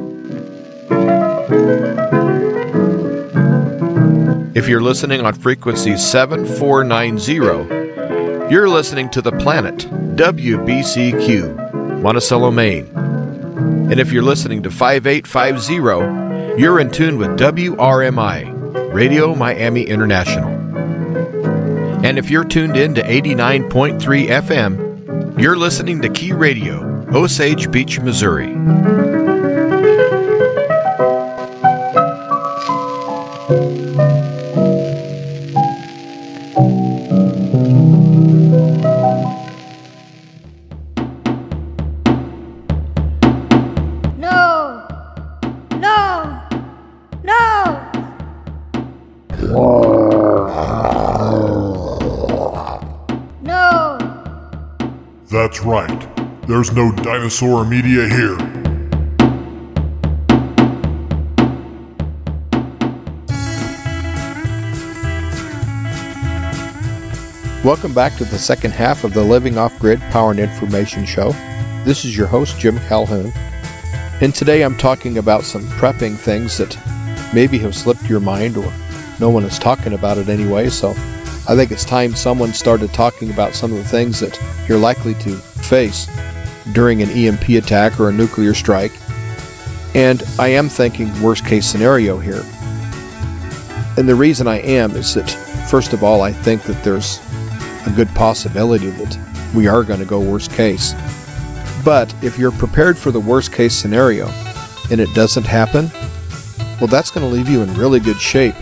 If 4.57 4.69
you're 4.69 4.81
listening 4.81 5.21
on 5.21 5.35
frequency 5.35 5.97
7490, 5.97 8.53
you're 8.53 8.69
listening 8.69 9.11
to 9.11 9.21
The 9.21 9.33
Planet, 9.33 9.79
WBCQ, 10.17 11.64
Monticello, 12.05 12.51
Maine. 12.51 12.85
And 13.91 13.99
if 13.99 14.13
you're 14.13 14.23
listening 14.23 14.63
to 14.65 14.71
5850, 14.71 16.61
you're 16.61 16.79
in 16.79 16.91
tune 16.91 17.17
with 17.17 17.31
WRMI, 17.39 18.93
Radio 18.93 19.35
Miami 19.35 19.85
International. 19.85 20.51
And 22.05 22.19
if 22.19 22.29
you're 22.29 22.45
tuned 22.45 22.77
in 22.77 22.95
to 22.97 23.03
89.3 23.03 23.99
FM, 24.27 25.41
you're 25.41 25.57
listening 25.57 26.03
to 26.03 26.11
Key 26.11 26.35
Radio, 26.35 27.07
Osage 27.15 27.71
Beach, 27.71 27.99
Missouri. 27.99 28.55
There's 56.65 56.77
no 56.77 56.93
dinosaur 56.93 57.67
media 57.67 58.09
here. 58.09 58.39
Welcome 67.63 67.93
back 67.93 68.17
to 68.17 68.25
the 68.25 68.39
second 68.39 68.71
half 68.71 69.05
of 69.05 69.13
the 69.13 69.23
Living 69.23 69.59
Off 69.59 69.79
Grid 69.79 70.01
Power 70.11 70.31
and 70.31 70.41
Information 70.41 71.05
Show. 71.05 71.33
This 71.85 72.07
is 72.07 72.17
your 72.17 72.29
host, 72.29 72.59
Jim 72.59 72.79
Calhoun. 72.89 73.31
And 74.23 74.35
today 74.35 74.63
I'm 74.63 74.79
talking 74.79 75.19
about 75.19 75.45
some 75.45 75.65
prepping 75.65 76.17
things 76.17 76.57
that 76.57 76.79
maybe 77.35 77.59
have 77.59 77.77
slipped 77.77 78.09
your 78.09 78.21
mind 78.21 78.57
or 78.57 78.73
no 79.21 79.29
one 79.29 79.45
is 79.45 79.59
talking 79.59 79.93
about 79.93 80.17
it 80.17 80.31
anyway. 80.31 80.71
So 80.71 80.93
I 81.47 81.57
think 81.57 81.71
it's 81.71 81.85
time 81.85 82.15
someone 82.15 82.55
started 82.55 82.91
talking 82.95 83.31
about 83.31 83.55
some 83.55 83.71
of 83.71 83.77
the 83.77 83.85
things 83.85 84.19
that 84.21 84.41
you're 84.67 84.79
likely 84.79 85.13
to 85.17 85.37
face 85.37 86.09
during 86.73 87.03
an 87.03 87.11
EMP 87.11 87.49
attack 87.51 88.01
or 88.01 88.09
a 88.09 88.13
nuclear 88.13 88.55
strike. 88.55 88.93
And 89.95 90.23
I 90.39 90.49
am 90.49 90.69
thinking 90.69 91.09
worst 91.23 91.45
case 91.45 91.67
scenario 91.67 92.19
here. 92.19 92.43
And 93.97 94.09
the 94.09 94.15
reason 94.15 94.49
I 94.49 94.61
am 94.61 94.93
is 94.93 95.15
that, 95.15 95.31
first 95.71 95.93
of 95.93 96.03
all, 96.03 96.23
I 96.23 96.33
think 96.33 96.63
that 96.63 96.83
there's 96.83 97.21
a 97.87 97.93
good 97.95 98.09
possibility 98.15 98.91
that 98.91 99.19
we 99.55 99.69
are 99.69 99.85
going 99.85 100.01
to 100.01 100.07
go 100.07 100.21
worst 100.21 100.51
case. 100.51 100.95
But 101.85 102.13
if 102.25 102.39
you're 102.39 102.51
prepared 102.53 102.99
for 102.99 103.13
the 103.13 103.21
worst 103.21 103.53
case 103.53 103.75
scenario 103.75 104.29
and 104.91 105.01
it 105.01 105.13
doesn't 105.15 105.45
happen, 105.45 105.91
well, 106.81 106.89
that's 106.89 107.11
going 107.11 107.29
to 107.29 107.33
leave 107.33 107.49
you 107.49 107.63
in 107.63 107.73
really 107.75 108.01
good 108.01 108.21
shape 108.21 108.57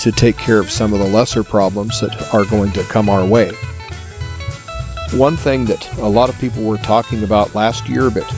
to 0.00 0.12
take 0.12 0.36
care 0.36 0.58
of 0.58 0.70
some 0.70 0.92
of 0.92 0.98
the 0.98 1.06
lesser 1.06 1.44
problems 1.44 2.00
that 2.00 2.34
are 2.34 2.44
going 2.44 2.72
to 2.72 2.82
come 2.84 3.08
our 3.08 3.26
way. 3.26 3.52
One 5.12 5.36
thing 5.36 5.64
that 5.64 5.98
a 5.98 6.08
lot 6.08 6.28
of 6.28 6.38
people 6.38 6.62
were 6.62 6.78
talking 6.78 7.24
about 7.24 7.54
last 7.54 7.88
year, 7.88 8.10
but 8.10 8.28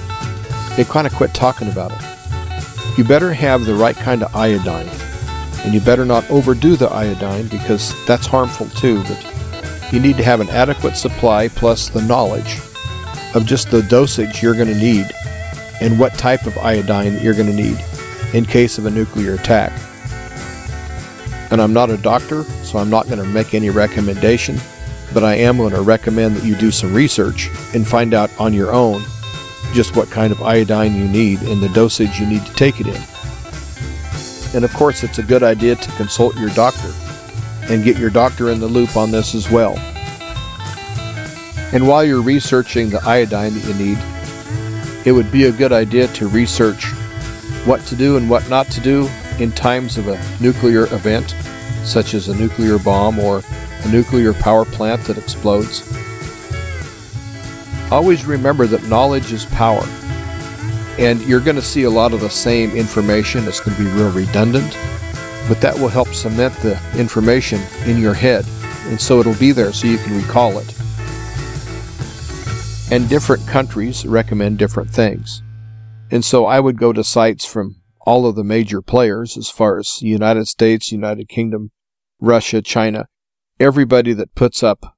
they 0.76 0.84
kind 0.84 1.06
of 1.06 1.14
quit 1.14 1.34
talking 1.34 1.68
about 1.68 1.92
it. 1.92 2.98
You 2.98 3.04
better 3.04 3.32
have 3.32 3.64
the 3.66 3.74
right 3.74 3.96
kind 3.96 4.22
of 4.22 4.34
iodine, 4.34 4.88
and 5.64 5.74
you 5.74 5.80
better 5.80 6.04
not 6.06 6.28
overdo 6.30 6.76
the 6.76 6.88
iodine 6.88 7.46
because 7.48 7.94
that's 8.06 8.26
harmful 8.26 8.68
too. 8.70 9.02
But 9.04 9.92
you 9.92 10.00
need 10.00 10.16
to 10.16 10.24
have 10.24 10.40
an 10.40 10.48
adequate 10.48 10.96
supply 10.96 11.48
plus 11.48 11.90
the 11.90 12.02
knowledge 12.02 12.58
of 13.34 13.44
just 13.44 13.70
the 13.70 13.82
dosage 13.82 14.42
you're 14.42 14.54
going 14.54 14.68
to 14.68 14.74
need 14.74 15.10
and 15.82 15.98
what 15.98 16.14
type 16.14 16.46
of 16.46 16.56
iodine 16.58 17.18
you're 17.20 17.34
going 17.34 17.50
to 17.50 17.52
need 17.54 17.78
in 18.32 18.46
case 18.46 18.78
of 18.78 18.86
a 18.86 18.90
nuclear 18.90 19.34
attack. 19.34 19.72
And 21.50 21.60
I'm 21.60 21.74
not 21.74 21.90
a 21.90 21.98
doctor, 21.98 22.44
so 22.64 22.78
I'm 22.78 22.88
not 22.88 23.08
going 23.08 23.18
to 23.18 23.26
make 23.26 23.52
any 23.52 23.68
recommendation, 23.68 24.58
but 25.12 25.24
I 25.24 25.34
am 25.34 25.56
going 25.56 25.72
to 25.74 25.82
recommend 25.82 26.36
that 26.36 26.44
you 26.44 26.56
do 26.56 26.70
some 26.70 26.94
research 26.94 27.50
and 27.74 27.86
find 27.86 28.14
out 28.14 28.30
on 28.38 28.52
your 28.52 28.72
own 28.72 29.02
just 29.72 29.96
what 29.96 30.10
kind 30.10 30.32
of 30.32 30.42
iodine 30.42 30.94
you 30.94 31.08
need 31.08 31.40
and 31.42 31.62
the 31.62 31.68
dosage 31.70 32.18
you 32.18 32.26
need 32.26 32.44
to 32.44 32.52
take 32.54 32.80
it 32.80 32.86
in. 32.86 33.02
And 34.54 34.64
of 34.64 34.72
course, 34.74 35.02
it's 35.02 35.18
a 35.18 35.22
good 35.22 35.42
idea 35.42 35.76
to 35.76 35.92
consult 35.92 36.36
your 36.36 36.50
doctor 36.50 36.92
and 37.72 37.84
get 37.84 37.96
your 37.96 38.10
doctor 38.10 38.50
in 38.50 38.60
the 38.60 38.66
loop 38.66 38.96
on 38.96 39.10
this 39.10 39.34
as 39.34 39.50
well. 39.50 39.78
And 41.72 41.88
while 41.88 42.04
you're 42.04 42.20
researching 42.20 42.90
the 42.90 43.02
iodine 43.02 43.54
that 43.54 43.64
you 43.66 43.74
need, 43.74 43.98
it 45.06 45.12
would 45.12 45.32
be 45.32 45.44
a 45.44 45.52
good 45.52 45.72
idea 45.72 46.06
to 46.08 46.28
research 46.28 46.84
what 47.64 47.80
to 47.86 47.96
do 47.96 48.16
and 48.16 48.28
what 48.28 48.48
not 48.50 48.66
to 48.72 48.80
do 48.80 49.08
in 49.38 49.52
times 49.52 49.96
of 49.96 50.08
a 50.08 50.22
nuclear 50.40 50.84
event, 50.94 51.34
such 51.84 52.12
as 52.12 52.28
a 52.28 52.36
nuclear 52.36 52.78
bomb 52.78 53.18
or 53.18 53.42
a 53.84 53.88
nuclear 53.90 54.32
power 54.32 54.64
plant 54.64 55.02
that 55.04 55.18
explodes. 55.18 55.82
Always 57.90 58.24
remember 58.24 58.66
that 58.66 58.84
knowledge 58.84 59.32
is 59.32 59.44
power. 59.46 59.84
And 60.98 61.20
you're 61.22 61.40
going 61.40 61.56
to 61.56 61.62
see 61.62 61.82
a 61.84 61.90
lot 61.90 62.12
of 62.12 62.20
the 62.20 62.30
same 62.30 62.70
information. 62.72 63.46
It's 63.46 63.60
going 63.60 63.76
to 63.76 63.82
be 63.82 63.90
real 63.90 64.10
redundant, 64.10 64.76
but 65.48 65.60
that 65.60 65.78
will 65.78 65.88
help 65.88 66.08
cement 66.08 66.54
the 66.56 66.80
information 66.96 67.60
in 67.86 67.98
your 67.98 68.14
head. 68.14 68.46
And 68.86 69.00
so 69.00 69.20
it'll 69.20 69.34
be 69.34 69.52
there 69.52 69.72
so 69.72 69.86
you 69.86 69.98
can 69.98 70.16
recall 70.16 70.58
it. 70.58 70.74
And 72.90 73.08
different 73.08 73.46
countries 73.46 74.06
recommend 74.06 74.58
different 74.58 74.90
things. 74.90 75.42
And 76.10 76.24
so 76.24 76.44
I 76.44 76.60
would 76.60 76.78
go 76.78 76.92
to 76.92 77.02
sites 77.02 77.46
from 77.46 77.76
all 78.02 78.26
of 78.26 78.34
the 78.34 78.44
major 78.44 78.82
players 78.82 79.36
as 79.36 79.48
far 79.48 79.78
as 79.78 79.98
the 80.00 80.08
United 80.08 80.46
States, 80.46 80.92
United 80.92 81.28
Kingdom, 81.28 81.70
Russia, 82.20 82.60
China, 82.60 83.06
everybody 83.62 84.12
that 84.12 84.34
puts 84.34 84.62
up 84.62 84.96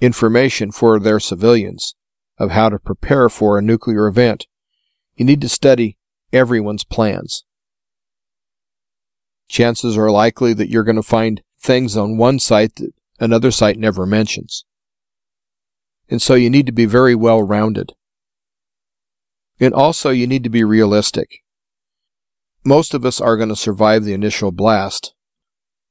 information 0.00 0.70
for 0.70 0.98
their 0.98 1.18
civilians 1.18 1.96
of 2.38 2.52
how 2.52 2.68
to 2.68 2.78
prepare 2.78 3.28
for 3.28 3.58
a 3.58 3.62
nuclear 3.62 4.06
event. 4.06 4.46
You 5.16 5.24
need 5.24 5.40
to 5.42 5.48
study 5.48 5.98
everyone's 6.32 6.84
plans. 6.84 7.44
Chances 9.48 9.98
are 9.98 10.10
likely 10.10 10.54
that 10.54 10.70
you're 10.70 10.84
going 10.84 10.96
to 10.96 11.02
find 11.02 11.42
things 11.58 11.96
on 11.96 12.16
one 12.16 12.38
site 12.38 12.76
that 12.76 12.92
another 13.18 13.50
site 13.50 13.76
never 13.76 14.06
mentions. 14.06 14.64
And 16.08 16.22
so 16.22 16.34
you 16.34 16.48
need 16.48 16.66
to 16.66 16.72
be 16.72 16.86
very 16.86 17.14
well 17.14 17.42
rounded. 17.42 17.92
And 19.58 19.74
also 19.74 20.10
you 20.10 20.26
need 20.26 20.44
to 20.44 20.50
be 20.50 20.64
realistic. 20.64 21.42
Most 22.64 22.94
of 22.94 23.04
us 23.04 23.20
are 23.20 23.36
going 23.36 23.48
to 23.48 23.56
survive 23.56 24.04
the 24.04 24.14
initial 24.14 24.52
blast. 24.52 25.12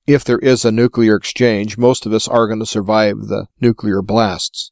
If 0.10 0.24
there 0.24 0.40
is 0.40 0.66
a 0.66 0.72
nuclear 0.72 1.16
exchange, 1.16 1.78
most 1.78 2.08
of 2.08 2.14
us 2.14 2.28
are 2.28 2.48
going 2.48 2.58
to 2.58 2.66
survive 2.66 3.28
the 3.28 3.46
nuclear 3.62 4.02
blasts. 4.02 4.72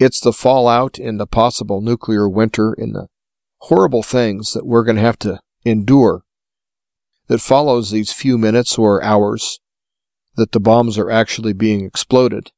It's 0.00 0.18
the 0.18 0.32
fallout 0.32 0.98
and 0.98 1.20
the 1.20 1.28
possible 1.28 1.80
nuclear 1.80 2.28
winter 2.28 2.72
and 2.76 2.92
the 2.92 3.06
horrible 3.58 4.02
things 4.02 4.54
that 4.54 4.66
we're 4.66 4.82
going 4.82 4.96
to 4.96 5.02
have 5.02 5.18
to 5.20 5.38
endure 5.64 6.24
that 7.28 7.38
follows 7.38 7.92
these 7.92 8.12
few 8.12 8.36
minutes 8.36 8.76
or 8.76 9.00
hours 9.00 9.60
that 10.34 10.50
the 10.50 10.58
bombs 10.58 10.98
are 10.98 11.08
actually 11.08 11.52
being 11.52 11.84
exploded, 11.84 12.50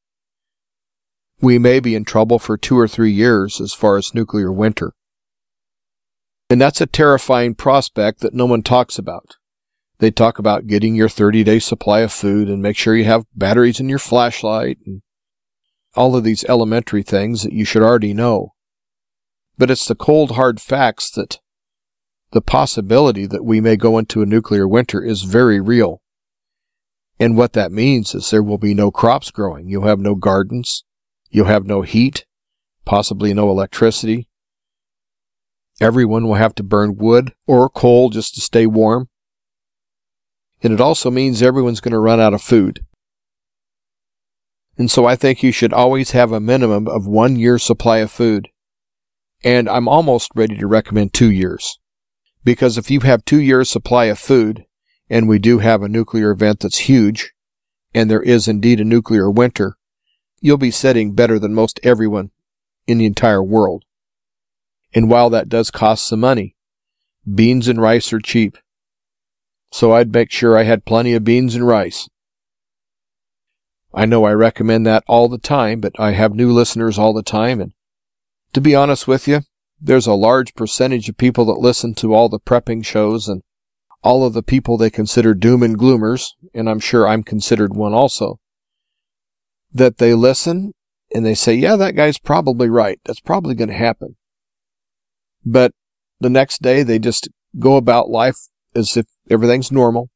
we 1.43 1.59
may 1.59 1.81
be 1.81 1.95
in 1.95 2.07
trouble 2.07 2.39
for 2.39 2.57
two 2.57 2.79
or 2.79 2.89
three 2.89 3.13
years 3.13 3.61
as 3.61 3.75
far 3.75 3.99
as 3.99 4.15
nuclear 4.15 4.51
winter. 4.51 4.95
And 6.49 6.63
that's 6.63 6.81
a 6.81 6.87
terrifying 6.87 7.55
prospect 7.55 8.21
that 8.21 8.33
no 8.33 8.47
one 8.47 8.63
talks 8.63 8.97
about. 8.97 9.37
They 10.01 10.11
talk 10.11 10.39
about 10.39 10.67
getting 10.67 10.95
your 10.95 11.11
30 11.11 11.45
day 11.45 11.59
supply 11.59 12.01
of 12.01 12.11
food 12.11 12.49
and 12.49 12.63
make 12.63 12.77
sure 12.77 12.97
you 12.97 13.05
have 13.05 13.27
batteries 13.35 13.81
in 13.81 13.89
your 13.91 13.99
flashlight 13.99 14.79
and 14.87 15.03
all 15.95 16.17
of 16.17 16.25
these 16.25 16.43
elementary 16.45 17.03
things 17.03 17.43
that 17.43 17.53
you 17.53 17.67
should 17.67 17.83
already 17.83 18.15
know. 18.15 18.55
But 19.59 19.71
it's 19.71 19.87
the 19.87 19.95
cold 19.95 20.33
hard 20.33 20.59
facts 20.59 21.11
that 21.11 21.41
the 22.31 22.41
possibility 22.41 23.27
that 23.27 23.45
we 23.45 23.61
may 23.61 23.77
go 23.77 23.99
into 23.99 24.23
a 24.23 24.27
nuclear 24.27 24.67
winter 24.67 25.05
is 25.05 25.23
very 25.25 25.61
real. 25.61 26.01
And 27.19 27.37
what 27.37 27.53
that 27.53 27.71
means 27.71 28.15
is 28.15 28.31
there 28.31 28.43
will 28.43 28.57
be 28.57 28.73
no 28.73 28.91
crops 28.91 29.31
growing. 29.31 29.69
You'll 29.69 29.87
have 29.87 30.01
no 30.01 30.15
gardens. 30.15 30.83
You'll 31.29 31.47
have 31.47 31.67
no 31.67 31.83
heat, 31.83 32.25
possibly 32.87 33.35
no 33.35 33.51
electricity. 33.51 34.31
Everyone 35.79 36.27
will 36.27 36.37
have 36.37 36.55
to 36.55 36.63
burn 36.63 36.97
wood 36.97 37.35
or 37.47 37.69
coal 37.69 38.09
just 38.09 38.35
to 38.37 38.41
stay 38.41 38.65
warm. 38.65 39.10
And 40.63 40.73
it 40.73 40.81
also 40.81 41.11
means 41.11 41.43
everyone's 41.43 41.81
going 41.81 41.93
to 41.93 41.99
run 41.99 42.21
out 42.21 42.35
of 42.35 42.43
food. 42.43 42.85
And 44.77 44.91
so 44.91 45.05
I 45.05 45.17
think 45.17 45.43
you 45.43 45.53
should 45.53 45.73
always 45.73 46.13
have 46.13 46.33
a 46.33 46.41
minimum 46.41 46.89
of 46.89 47.07
one 47.07 47.37
year's 47.37 47.63
supply 47.63 47.99
of 47.99 48.11
food. 48.11 48.49
And 49.43 49.69
I'm 49.69 49.89
almost 49.89 50.31
ready 50.35 50.57
to 50.57 50.67
recommend 50.67 51.13
two 51.13 51.31
years. 51.31 51.79
Because 52.45 52.79
if 52.79 52.91
you 52.91 53.01
have 53.01 53.25
two 53.25 53.41
years 53.41 53.71
supply 53.71 54.07
of 54.07 54.19
food, 54.19 54.65
and 55.11 55.29
we 55.29 55.39
do 55.39 55.59
have 55.59 55.83
a 55.83 55.89
nuclear 55.89 56.31
event 56.31 56.61
that's 56.61 56.79
huge, 56.79 57.33
and 57.93 58.11
there 58.11 58.23
is 58.23 58.49
indeed 58.49 58.81
a 58.81 58.85
nuclear 58.85 59.31
winter, 59.31 59.77
you'll 60.41 60.57
be 60.57 60.71
setting 60.71 61.15
better 61.15 61.39
than 61.39 61.53
most 61.53 61.81
everyone 61.83 62.31
in 62.87 62.99
the 62.99 63.07
entire 63.07 63.43
world. 63.43 63.85
And 64.95 65.11
while 65.11 65.31
that 65.31 65.49
does 65.49 65.71
cost 65.71 66.07
some 66.07 66.21
money, 66.21 66.57
beans 67.33 67.69
and 67.69 67.81
rice 67.81 68.13
are 68.13 68.21
cheap. 68.21 68.57
So 69.73 69.93
I'd 69.93 70.13
make 70.13 70.31
sure 70.31 70.59
I 70.59 70.65
had 70.65 70.85
plenty 70.85 71.15
of 71.15 71.25
beans 71.25 71.55
and 71.55 71.67
rice. 71.67 72.09
I 73.93 74.07
know 74.07 74.25
I 74.25 74.33
recommend 74.33 74.87
that 74.87 75.05
all 75.07 75.29
the 75.29 75.39
time, 75.39 75.81
but 75.81 75.99
I 75.99 76.13
have 76.13 76.35
new 76.35 76.53
listeners 76.53 76.99
all 76.99 77.13
the 77.13 77.23
time. 77.23 77.61
And 77.61 77.73
to 78.53 78.61
be 78.61 78.75
honest 78.75 79.09
with 79.09 79.27
you, 79.27 79.41
there's 79.81 80.07
a 80.07 80.15
large 80.15 80.55
percentage 80.55 81.09
of 81.09 81.17
people 81.17 81.45
that 81.47 81.61
listen 81.61 81.95
to 81.95 82.15
all 82.15 82.29
the 82.29 82.39
prepping 82.39 82.85
shows 82.85 83.29
and 83.29 83.43
all 84.03 84.25
of 84.25 84.33
the 84.33 84.43
people 84.43 84.77
they 84.77 84.91
consider 84.91 85.35
doom 85.35 85.63
and 85.63 85.79
gloomers, 85.79 86.31
and 86.55 86.69
I'm 86.69 86.81
sure 86.81 87.07
I'm 87.07 87.23
considered 87.23 87.75
one 87.75 87.93
also 87.93 88.39
that 89.73 89.99
they 89.99 90.15
listen 90.15 90.73
and 91.15 91.25
they 91.25 91.35
say, 91.35 91.55
yeah, 91.55 91.77
that 91.77 91.95
guy's 91.95 92.19
probably 92.19 92.69
right. 92.69 93.01
That's 93.05 93.21
probably 93.21 93.55
going 93.55 93.69
to 93.69 93.75
happen. 93.75 94.17
But 95.45 95.73
the 96.21 96.31
next 96.31 96.63
day 96.63 96.83
they 96.83 96.99
just 96.99 97.29
go 97.59 97.77
about 97.77 98.09
life 98.09 98.49
as 98.75 98.97
if 98.97 99.07
everything's 99.29 99.73
normal. 99.73 100.11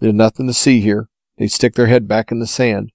There's 0.00 0.14
nothing 0.14 0.46
to 0.46 0.54
see 0.54 0.80
here. 0.80 1.08
They 1.38 1.46
stick 1.46 1.74
their 1.74 1.86
head 1.86 2.06
back 2.06 2.30
in 2.30 2.40
the 2.40 2.46
sand 2.46 2.90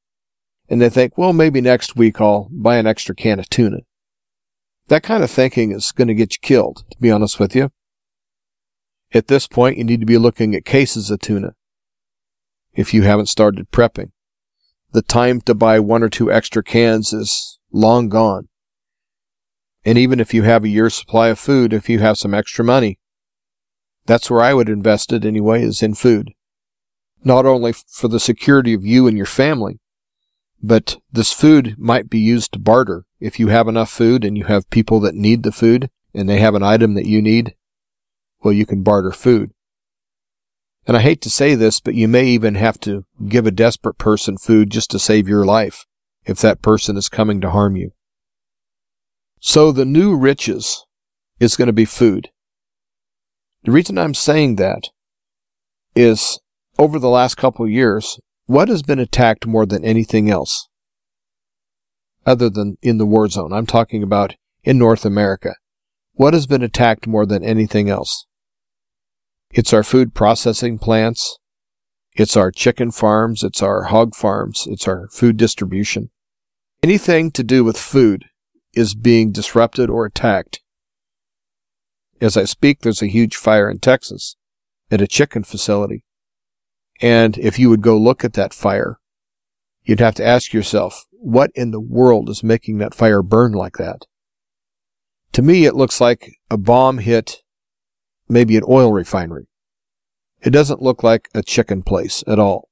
and 0.70 0.82
they 0.82 0.90
think, 0.90 1.18
well, 1.18 1.34
maybe 1.34 1.62
next 1.62 1.96
week 1.96 2.22
I'll 2.22 2.48
buy 2.52 2.78
an 2.78 2.88
extra 2.88 3.16
can 3.16 3.40
of 3.40 3.50
tuna. 3.50 3.80
That 4.88 5.04
kind 5.04 5.24
of 5.24 5.32
thinking 5.32 5.72
is 5.72 5.92
going 5.92 6.08
to 6.08 6.14
get 6.14 6.34
you 6.34 6.40
killed, 6.42 6.84
to 6.92 6.98
be 7.00 7.12
honest 7.12 7.40
with 7.40 7.56
you. 7.56 7.72
At 9.14 9.28
this 9.28 9.48
point, 9.48 9.78
you 9.78 9.84
need 9.84 10.00
to 10.00 10.06
be 10.06 10.18
looking 10.18 10.56
at 10.56 10.66
cases 10.66 11.10
of 11.10 11.20
tuna 11.20 11.54
if 12.74 12.94
you 12.94 13.04
haven't 13.04 13.28
started 13.28 13.72
prepping 13.72 14.12
the 14.92 15.02
time 15.02 15.42
to 15.42 15.54
buy 15.54 15.80
one 15.80 16.04
or 16.04 16.10
two 16.10 16.32
extra 16.32 16.64
cans 16.64 17.14
is 17.14 17.60
long 17.72 18.10
gone. 18.10 18.48
And 19.86 19.98
even 19.98 20.20
if 20.20 20.34
you 20.34 20.44
have 20.44 20.64
a 20.64 20.70
year's 20.70 20.96
supply 20.96 21.30
of 21.30 21.40
food, 21.40 21.74
if 21.74 21.90
you 21.90 22.00
have 22.00 22.18
some 22.18 22.34
extra 22.34 22.66
money, 22.66 23.00
that's 24.10 24.32
where 24.32 24.42
I 24.42 24.56
would 24.56 24.70
invest 24.70 25.14
it 25.14 25.24
anyway, 25.24 25.62
is 25.62 25.84
in 25.84 25.94
food. 25.94 26.32
Not 27.24 27.46
only 27.46 27.74
for 27.74 28.08
the 28.08 28.20
security 28.20 28.74
of 28.74 28.84
you 28.84 29.06
and 29.06 29.16
your 29.16 29.28
family, 29.28 29.80
but 30.64 30.98
this 31.12 31.32
food 31.32 31.76
might 31.78 32.10
be 32.10 32.18
used 32.18 32.54
to 32.54 32.60
barter. 32.60 33.06
If 33.20 33.40
you 33.40 33.50
have 33.50 33.68
enough 33.68 33.92
food 33.92 34.26
and 34.26 34.36
you 34.36 34.46
have 34.46 34.68
people 34.72 35.00
that 35.02 35.14
need 35.14 35.44
the 35.44 35.52
food 35.52 35.92
and 36.12 36.28
they 36.28 36.40
have 36.40 36.56
an 36.56 36.64
item 36.64 36.96
that 36.96 37.06
you 37.06 37.22
need, 37.22 37.54
well, 38.42 38.52
you 38.52 38.66
can 38.66 38.82
barter 38.82 39.12
food. 39.12 39.52
And 40.88 40.98
I 40.98 41.02
hate 41.02 41.22
to 41.22 41.30
say 41.30 41.54
this, 41.54 41.80
but 41.80 41.94
you 41.94 42.08
may 42.08 42.26
even 42.26 42.56
have 42.56 42.80
to 42.80 43.06
give 43.28 43.46
a 43.46 43.52
desperate 43.52 44.00
person 44.00 44.40
food 44.40 44.72
just 44.72 44.90
to 44.90 44.98
save 44.98 45.30
your 45.30 45.46
life 45.46 45.86
if 46.26 46.40
that 46.40 46.64
person 46.64 46.98
is 46.98 47.10
coming 47.10 47.42
to 47.42 47.52
harm 47.52 47.76
you. 47.76 47.92
So 49.40 49.72
the 49.72 49.86
new 49.86 50.18
riches 50.18 50.84
is 51.40 51.56
going 51.56 51.68
to 51.68 51.74
be 51.74 51.86
food. 51.86 52.32
The 53.64 53.72
reason 53.72 53.98
I'm 53.98 54.14
saying 54.14 54.56
that 54.56 54.90
is 55.96 56.40
over 56.78 56.98
the 56.98 57.10
last 57.10 57.36
couple 57.36 57.68
years, 57.68 58.20
what 58.46 58.70
has 58.70 58.82
been 58.82 59.00
attacked 59.00 59.46
more 59.46 59.66
than 59.66 59.84
anything 59.84 60.30
else? 60.30 60.70
Other 62.26 62.50
than 62.50 62.78
in 62.82 62.98
the 62.98 63.06
war 63.06 63.28
zone. 63.28 63.52
I'm 63.52 63.66
talking 63.66 64.02
about 64.02 64.36
in 64.64 64.78
North 64.78 65.06
America. 65.06 65.56
What 66.14 66.34
has 66.34 66.48
been 66.48 66.64
attacked 66.64 67.08
more 67.08 67.26
than 67.26 67.44
anything 67.44 67.90
else? 67.90 68.26
It's 69.52 69.74
our 69.74 69.84
food 69.84 70.14
processing 70.14 70.80
plants. 70.80 71.38
It's 72.16 72.38
our 72.38 72.52
chicken 72.52 72.92
farms. 72.92 73.44
It's 73.44 73.62
our 73.62 73.84
hog 73.84 74.16
farms. 74.16 74.68
It's 74.68 74.88
our 74.88 75.08
food 75.10 75.38
distribution. 75.38 76.12
Anything 76.82 77.32
to 77.32 77.44
do 77.44 77.64
with 77.64 77.78
food 77.78 78.26
is 78.74 78.96
being 78.96 79.32
disrupted 79.32 79.90
or 79.90 80.06
attacked. 80.06 80.62
As 82.22 82.36
I 82.36 82.44
speak, 82.46 82.82
there's 82.82 83.02
a 83.02 83.08
huge 83.08 83.36
fire 83.36 83.70
in 83.70 83.80
Texas 83.80 84.36
at 84.92 85.02
a 85.02 85.08
chicken 85.08 85.44
facility. 85.44 86.04
And 87.02 87.38
if 87.38 87.58
you 87.58 87.70
would 87.70 87.82
go 87.82 87.98
look 87.98 88.26
at 88.26 88.34
that 88.34 88.54
fire, 88.54 89.00
you'd 89.84 90.02
have 90.02 90.16
to 90.16 90.26
ask 90.26 90.54
yourself, 90.54 91.06
what 91.12 91.52
in 91.56 91.72
the 91.72 91.80
world 91.80 92.30
is 92.30 92.44
making 92.44 92.78
that 92.80 92.94
fire 92.94 93.22
burn 93.22 93.54
like 93.54 93.78
that? 93.78 94.06
To 95.34 95.42
me, 95.42 95.66
it 95.66 95.76
looks 95.76 96.02
like 96.02 96.34
a 96.50 96.58
bomb 96.58 96.98
hit 96.98 97.42
maybe 98.30 98.56
an 98.56 98.64
oil 98.68 98.92
refinery. 98.92 99.48
It 100.42 100.52
doesn't 100.52 100.82
look 100.82 101.04
like 101.04 101.30
a 101.34 101.42
chicken 101.42 101.82
place 101.84 102.24
at 102.28 102.40
all. 102.40 102.70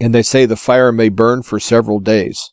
And 0.00 0.14
they 0.14 0.22
say 0.22 0.46
the 0.46 0.56
fire 0.56 0.92
may 0.92 1.08
burn 1.08 1.42
for 1.42 1.60
several 1.60 2.00
days. 2.00 2.52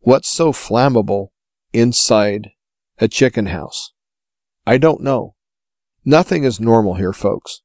What's 0.00 0.28
so 0.28 0.52
flammable 0.52 1.28
inside 1.72 2.50
a 2.98 3.08
chicken 3.08 3.46
house? 3.46 3.93
I 4.66 4.78
don't 4.78 5.02
know. 5.02 5.34
Nothing 6.04 6.44
is 6.44 6.60
normal 6.60 6.94
here, 6.94 7.12
folks. 7.12 7.60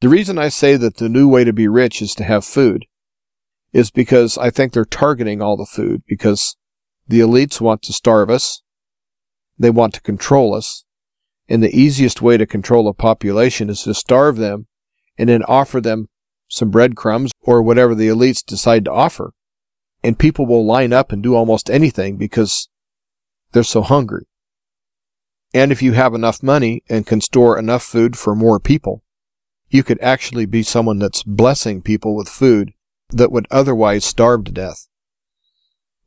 The 0.00 0.08
reason 0.08 0.38
I 0.38 0.48
say 0.48 0.76
that 0.76 0.96
the 0.96 1.08
new 1.08 1.28
way 1.28 1.44
to 1.44 1.52
be 1.52 1.68
rich 1.68 2.02
is 2.02 2.14
to 2.16 2.24
have 2.24 2.44
food 2.44 2.86
is 3.72 3.90
because 3.90 4.38
I 4.38 4.50
think 4.50 4.72
they're 4.72 4.84
targeting 4.84 5.42
all 5.42 5.56
the 5.56 5.66
food 5.66 6.02
because 6.06 6.56
the 7.08 7.20
elites 7.20 7.60
want 7.60 7.82
to 7.82 7.92
starve 7.92 8.30
us. 8.30 8.62
They 9.58 9.70
want 9.70 9.94
to 9.94 10.00
control 10.00 10.54
us. 10.54 10.84
And 11.48 11.62
the 11.62 11.76
easiest 11.76 12.22
way 12.22 12.36
to 12.36 12.46
control 12.46 12.88
a 12.88 12.94
population 12.94 13.68
is 13.68 13.82
to 13.82 13.94
starve 13.94 14.36
them 14.36 14.66
and 15.18 15.28
then 15.28 15.42
offer 15.44 15.80
them 15.80 16.08
some 16.48 16.70
breadcrumbs 16.70 17.32
or 17.40 17.62
whatever 17.62 17.94
the 17.94 18.08
elites 18.08 18.44
decide 18.44 18.84
to 18.84 18.92
offer. 18.92 19.32
And 20.02 20.18
people 20.18 20.46
will 20.46 20.64
line 20.64 20.92
up 20.92 21.12
and 21.12 21.22
do 21.22 21.34
almost 21.34 21.68
anything 21.68 22.16
because 22.16 22.68
they're 23.52 23.62
so 23.62 23.82
hungry. 23.82 24.26
And 25.54 25.70
if 25.70 25.80
you 25.80 25.92
have 25.92 26.14
enough 26.14 26.42
money 26.42 26.82
and 26.88 27.06
can 27.06 27.20
store 27.20 27.56
enough 27.56 27.84
food 27.84 28.18
for 28.18 28.34
more 28.34 28.58
people, 28.58 29.04
you 29.70 29.84
could 29.84 30.00
actually 30.00 30.46
be 30.46 30.64
someone 30.64 30.98
that's 30.98 31.22
blessing 31.22 31.80
people 31.80 32.16
with 32.16 32.28
food 32.28 32.72
that 33.10 33.30
would 33.30 33.46
otherwise 33.52 34.04
starve 34.04 34.44
to 34.44 34.52
death. 34.52 34.88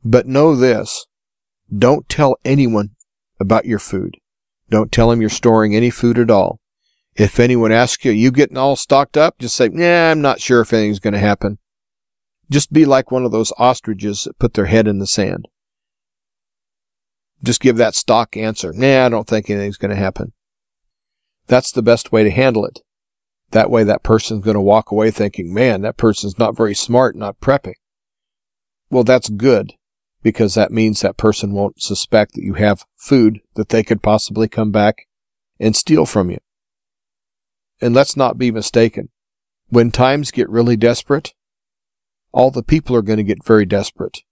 But 0.04 0.26
know 0.26 0.54
this, 0.54 1.06
don't 1.74 2.08
tell 2.08 2.36
anyone 2.44 2.90
about 3.40 3.64
your 3.64 3.78
food. 3.78 4.18
Don't 4.68 4.92
tell 4.92 5.08
them 5.08 5.22
you're 5.22 5.30
storing 5.30 5.74
any 5.74 5.88
food 5.88 6.18
at 6.18 6.30
all. 6.30 6.60
If 7.16 7.40
anyone 7.40 7.72
asks 7.72 8.04
you, 8.04 8.12
you 8.12 8.30
getting 8.30 8.58
all 8.58 8.76
stocked 8.76 9.16
up? 9.16 9.38
Just 9.38 9.56
say, 9.56 9.70
yeah, 9.72 10.10
I'm 10.10 10.20
not 10.20 10.40
sure 10.40 10.60
if 10.60 10.72
anything's 10.72 11.00
going 11.00 11.14
to 11.14 11.18
happen. 11.18 11.58
Just 12.50 12.72
be 12.72 12.84
like 12.84 13.10
one 13.10 13.24
of 13.24 13.32
those 13.32 13.52
ostriches 13.58 14.24
that 14.24 14.38
put 14.38 14.54
their 14.54 14.66
head 14.66 14.86
in 14.86 14.98
the 14.98 15.06
sand. 15.06 15.48
Just 17.42 17.60
give 17.60 17.76
that 17.76 17.94
stock 17.94 18.36
answer. 18.36 18.72
Nah, 18.72 19.06
I 19.06 19.08
don't 19.08 19.26
think 19.26 19.48
anything's 19.48 19.76
going 19.76 19.90
to 19.90 19.96
happen. 19.96 20.32
That's 21.46 21.72
the 21.72 21.82
best 21.82 22.12
way 22.12 22.24
to 22.24 22.30
handle 22.30 22.64
it. 22.64 22.80
That 23.50 23.70
way 23.70 23.84
that 23.84 24.02
person's 24.02 24.44
going 24.44 24.56
to 24.56 24.60
walk 24.60 24.90
away 24.90 25.10
thinking, 25.10 25.54
man, 25.54 25.80
that 25.82 25.96
person's 25.96 26.38
not 26.38 26.56
very 26.56 26.74
smart, 26.74 27.16
not 27.16 27.40
prepping. 27.40 27.74
Well, 28.90 29.04
that's 29.04 29.28
good 29.28 29.72
because 30.22 30.54
that 30.54 30.72
means 30.72 31.00
that 31.00 31.16
person 31.16 31.52
won't 31.52 31.80
suspect 31.80 32.34
that 32.34 32.44
you 32.44 32.54
have 32.54 32.84
food 32.96 33.40
that 33.54 33.70
they 33.70 33.82
could 33.82 34.02
possibly 34.02 34.48
come 34.48 34.70
back 34.70 35.06
and 35.58 35.74
steal 35.74 36.04
from 36.04 36.30
you. 36.30 36.38
And 37.80 37.94
let's 37.94 38.16
not 38.16 38.38
be 38.38 38.50
mistaken. 38.50 39.08
When 39.68 39.90
times 39.90 40.30
get 40.30 40.48
really 40.50 40.76
desperate, 40.76 41.34
all 42.32 42.50
the 42.50 42.62
people 42.62 42.96
are 42.96 43.02
going 43.02 43.18
to 43.18 43.24
get 43.24 43.44
very 43.44 43.64
desperate. 43.64 44.22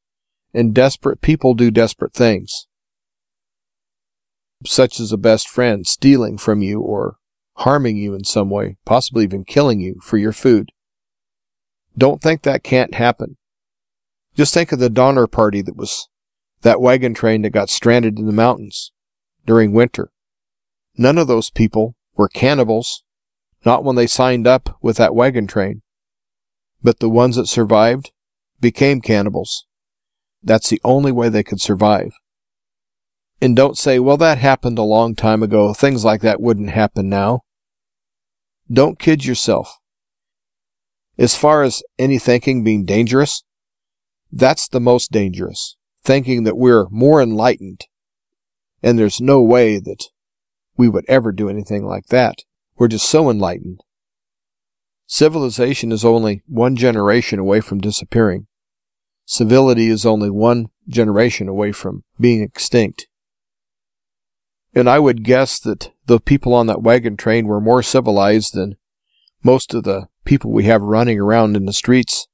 And 0.53 0.75
desperate 0.75 1.21
people 1.21 1.55
do 1.55 1.71
desperate 1.71 2.15
things, 2.15 2.67
such 4.65 5.01
as 5.01 5.13
a 5.13 5.19
best 5.19 5.49
friend 5.49 5.87
stealing 5.87 6.39
from 6.39 6.63
you 6.63 6.81
or 6.81 7.17
harming 7.59 7.97
you 7.97 8.15
in 8.15 8.25
some 8.25 8.51
way, 8.51 8.77
possibly 8.85 9.25
even 9.25 9.45
killing 9.45 9.81
you 9.81 9.99
for 10.03 10.17
your 10.17 10.33
food. 10.33 10.71
Don't 11.97 12.21
think 12.21 12.43
that 12.43 12.63
can't 12.63 12.95
happen. 12.95 13.37
Just 14.35 14.53
think 14.53 14.73
of 14.73 14.79
the 14.79 14.91
Donner 14.91 15.27
Party 15.27 15.63
that 15.63 15.77
was 15.77 16.09
that 16.63 16.81
wagon 16.81 17.15
train 17.15 17.43
that 17.43 17.51
got 17.51 17.71
stranded 17.71 18.19
in 18.19 18.27
the 18.27 18.33
mountains 18.33 18.93
during 19.47 19.73
winter. 19.73 20.11
None 20.97 21.19
of 21.19 21.27
those 21.27 21.51
people 21.51 21.95
were 22.17 22.29
cannibals, 22.29 23.03
not 23.65 23.85
when 23.85 23.97
they 23.97 24.07
signed 24.07 24.47
up 24.47 24.77
with 24.83 24.97
that 24.97 25.15
wagon 25.15 25.47
train. 25.47 25.83
But 26.83 26.99
the 26.99 27.09
ones 27.09 27.37
that 27.37 27.47
survived 27.47 28.13
became 28.61 29.01
cannibals. 29.01 29.67
That's 30.43 30.69
the 30.69 30.81
only 30.85 31.13
way 31.13 31.29
they 31.29 31.43
could 31.43 31.61
survive. 31.61 32.13
And 33.41 33.55
don't 33.55 33.76
say, 33.76 33.99
well, 33.99 34.16
that 34.16 34.39
happened 34.39 34.78
a 34.78 34.82
long 34.82 35.14
time 35.14 35.43
ago. 35.43 35.74
Things 35.74 36.05
like 36.05 36.22
that 36.22 36.41
wouldn't 36.41 36.70
happen 36.70 37.09
now. 37.09 37.43
Don't 38.70 38.99
kid 38.99 39.24
yourself. 39.24 39.78
As 41.18 41.37
far 41.37 41.62
as 41.62 41.82
any 41.99 42.18
thinking 42.18 42.64
being 42.64 42.84
dangerous, 42.84 43.43
that's 44.32 44.68
the 44.68 44.80
most 44.80 45.12
dangerous. 45.12 45.76
Thinking 46.03 46.45
that 46.45 46.57
we're 46.57 46.89
more 46.91 47.20
enlightened. 47.20 47.87
And 48.82 48.99
there's 48.99 49.20
no 49.20 49.43
way 49.43 49.78
that 49.78 50.07
we 50.76 50.89
would 50.89 51.05
ever 51.09 51.32
do 51.32 51.49
anything 51.49 51.87
like 51.87 52.07
that. 52.07 52.37
We're 52.76 52.89
just 52.89 53.09
so 53.09 53.30
enlightened. 53.30 53.80
Civilization 55.07 55.93
is 55.93 56.05
only 56.05 56.43
one 56.47 56.76
generation 56.76 57.39
away 57.39 57.61
from 57.61 57.80
disappearing. 57.80 58.47
Civility 59.24 59.89
is 59.89 60.05
only 60.05 60.30
one 60.30 60.66
generation 60.89 61.49
away 61.49 61.72
from 61.72 62.05
being 62.20 62.43
extinct. 62.43 63.07
And 64.77 64.91
I 64.91 64.99
would 64.99 65.24
guess 65.24 65.59
that 65.61 65.91
the 66.05 66.20
people 66.20 66.53
on 66.53 66.66
that 66.66 66.83
wagon 66.83 67.16
train 67.16 67.47
were 67.47 67.62
more 67.62 67.83
civilized 67.83 68.53
than 68.53 68.77
most 69.43 69.72
of 69.72 69.85
the 69.85 70.09
people 70.27 70.53
we 70.53 70.64
have 70.64 70.83
running 70.83 71.18
around 71.18 71.57
in 71.57 71.64
the 71.64 71.72
streets 71.72 72.29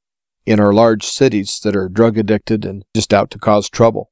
in 0.45 0.59
our 0.59 0.72
large 0.72 1.05
cities 1.05 1.61
that 1.62 1.76
are 1.76 1.88
drug 1.88 2.18
addicted 2.18 2.64
and 2.64 2.84
just 2.97 3.14
out 3.14 3.30
to 3.30 3.38
cause 3.38 3.70
trouble. 3.70 4.11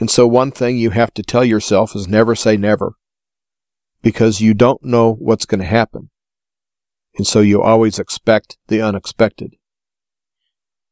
And 0.00 0.10
so 0.10 0.26
one 0.26 0.50
thing 0.50 0.76
you 0.76 0.90
have 0.90 1.14
to 1.14 1.22
tell 1.22 1.44
yourself 1.44 1.94
is 1.94 2.08
never 2.08 2.34
say 2.34 2.56
never 2.56 2.94
because 4.02 4.40
you 4.40 4.52
don't 4.52 4.84
know 4.84 5.12
what's 5.12 5.46
going 5.46 5.60
to 5.60 5.66
happen. 5.66 6.10
And 7.16 7.28
so 7.28 7.38
you 7.38 7.62
always 7.62 8.00
expect 8.00 8.58
the 8.66 8.82
unexpected. 8.82 9.54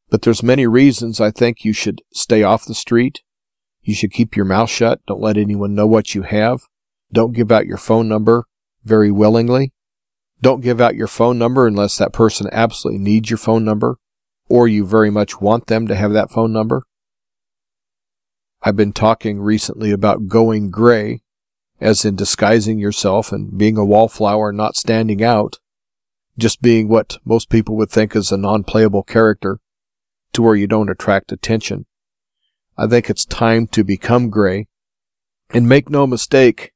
But 0.09 0.21
there's 0.21 0.41
many 0.41 0.67
reasons 0.67 1.19
I 1.19 1.31
think 1.31 1.65
you 1.65 1.73
should 1.73 2.01
stay 2.13 2.43
off 2.43 2.65
the 2.65 2.75
street. 2.75 3.23
You 3.87 3.95
should 3.95 4.11
keep 4.11 4.35
your 4.35 4.43
mouth 4.43 4.69
shut. 4.69 4.99
Don't 5.07 5.21
let 5.21 5.37
anyone 5.37 5.73
know 5.73 5.87
what 5.87 6.13
you 6.13 6.23
have. 6.23 6.63
Don't 7.13 7.31
give 7.31 7.53
out 7.53 7.67
your 7.67 7.77
phone 7.77 8.09
number 8.09 8.43
very 8.83 9.09
willingly. 9.09 9.71
Don't 10.41 10.59
give 10.59 10.81
out 10.81 10.97
your 10.97 11.07
phone 11.07 11.39
number 11.39 11.65
unless 11.65 11.97
that 11.97 12.11
person 12.11 12.49
absolutely 12.51 13.01
needs 13.01 13.29
your 13.29 13.37
phone 13.37 13.63
number 13.63 13.97
or 14.49 14.67
you 14.67 14.85
very 14.85 15.09
much 15.09 15.39
want 15.39 15.67
them 15.67 15.87
to 15.87 15.95
have 15.95 16.11
that 16.11 16.29
phone 16.29 16.51
number. 16.51 16.83
I've 18.61 18.75
been 18.75 18.91
talking 18.91 19.39
recently 19.39 19.91
about 19.91 20.27
going 20.27 20.69
gray, 20.69 21.21
as 21.79 22.03
in 22.03 22.17
disguising 22.17 22.79
yourself 22.79 23.31
and 23.31 23.57
being 23.57 23.77
a 23.77 23.85
wallflower, 23.85 24.51
not 24.51 24.75
standing 24.75 25.23
out, 25.23 25.59
just 26.37 26.61
being 26.61 26.89
what 26.89 27.19
most 27.23 27.49
people 27.49 27.77
would 27.77 27.89
think 27.89 28.17
is 28.17 28.33
a 28.33 28.37
non-playable 28.37 29.03
character 29.03 29.59
to 30.33 30.41
where 30.41 30.55
you 30.55 30.67
don't 30.67 30.89
attract 30.89 31.31
attention. 31.31 31.85
I 32.77 32.87
think 32.87 33.09
it's 33.09 33.25
time 33.25 33.67
to 33.67 33.83
become 33.83 34.29
gray. 34.29 34.67
And 35.49 35.67
make 35.67 35.89
no 35.89 36.05
mistake, 36.05 36.73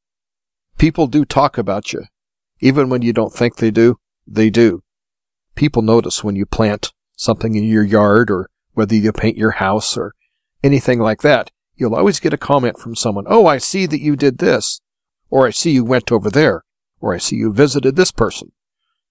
people 0.77 1.07
do 1.07 1.25
talk 1.25 1.57
about 1.57 1.93
you. 1.93 2.05
Even 2.59 2.89
when 2.89 3.01
you 3.01 3.13
don't 3.13 3.33
think 3.33 3.57
they 3.57 3.71
do, 3.71 3.97
they 4.25 4.49
do. 4.49 4.81
People 5.55 5.81
notice 5.81 6.23
when 6.23 6.35
you 6.35 6.45
plant 6.45 6.93
something 7.17 7.55
in 7.55 7.65
your 7.65 7.83
yard 7.83 8.31
or 8.31 8.49
whether 8.73 8.95
you 8.95 9.11
paint 9.11 9.37
your 9.37 9.51
house 9.51 9.97
or 9.97 10.13
anything 10.63 10.99
like 10.99 11.21
that. 11.21 11.51
You'll 11.75 11.95
always 11.95 12.19
get 12.19 12.33
a 12.33 12.37
comment 12.37 12.79
from 12.79 12.95
someone, 12.95 13.25
Oh, 13.27 13.45
I 13.45 13.57
see 13.57 13.85
that 13.87 14.01
you 14.01 14.15
did 14.15 14.37
this. 14.37 14.81
Or 15.29 15.47
I 15.47 15.51
see 15.51 15.71
you 15.71 15.83
went 15.83 16.11
over 16.11 16.29
there. 16.29 16.63
Or 16.99 17.13
I 17.13 17.17
see 17.17 17.35
you 17.35 17.51
visited 17.51 17.95
this 17.95 18.11
person. 18.11 18.51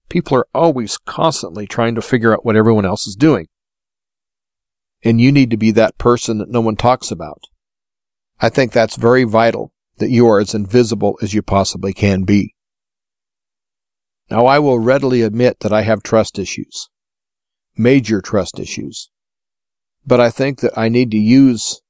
People 0.09 0.36
are 0.38 0.47
always 0.55 0.99
constantly 0.99 1.66
trying 1.66 1.95
to 1.95 2.03
figure 2.03 2.32
out 2.32 2.45
what 2.45 2.57
everyone 2.57 2.84
else 2.84 3.07
is 3.07 3.14
doing. 3.14 3.47
And 5.03 5.21
you 5.21 5.33
need 5.33 5.51
to 5.51 5.57
be 5.57 5.71
that 5.73 5.99
person 5.99 6.39
that 6.39 6.51
no 6.51 6.61
one 6.61 6.77
talks 6.77 7.11
about. 7.11 7.45
I 8.41 8.49
think 8.49 8.73
that's 8.73 8.97
very 8.97 9.25
vital 9.25 9.73
that 9.99 10.11
you 10.11 10.27
are 10.29 10.41
as 10.41 10.55
invisible 10.55 11.19
as 11.23 11.35
you 11.35 11.43
possibly 11.43 11.93
can 11.93 12.25
be. 12.25 12.55
Now, 14.31 14.47
I 14.47 14.59
will 14.59 14.79
readily 14.79 15.23
admit 15.23 15.61
that 15.61 15.73
I 15.73 15.83
have 15.83 16.03
trust 16.03 16.39
issues, 16.39 16.89
major 17.77 18.21
trust 18.21 18.59
issues. 18.59 19.11
But 20.07 20.21
I 20.21 20.31
think 20.31 20.61
that 20.61 20.77
I 20.77 20.89
need 20.89 21.11
to 21.11 21.19
use 21.19 21.81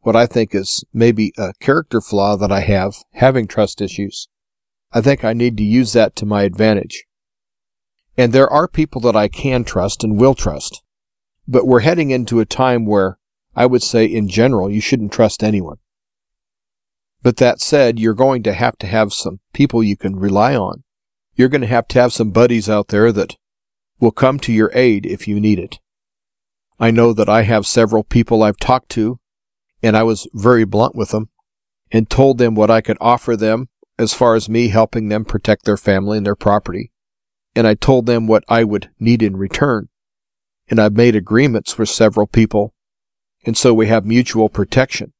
what 0.00 0.16
I 0.16 0.26
think 0.26 0.54
is 0.54 0.84
maybe 0.94 1.32
a 1.36 1.52
character 1.60 2.00
flaw 2.00 2.36
that 2.36 2.52
I 2.52 2.60
have, 2.60 2.96
having 3.12 3.46
trust 3.46 3.80
issues. 3.80 4.28
I 4.92 5.00
think 5.00 5.24
I 5.24 5.32
need 5.32 5.56
to 5.58 5.62
use 5.62 5.92
that 5.92 6.16
to 6.16 6.26
my 6.26 6.42
advantage. 6.42 7.04
And 8.16 8.32
there 8.32 8.50
are 8.50 8.66
people 8.68 9.00
that 9.02 9.16
I 9.16 9.28
can 9.28 9.64
trust 9.64 10.02
and 10.02 10.18
will 10.18 10.34
trust. 10.34 10.82
But 11.50 11.66
we're 11.66 11.80
heading 11.80 12.12
into 12.12 12.38
a 12.38 12.44
time 12.44 12.86
where 12.86 13.18
I 13.56 13.66
would 13.66 13.82
say 13.82 14.04
in 14.04 14.28
general 14.28 14.70
you 14.70 14.80
shouldn't 14.80 15.12
trust 15.12 15.42
anyone. 15.42 15.78
But 17.22 17.38
that 17.38 17.60
said, 17.60 17.98
you're 17.98 18.14
going 18.14 18.44
to 18.44 18.52
have 18.52 18.78
to 18.78 18.86
have 18.86 19.12
some 19.12 19.40
people 19.52 19.82
you 19.82 19.96
can 19.96 20.14
rely 20.14 20.54
on. 20.54 20.84
You're 21.34 21.48
going 21.48 21.62
to 21.62 21.66
have 21.66 21.88
to 21.88 22.00
have 22.00 22.12
some 22.12 22.30
buddies 22.30 22.70
out 22.70 22.88
there 22.88 23.10
that 23.10 23.36
will 23.98 24.12
come 24.12 24.38
to 24.38 24.52
your 24.52 24.70
aid 24.74 25.04
if 25.04 25.26
you 25.26 25.40
need 25.40 25.58
it. 25.58 25.80
I 26.78 26.92
know 26.92 27.12
that 27.12 27.28
I 27.28 27.42
have 27.42 27.66
several 27.66 28.04
people 28.04 28.44
I've 28.44 28.56
talked 28.56 28.88
to, 28.90 29.18
and 29.82 29.96
I 29.96 30.04
was 30.04 30.28
very 30.32 30.64
blunt 30.64 30.94
with 30.94 31.10
them 31.10 31.30
and 31.90 32.08
told 32.08 32.38
them 32.38 32.54
what 32.54 32.70
I 32.70 32.80
could 32.80 32.96
offer 33.00 33.36
them 33.36 33.70
as 33.98 34.14
far 34.14 34.36
as 34.36 34.48
me 34.48 34.68
helping 34.68 35.08
them 35.08 35.24
protect 35.24 35.64
their 35.64 35.76
family 35.76 36.18
and 36.18 36.24
their 36.24 36.36
property. 36.36 36.92
And 37.56 37.66
I 37.66 37.74
told 37.74 38.06
them 38.06 38.28
what 38.28 38.44
I 38.48 38.62
would 38.62 38.88
need 39.00 39.20
in 39.20 39.36
return. 39.36 39.88
And 40.70 40.80
I've 40.80 40.96
made 40.96 41.14
agreements 41.14 41.76
with 41.76 41.90
several 41.90 42.26
people, 42.26 42.72
and 43.44 43.58
so 43.58 43.74
we 43.74 43.88
have 43.88 44.06
mutual 44.06 44.48
protection. 44.48 45.12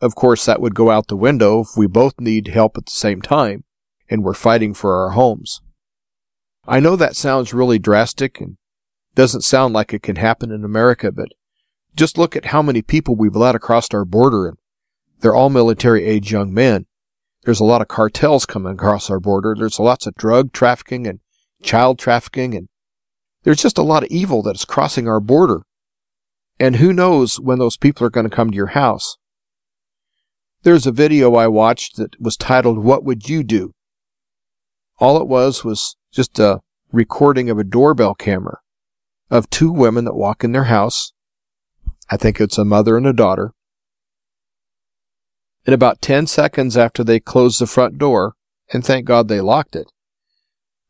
Of 0.00 0.14
course, 0.14 0.44
that 0.44 0.60
would 0.60 0.74
go 0.74 0.90
out 0.90 1.08
the 1.08 1.16
window 1.16 1.60
if 1.60 1.68
we 1.76 1.86
both 1.86 2.20
need 2.20 2.48
help 2.48 2.76
at 2.76 2.86
the 2.86 2.92
same 2.92 3.22
time 3.22 3.64
and 4.10 4.22
we're 4.22 4.34
fighting 4.34 4.74
for 4.74 4.94
our 5.02 5.10
homes. 5.10 5.62
I 6.68 6.80
know 6.80 6.96
that 6.96 7.16
sounds 7.16 7.54
really 7.54 7.78
drastic 7.78 8.40
and 8.40 8.58
doesn't 9.14 9.42
sound 9.42 9.72
like 9.74 9.94
it 9.94 10.02
can 10.02 10.16
happen 10.16 10.50
in 10.50 10.64
America, 10.64 11.10
but 11.10 11.28
just 11.96 12.18
look 12.18 12.36
at 12.36 12.46
how 12.46 12.62
many 12.62 12.82
people 12.82 13.16
we've 13.16 13.34
let 13.36 13.54
across 13.54 13.88
our 13.94 14.04
border 14.04 14.48
and 14.48 14.58
they're 15.20 15.34
all 15.34 15.50
military 15.50 16.04
age 16.04 16.32
young 16.32 16.52
men. 16.52 16.86
There's 17.44 17.60
a 17.60 17.64
lot 17.64 17.80
of 17.80 17.88
cartels 17.88 18.44
coming 18.44 18.74
across 18.74 19.08
our 19.08 19.20
border. 19.20 19.54
There's 19.56 19.80
lots 19.80 20.06
of 20.06 20.14
drug 20.14 20.52
trafficking 20.52 21.06
and 21.06 21.20
child 21.62 21.98
trafficking 21.98 22.54
and 22.54 22.68
there's 23.42 23.62
just 23.62 23.78
a 23.78 23.82
lot 23.82 24.02
of 24.02 24.10
evil 24.10 24.42
that's 24.42 24.64
crossing 24.64 25.08
our 25.08 25.20
border. 25.20 25.62
And 26.60 26.76
who 26.76 26.92
knows 26.92 27.40
when 27.40 27.58
those 27.58 27.76
people 27.76 28.06
are 28.06 28.10
going 28.10 28.28
to 28.28 28.34
come 28.34 28.50
to 28.50 28.56
your 28.56 28.68
house. 28.68 29.16
There's 30.62 30.86
a 30.86 30.92
video 30.92 31.34
I 31.34 31.48
watched 31.48 31.96
that 31.96 32.20
was 32.20 32.36
titled, 32.36 32.78
What 32.78 33.04
Would 33.04 33.28
You 33.28 33.42
Do? 33.42 33.72
All 34.98 35.20
it 35.20 35.26
was 35.26 35.64
was 35.64 35.96
just 36.12 36.38
a 36.38 36.60
recording 36.92 37.50
of 37.50 37.58
a 37.58 37.64
doorbell 37.64 38.14
camera 38.14 38.58
of 39.30 39.50
two 39.50 39.72
women 39.72 40.04
that 40.04 40.14
walk 40.14 40.44
in 40.44 40.52
their 40.52 40.64
house. 40.64 41.12
I 42.10 42.16
think 42.16 42.40
it's 42.40 42.58
a 42.58 42.64
mother 42.64 42.96
and 42.96 43.06
a 43.06 43.12
daughter. 43.12 43.54
And 45.66 45.74
about 45.74 46.02
10 46.02 46.26
seconds 46.26 46.76
after 46.76 47.02
they 47.02 47.18
closed 47.18 47.60
the 47.60 47.66
front 47.66 47.98
door, 47.98 48.34
and 48.72 48.84
thank 48.84 49.06
God 49.06 49.28
they 49.28 49.40
locked 49.40 49.74
it, 49.74 49.90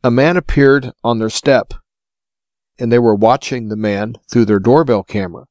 a 0.03 0.11
man 0.11 0.37
appeared 0.37 0.93
on 1.05 1.19
their 1.19 1.31
step, 1.31 1.75
and 2.83 2.91
they 2.91 2.99
were 2.99 3.15
watching 3.15 3.69
the 3.69 3.77
man 3.77 4.17
through 4.29 4.45
their 4.45 4.59
doorbell 4.59 5.05
camera. 5.05 5.45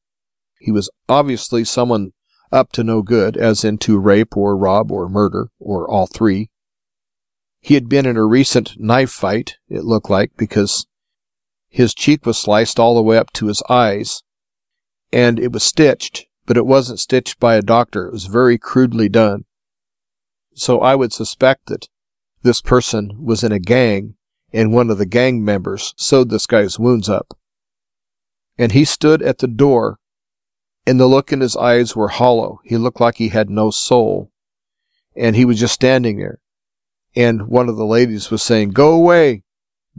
He 0.59 0.69
was 0.69 0.89
obviously 1.07 1.63
someone 1.63 2.11
up 2.51 2.73
to 2.73 2.84
no 2.84 3.01
good, 3.01 3.38
as 3.38 3.63
into 3.63 3.97
rape 3.97 4.36
or 4.36 4.57
rob 4.57 4.91
or 4.91 5.07
murder, 5.07 5.47
or 5.57 5.89
all 5.89 6.07
three. 6.07 6.49
He 7.61 7.75
had 7.75 7.88
been 7.88 8.05
in 8.05 8.17
a 8.17 8.25
recent 8.25 8.77
knife 8.77 9.11
fight, 9.11 9.55
it 9.69 9.86
looked 9.86 10.09
like, 10.09 10.32
because 10.36 10.88
his 11.69 11.93
cheek 11.93 12.25
was 12.25 12.38
sliced 12.38 12.82
all 12.82 12.95
the 12.95 13.01
way 13.01 13.17
up 13.17 13.32
to 13.36 13.47
his 13.47 13.63
eyes, 13.69 14.23
and 15.13 15.39
it 15.39 15.53
was 15.53 15.63
stitched, 15.63 16.25
but 16.45 16.57
it 16.57 16.65
wasn't 16.65 16.99
stitched 16.99 17.39
by 17.39 17.55
a 17.55 17.61
doctor. 17.61 18.07
It 18.07 18.13
was 18.13 18.25
very 18.25 18.57
crudely 18.57 19.07
done. 19.07 19.45
So 20.53 20.82
I 20.82 20.95
would 20.95 21.13
suspect 21.13 21.67
that 21.67 21.88
this 22.43 22.59
person 22.59 23.23
was 23.23 23.41
in 23.41 23.53
a 23.53 23.59
gang 23.59 24.15
and 24.54 24.74
one 24.74 24.89
of 24.89 24.97
the 24.97 25.06
gang 25.06 25.43
members 25.43 25.93
sewed 25.97 26.30
this 26.30 26.45
guy's 26.45 26.80
wounds 26.80 27.10
up. 27.10 27.38
And 28.58 28.72
he 28.72 28.86
stood 28.86 29.22
at 29.22 29.39
the 29.39 29.47
door, 29.47 29.97
and 30.86 30.99
the 30.99 31.08
look 31.08 31.32
in 31.32 31.41
his 31.41 31.56
eyes 31.56 31.95
were 31.95 32.10
hollow. 32.10 32.60
He 32.64 32.78
looked 32.78 32.99
like 32.99 33.18
he 33.18 33.30
had 33.30 33.49
no 33.49 33.72
soul. 33.72 34.32
And 35.16 35.36
he 35.36 35.45
was 35.45 35.60
just 35.60 35.74
standing 35.74 36.18
there. 36.18 36.39
And 37.16 37.47
one 37.47 37.70
of 37.70 37.76
the 37.76 37.86
ladies 37.86 38.32
was 38.32 38.41
saying, 38.41 38.72
Go 38.72 38.93
away! 38.93 39.43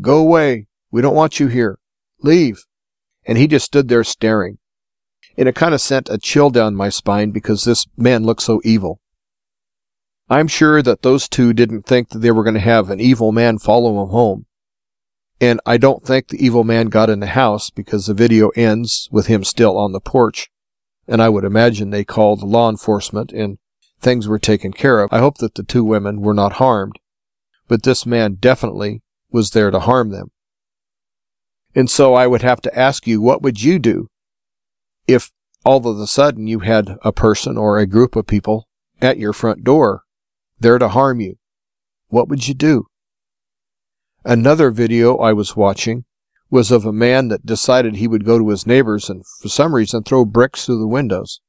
Go 0.01 0.19
away! 0.19 0.69
We 0.91 1.03
don't 1.03 1.15
want 1.15 1.39
you 1.39 1.49
here. 1.49 1.79
Leave! 2.21 2.65
And 3.25 3.39
he 3.39 3.47
just 3.47 3.67
stood 3.67 3.89
there 3.89 4.05
staring. 4.05 4.59
And 5.37 5.49
it 5.49 5.55
kind 5.55 5.75
of 5.75 5.81
sent 5.81 6.09
a 6.11 6.19
chill 6.19 6.51
down 6.51 6.75
my 6.75 6.89
spine 6.89 7.31
because 7.31 7.65
this 7.65 7.87
man 7.97 8.25
looked 8.25 8.43
so 8.43 8.61
evil. 8.65 9.01
I'm 10.29 10.49
sure 10.49 10.83
that 10.83 11.03
those 11.03 11.29
two 11.29 11.53
didn't 11.53 11.83
think 11.83 12.11
that 12.11 12.21
they 12.21 12.31
were 12.31 12.45
going 12.45 12.55
to 12.55 12.61
have 12.61 12.91
an 12.91 13.01
evil 13.01 13.33
man 13.33 13.59
follow 13.59 13.99
them 14.01 14.11
home. 14.11 14.47
And 15.41 15.61
I 15.67 15.77
don't 15.77 16.05
think 16.05 16.29
the 16.29 16.45
evil 16.45 16.65
man 16.65 16.87
got 16.87 17.11
in 17.11 17.21
the 17.21 17.27
house 17.27 17.69
because 17.69 18.07
the 18.07 18.15
video 18.15 18.51
ends 18.51 19.09
with 19.11 19.27
him 19.27 19.43
still 19.45 19.77
on 19.77 19.93
the 19.93 20.01
porch. 20.01 20.49
And 21.09 21.21
I 21.21 21.29
would 21.29 21.45
imagine 21.45 21.91
they 21.91 22.05
called 22.05 22.43
law 22.43 22.71
enforcement 22.71 23.33
and 23.33 23.59
things 24.01 24.29
were 24.29 24.39
taken 24.39 24.73
care 24.73 25.01
of. 25.01 25.13
I 25.13 25.19
hope 25.19 25.39
that 25.39 25.57
the 25.57 25.65
two 25.65 25.85
women 25.85 26.21
were 26.21 26.35
not 26.35 26.55
harmed. 26.55 26.99
But 27.67 27.83
this 27.83 28.07
man 28.07 28.35
definitely 28.35 29.03
was 29.31 29.51
there 29.51 29.71
to 29.71 29.81
harm 29.81 30.11
them. 30.11 30.31
And 31.75 31.91
so 31.91 32.15
I 32.15 32.27
would 32.27 32.43
have 32.43 32.61
to 32.63 32.79
ask 32.79 33.07
you, 33.07 33.21
what 33.21 33.43
would 33.43 33.63
you 33.63 33.79
do 33.79 34.09
if 35.09 35.33
all 35.65 35.87
of 35.87 35.99
a 35.99 36.07
sudden 36.07 36.47
you 36.47 36.61
had 36.61 36.97
a 37.03 37.13
person 37.13 37.57
or 37.57 37.79
a 37.79 37.87
group 37.87 38.15
of 38.15 38.27
people 38.27 38.69
at 39.01 39.19
your 39.19 39.33
front 39.33 39.65
door 39.65 40.05
there 40.63 40.79
to 40.79 40.89
harm 40.89 41.21
you. 41.21 41.37
What 42.09 42.29
would 42.29 42.49
you 42.49 42.55
do? 42.55 42.87
Another 44.25 44.71
video 44.71 45.17
I 45.17 45.33
was 45.33 45.57
watching 45.57 46.05
was 46.51 46.71
of 46.71 46.85
a 46.85 46.93
man 46.93 47.29
that 47.29 47.47
decided 47.47 47.97
he 47.97 48.07
would 48.07 48.25
go 48.25 48.39
to 48.39 48.51
his 48.51 48.67
neighbors 48.67 49.09
and 49.09 49.25
for 49.41 49.49
some 49.49 49.75
reason 49.75 50.03
throw 50.03 50.25
bricks 50.25 50.67
through 50.67 50.79
the 50.79 50.87
windows. 50.87 51.41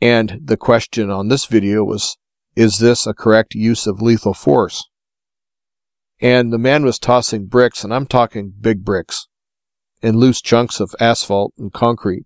And 0.00 0.40
the 0.42 0.56
question 0.56 1.10
on 1.10 1.28
this 1.28 1.44
video 1.44 1.84
was, 1.84 2.16
is 2.56 2.78
this 2.78 3.06
a 3.06 3.14
correct 3.14 3.54
use 3.54 3.86
of 3.86 4.00
lethal 4.00 4.34
force? 4.34 4.88
And 6.20 6.52
the 6.52 6.58
man 6.58 6.84
was 6.84 6.98
tossing 6.98 7.46
bricks, 7.46 7.84
and 7.84 7.94
I'm 7.94 8.06
talking 8.06 8.52
big 8.58 8.84
bricks, 8.84 9.28
and 10.02 10.16
loose 10.16 10.40
chunks 10.40 10.80
of 10.80 10.94
asphalt 10.98 11.52
and 11.58 11.72
concrete. 11.72 12.24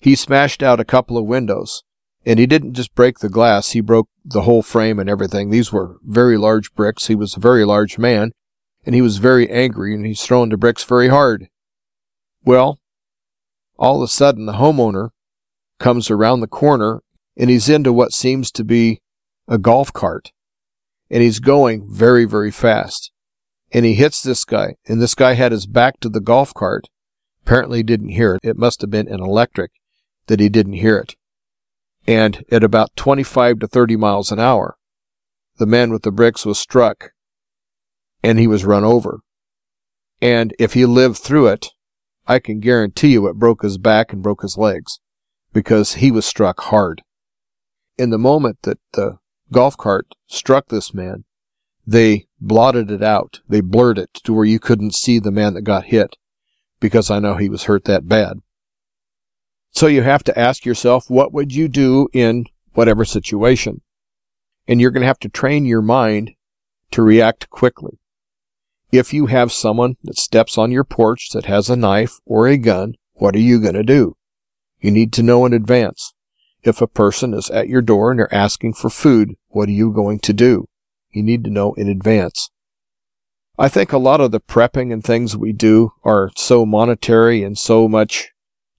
He 0.00 0.14
smashed 0.14 0.62
out 0.62 0.80
a 0.80 0.84
couple 0.84 1.16
of 1.18 1.26
windows, 1.26 1.82
and 2.28 2.38
he 2.38 2.44
didn't 2.44 2.74
just 2.74 2.94
break 2.94 3.20
the 3.20 3.30
glass, 3.30 3.70
he 3.70 3.80
broke 3.80 4.10
the 4.22 4.42
whole 4.42 4.62
frame 4.62 4.98
and 4.98 5.08
everything. 5.08 5.48
These 5.48 5.72
were 5.72 5.96
very 6.04 6.36
large 6.36 6.74
bricks. 6.74 7.06
He 7.06 7.14
was 7.14 7.34
a 7.34 7.40
very 7.40 7.64
large 7.64 7.96
man, 7.96 8.32
and 8.84 8.94
he 8.94 9.00
was 9.00 9.16
very 9.16 9.48
angry, 9.48 9.94
and 9.94 10.04
he's 10.04 10.22
throwing 10.22 10.50
the 10.50 10.58
bricks 10.58 10.84
very 10.84 11.08
hard. 11.08 11.48
Well, 12.44 12.80
all 13.78 13.96
of 13.96 14.02
a 14.02 14.08
sudden, 14.08 14.44
the 14.44 14.52
homeowner 14.52 15.08
comes 15.78 16.10
around 16.10 16.40
the 16.40 16.46
corner, 16.48 17.00
and 17.34 17.48
he's 17.48 17.70
into 17.70 17.94
what 17.94 18.12
seems 18.12 18.52
to 18.52 18.62
be 18.62 19.00
a 19.48 19.56
golf 19.56 19.90
cart. 19.94 20.30
And 21.08 21.22
he's 21.22 21.40
going 21.40 21.88
very, 21.90 22.26
very 22.26 22.50
fast. 22.50 23.10
And 23.72 23.86
he 23.86 23.94
hits 23.94 24.22
this 24.22 24.44
guy, 24.44 24.74
and 24.86 25.00
this 25.00 25.14
guy 25.14 25.32
had 25.32 25.52
his 25.52 25.66
back 25.66 25.98
to 26.00 26.10
the 26.10 26.20
golf 26.20 26.52
cart. 26.52 26.88
Apparently 27.42 27.82
didn't 27.82 28.10
hear 28.10 28.34
it. 28.34 28.40
It 28.42 28.58
must 28.58 28.82
have 28.82 28.90
been 28.90 29.08
an 29.08 29.22
electric 29.22 29.70
that 30.26 30.40
he 30.40 30.50
didn't 30.50 30.74
hear 30.74 30.98
it 30.98 31.14
and 32.08 32.42
at 32.50 32.64
about 32.64 32.96
25 32.96 33.58
to 33.58 33.68
30 33.68 33.96
miles 33.96 34.32
an 34.32 34.40
hour, 34.40 34.78
the 35.58 35.66
man 35.66 35.92
with 35.92 36.02
the 36.02 36.10
bricks 36.10 36.46
was 36.46 36.58
struck 36.58 37.10
and 38.22 38.38
he 38.38 38.46
was 38.46 38.64
run 38.64 38.82
over. 38.82 39.20
And 40.22 40.54
if 40.58 40.72
he 40.72 40.86
lived 40.86 41.18
through 41.18 41.48
it, 41.48 41.68
I 42.26 42.38
can 42.38 42.60
guarantee 42.60 43.08
you 43.08 43.28
it 43.28 43.36
broke 43.36 43.62
his 43.62 43.76
back 43.76 44.10
and 44.10 44.22
broke 44.22 44.40
his 44.40 44.56
legs 44.56 45.00
because 45.52 45.96
he 45.96 46.10
was 46.10 46.24
struck 46.24 46.60
hard. 46.62 47.02
In 47.98 48.08
the 48.08 48.18
moment 48.18 48.62
that 48.62 48.78
the 48.92 49.18
golf 49.52 49.76
cart 49.76 50.14
struck 50.26 50.68
this 50.68 50.94
man, 50.94 51.24
they 51.86 52.26
blotted 52.40 52.90
it 52.90 53.02
out. 53.02 53.40
They 53.46 53.60
blurred 53.60 53.98
it 53.98 54.14
to 54.24 54.32
where 54.32 54.46
you 54.46 54.58
couldn't 54.58 54.94
see 54.94 55.18
the 55.18 55.30
man 55.30 55.52
that 55.54 55.62
got 55.62 55.84
hit 55.84 56.16
because 56.80 57.10
I 57.10 57.18
know 57.18 57.36
he 57.36 57.50
was 57.50 57.64
hurt 57.64 57.84
that 57.84 58.08
bad. 58.08 58.38
So 59.78 59.86
you 59.86 60.02
have 60.02 60.24
to 60.24 60.36
ask 60.36 60.64
yourself, 60.64 61.08
what 61.08 61.32
would 61.32 61.54
you 61.54 61.68
do 61.68 62.08
in 62.12 62.46
whatever 62.72 63.04
situation? 63.04 63.80
And 64.66 64.80
you're 64.80 64.90
going 64.90 65.02
to 65.02 65.06
have 65.06 65.20
to 65.20 65.28
train 65.28 65.66
your 65.66 65.82
mind 65.82 66.32
to 66.90 67.00
react 67.00 67.48
quickly. 67.48 68.00
If 68.90 69.14
you 69.14 69.26
have 69.26 69.52
someone 69.52 69.94
that 70.02 70.18
steps 70.18 70.58
on 70.58 70.72
your 70.72 70.82
porch 70.82 71.28
that 71.30 71.44
has 71.44 71.70
a 71.70 71.76
knife 71.76 72.18
or 72.26 72.48
a 72.48 72.58
gun, 72.58 72.94
what 73.12 73.36
are 73.36 73.38
you 73.38 73.60
going 73.60 73.74
to 73.74 73.84
do? 73.84 74.16
You 74.80 74.90
need 74.90 75.12
to 75.12 75.22
know 75.22 75.46
in 75.46 75.52
advance. 75.52 76.12
If 76.64 76.80
a 76.80 76.88
person 76.88 77.32
is 77.32 77.48
at 77.48 77.68
your 77.68 77.80
door 77.80 78.10
and 78.10 78.18
they're 78.18 78.34
asking 78.34 78.74
for 78.74 78.90
food, 78.90 79.36
what 79.46 79.68
are 79.68 79.78
you 79.80 79.92
going 79.92 80.18
to 80.18 80.32
do? 80.32 80.66
You 81.12 81.22
need 81.22 81.44
to 81.44 81.50
know 81.50 81.74
in 81.74 81.88
advance. 81.88 82.50
I 83.56 83.68
think 83.68 83.92
a 83.92 83.98
lot 83.98 84.20
of 84.20 84.32
the 84.32 84.40
prepping 84.40 84.92
and 84.92 85.04
things 85.04 85.36
we 85.36 85.52
do 85.52 85.92
are 86.02 86.32
so 86.34 86.66
monetary 86.66 87.44
and 87.44 87.56
so 87.56 87.86
much 87.86 88.32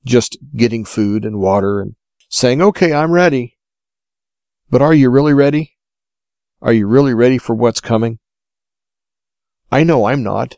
just 0.05 0.37
getting 0.55 0.85
food 0.85 1.25
and 1.25 1.39
water 1.39 1.81
and 1.81 1.95
saying, 2.29 2.61
okay, 2.61 2.93
I'm 2.93 3.11
ready. 3.11 3.57
But 4.69 4.81
are 4.81 4.93
you 4.93 5.09
really 5.09 5.33
ready? 5.33 5.77
Are 6.61 6.73
you 6.73 6.87
really 6.87 7.13
ready 7.13 7.37
for 7.37 7.55
what's 7.55 7.81
coming? 7.81 8.19
I 9.71 9.83
know 9.83 10.05
I'm 10.05 10.23
not. 10.23 10.57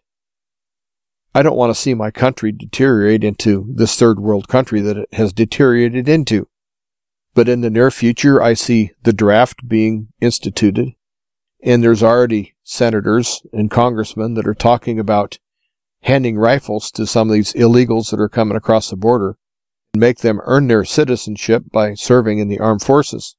I 1.33 1.43
don't 1.43 1.55
want 1.55 1.73
to 1.73 1.79
see 1.79 1.93
my 1.93 2.11
country 2.11 2.51
deteriorate 2.51 3.23
into 3.23 3.65
this 3.73 3.95
third 3.95 4.19
world 4.19 4.47
country 4.47 4.81
that 4.81 4.97
it 4.97 5.13
has 5.13 5.31
deteriorated 5.31 6.09
into. 6.09 6.47
But 7.33 7.47
in 7.47 7.61
the 7.61 7.69
near 7.69 7.89
future, 7.89 8.41
I 8.41 8.53
see 8.53 8.91
the 9.03 9.13
draft 9.13 9.67
being 9.67 10.09
instituted, 10.19 10.89
and 11.63 11.81
there's 11.81 12.03
already 12.03 12.55
senators 12.63 13.41
and 13.53 13.71
congressmen 13.71 14.33
that 14.33 14.47
are 14.47 14.53
talking 14.53 14.99
about 14.99 15.39
handing 16.03 16.37
rifles 16.37 16.91
to 16.91 17.05
some 17.05 17.29
of 17.29 17.33
these 17.33 17.53
illegals 17.53 18.11
that 18.11 18.19
are 18.19 18.29
coming 18.29 18.57
across 18.57 18.89
the 18.89 18.95
border 18.95 19.37
and 19.93 19.99
make 19.99 20.19
them 20.19 20.41
earn 20.45 20.67
their 20.67 20.83
citizenship 20.83 21.63
by 21.71 21.93
serving 21.93 22.39
in 22.39 22.47
the 22.47 22.59
armed 22.59 22.81
forces. 22.81 23.35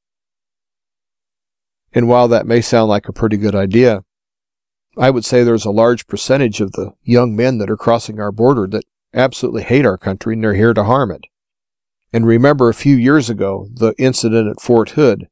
And 1.93 2.09
while 2.09 2.29
that 2.29 2.47
may 2.47 2.61
sound 2.61 2.89
like 2.89 3.09
a 3.09 3.13
pretty 3.13 3.37
good 3.37 3.55
idea, 3.55 4.05
I 4.97 5.11
would 5.11 5.25
say 5.25 5.43
there's 5.43 5.65
a 5.65 5.71
large 5.71 6.07
percentage 6.07 6.61
of 6.61 6.73
the 6.73 6.93
young 7.03 7.35
men 7.35 7.59
that 7.59 7.71
are 7.71 7.77
crossing 7.77 8.21
our 8.21 8.33
border 8.33 8.67
that 8.69 8.85
absolutely 9.15 9.63
hate 9.63 9.87
our 9.87 9.99
country 9.99 10.35
and 10.35 10.45
they're 10.45 10.55
here 10.55 10.75
to 10.75 10.85
harm 10.85 11.11
it. 11.11 11.27
And 12.13 12.27
remember 12.27 12.69
a 12.69 12.75
few 12.75 12.97
years 12.97 13.31
ago, 13.31 13.69
the 13.73 13.95
incident 13.99 14.49
at 14.49 14.61
Fort 14.61 14.91
Hood, 14.91 15.29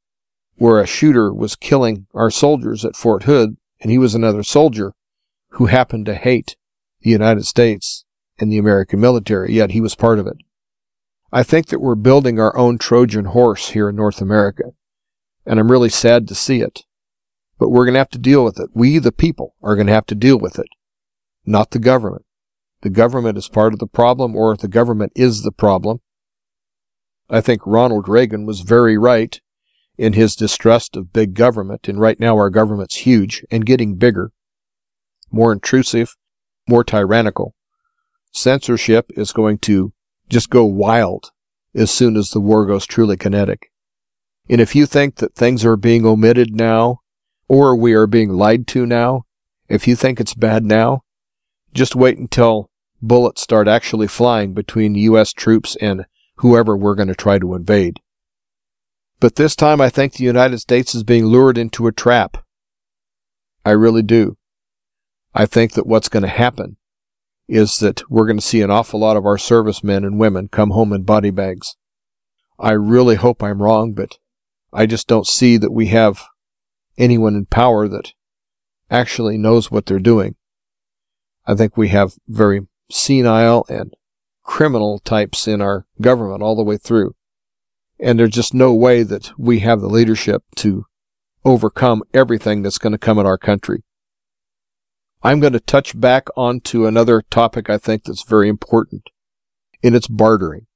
where 0.57 0.81
a 0.81 0.87
shooter 0.87 1.33
was 1.33 1.57
killing 1.57 2.07
our 2.15 2.31
soldiers 2.31 2.85
at 2.85 2.97
Fort 2.97 3.25
Hood, 3.25 3.57
and 3.81 3.91
he 3.91 3.99
was 3.99 4.15
another 4.15 4.43
soldier 4.43 4.93
who 5.51 5.67
happened 5.67 6.07
to 6.07 6.15
hate 6.15 6.57
the 7.01 7.11
United 7.11 7.47
States 7.47 8.05
and 8.39 8.51
the 8.51 8.59
American 8.59 9.01
military, 9.01 9.55
yet 9.55 9.71
he 9.71 9.81
was 9.81 9.95
part 9.95 10.19
of 10.19 10.27
it. 10.27 10.37
I 11.33 11.43
think 11.43 11.67
that 11.67 11.81
we're 11.81 11.95
building 11.95 12.41
our 12.41 12.57
own 12.57 12.79
Trojan 12.79 13.27
horse 13.27 13.71
here 13.71 13.89
in 13.89 13.97
North 13.97 14.21
America, 14.21 14.73
and 15.47 15.61
I'm 15.61 15.71
really 15.71 15.89
sad 15.89 16.27
to 16.29 16.35
see 16.35 16.61
it. 16.61 16.83
But 17.59 17.69
we're 17.69 17.85
going 17.85 17.95
to 17.95 18.01
have 18.01 18.11
to 18.11 18.19
deal 18.19 18.43
with 18.43 18.59
it. 18.59 18.71
We, 18.75 18.99
the 18.99 19.13
people, 19.13 19.55
are 19.63 19.77
going 19.77 19.87
to 19.87 19.93
have 19.93 20.07
to 20.07 20.15
deal 20.15 20.39
with 20.39 20.59
it, 20.59 20.69
not 21.45 21.71
the 21.71 21.79
government. 21.79 22.25
The 22.83 22.91
government 22.91 23.37
is 23.37 23.49
part 23.49 23.75
of 23.75 23.79
the 23.79 23.87
problem, 23.87 24.35
or 24.35 24.57
the 24.57 24.69
government 24.69 25.13
is 25.15 25.43
the 25.43 25.53
problem. 25.53 26.01
I 27.29 27.41
think 27.41 27.63
Ronald 27.65 28.09
Reagan 28.09 28.47
was 28.47 28.63
very 28.63 28.97
right 28.97 29.41
in 29.97 30.15
his 30.15 30.35
distrust 30.35 30.97
of 30.97 31.13
big 31.13 31.35
government, 31.35 31.87
and 31.87 32.01
right 32.01 32.19
now 32.19 32.35
our 32.37 32.51
government's 32.51 32.97
huge 32.97 33.45
and 33.51 33.67
getting 33.67 33.97
bigger, 33.97 34.33
more 35.31 35.53
intrusive, 35.53 36.17
more 36.71 36.85
tyrannical. 36.85 37.55
Censorship 38.33 39.11
is 39.17 39.33
going 39.33 39.59
to 39.59 39.93
just 40.31 40.49
go 40.49 40.65
wild 40.65 41.33
as 41.75 41.91
soon 41.91 42.17
as 42.17 42.31
the 42.31 42.41
war 42.41 42.65
goes 42.65 42.87
truly 42.87 43.17
kinetic. 43.17 43.71
And 44.49 44.61
if 44.61 44.75
you 44.75 44.87
think 44.87 45.17
that 45.17 45.35
things 45.35 45.65
are 45.65 45.77
being 45.77 46.07
omitted 46.07 46.55
now, 46.55 47.01
or 47.49 47.77
we 47.77 47.93
are 47.93 48.07
being 48.07 48.31
lied 48.31 48.67
to 48.69 48.87
now, 48.87 49.25
if 49.69 49.87
you 49.87 49.97
think 49.97 50.21
it's 50.21 50.35
bad 50.35 50.65
now, 50.65 51.03
just 51.75 51.95
wait 51.95 52.19
until 52.19 52.71
bullets 53.03 53.43
start 53.43 53.69
actually 53.69 54.09
flying 54.09 54.55
between 54.55 54.95
U.S. 54.95 55.33
troops 55.33 55.77
and 55.81 56.07
whoever 56.37 56.77
we're 56.77 56.95
going 56.95 57.09
to 57.09 57.15
try 57.15 57.39
to 57.39 57.55
invade. 57.55 58.01
But 59.21 59.37
this 59.37 59.55
time 59.55 59.81
I 59.81 59.91
think 59.91 60.15
the 60.15 60.25
United 60.25 60.61
States 60.61 60.95
is 60.95 61.03
being 61.03 61.27
lured 61.27 61.59
into 61.59 61.87
a 61.87 61.93
trap. 61.93 62.45
I 63.65 63.73
really 63.73 64.03
do. 64.03 64.37
I 65.35 65.47
think 65.47 65.73
that 65.73 65.87
what's 65.87 66.09
going 66.09 66.23
to 66.23 66.29
happen 66.29 66.77
is 67.49 67.79
that 67.79 68.09
we're 68.11 68.27
going 68.27 68.39
to 68.39 68.47
see 68.47 68.63
an 68.63 68.71
awful 68.71 69.01
lot 69.01 69.17
of 69.17 69.27
our 69.27 69.39
servicemen 69.39 70.05
and 70.05 70.19
women 70.19 70.49
come 70.49 70.71
home 70.71 70.93
in 70.93 71.03
body 71.03 71.31
bags. 71.31 71.77
I 72.59 72.73
really 72.73 73.17
hope 73.17 73.43
I'm 73.43 73.63
wrong, 73.63 73.93
but 73.93 74.19
I 74.73 74.87
just 74.87 75.09
don't 75.09 75.27
see 75.27 75.57
that 75.57 75.73
we 75.73 75.87
have 75.87 76.25
anyone 76.99 77.35
in 77.35 77.47
power 77.47 77.89
that 77.89 78.13
actually 78.91 79.39
knows 79.39 79.71
what 79.71 79.87
they're 79.87 79.99
doing. 79.99 80.37
I 81.47 81.55
think 81.55 81.77
we 81.77 81.89
have 81.89 82.15
very 82.29 82.69
senile 82.91 83.65
and 83.69 83.95
criminal 84.43 84.99
types 84.99 85.49
in 85.49 85.61
our 85.61 85.87
government 86.01 86.43
all 86.43 86.57
the 86.57 86.63
way 86.63 86.77
through. 86.77 87.15
And 87.99 88.19
there's 88.19 88.31
just 88.31 88.55
no 88.55 88.73
way 88.73 89.03
that 89.03 89.33
we 89.39 89.61
have 89.61 89.81
the 89.81 89.89
leadership 89.89 90.43
to 90.57 90.87
overcome 91.45 92.03
everything 92.13 92.63
that's 92.63 92.79
going 92.79 92.93
to 92.93 92.99
come 92.99 93.19
in 93.19 93.27
our 93.27 93.39
country. 93.39 93.83
I'm 95.23 95.39
going 95.39 95.53
to 95.53 95.61
touch 95.61 95.99
back 95.99 96.29
onto 96.35 96.87
another 96.87 97.21
topic 97.21 97.69
I 97.69 97.77
think 97.77 98.05
that's 98.05 98.23
very 98.23 98.49
important, 98.49 99.11
and 99.83 99.95
it's 99.95 100.09
bartering. 100.09 100.67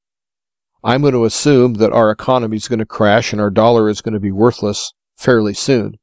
I'm 0.83 1.01
going 1.01 1.15
to 1.15 1.25
assume 1.25 1.75
that 1.75 1.93
our 1.93 2.11
economy 2.11 2.59
is 2.59 2.69
going 2.69 2.81
to 2.81 2.85
crash 2.85 3.33
and 3.33 3.41
our 3.41 3.51
dollar 3.51 3.89
is 3.89 4.03
going 4.03 4.13
to 4.13 4.21
be 4.21 4.31
worthless 4.31 4.93
fairly 5.17 5.55
soon. 5.55 5.95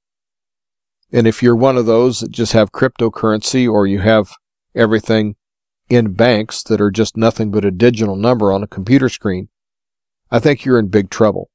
And 1.12 1.28
if 1.28 1.44
you're 1.44 1.56
one 1.56 1.78
of 1.78 1.86
those 1.86 2.22
that 2.22 2.32
just 2.32 2.54
have 2.54 2.72
cryptocurrency 2.72 3.72
or 3.72 3.86
you 3.86 4.00
have 4.00 4.32
everything 4.74 5.36
in 5.88 6.14
banks 6.14 6.64
that 6.64 6.82
are 6.82 6.90
just 6.90 7.16
nothing 7.16 7.52
but 7.52 7.66
a 7.66 7.70
digital 7.70 8.16
number 8.16 8.52
on 8.52 8.64
a 8.64 8.68
computer 8.68 9.10
screen, 9.10 9.50
I 10.32 10.40
think 10.40 10.66
you're 10.66 10.80
in 10.80 10.88
big 10.88 11.12
trouble. 11.12 11.52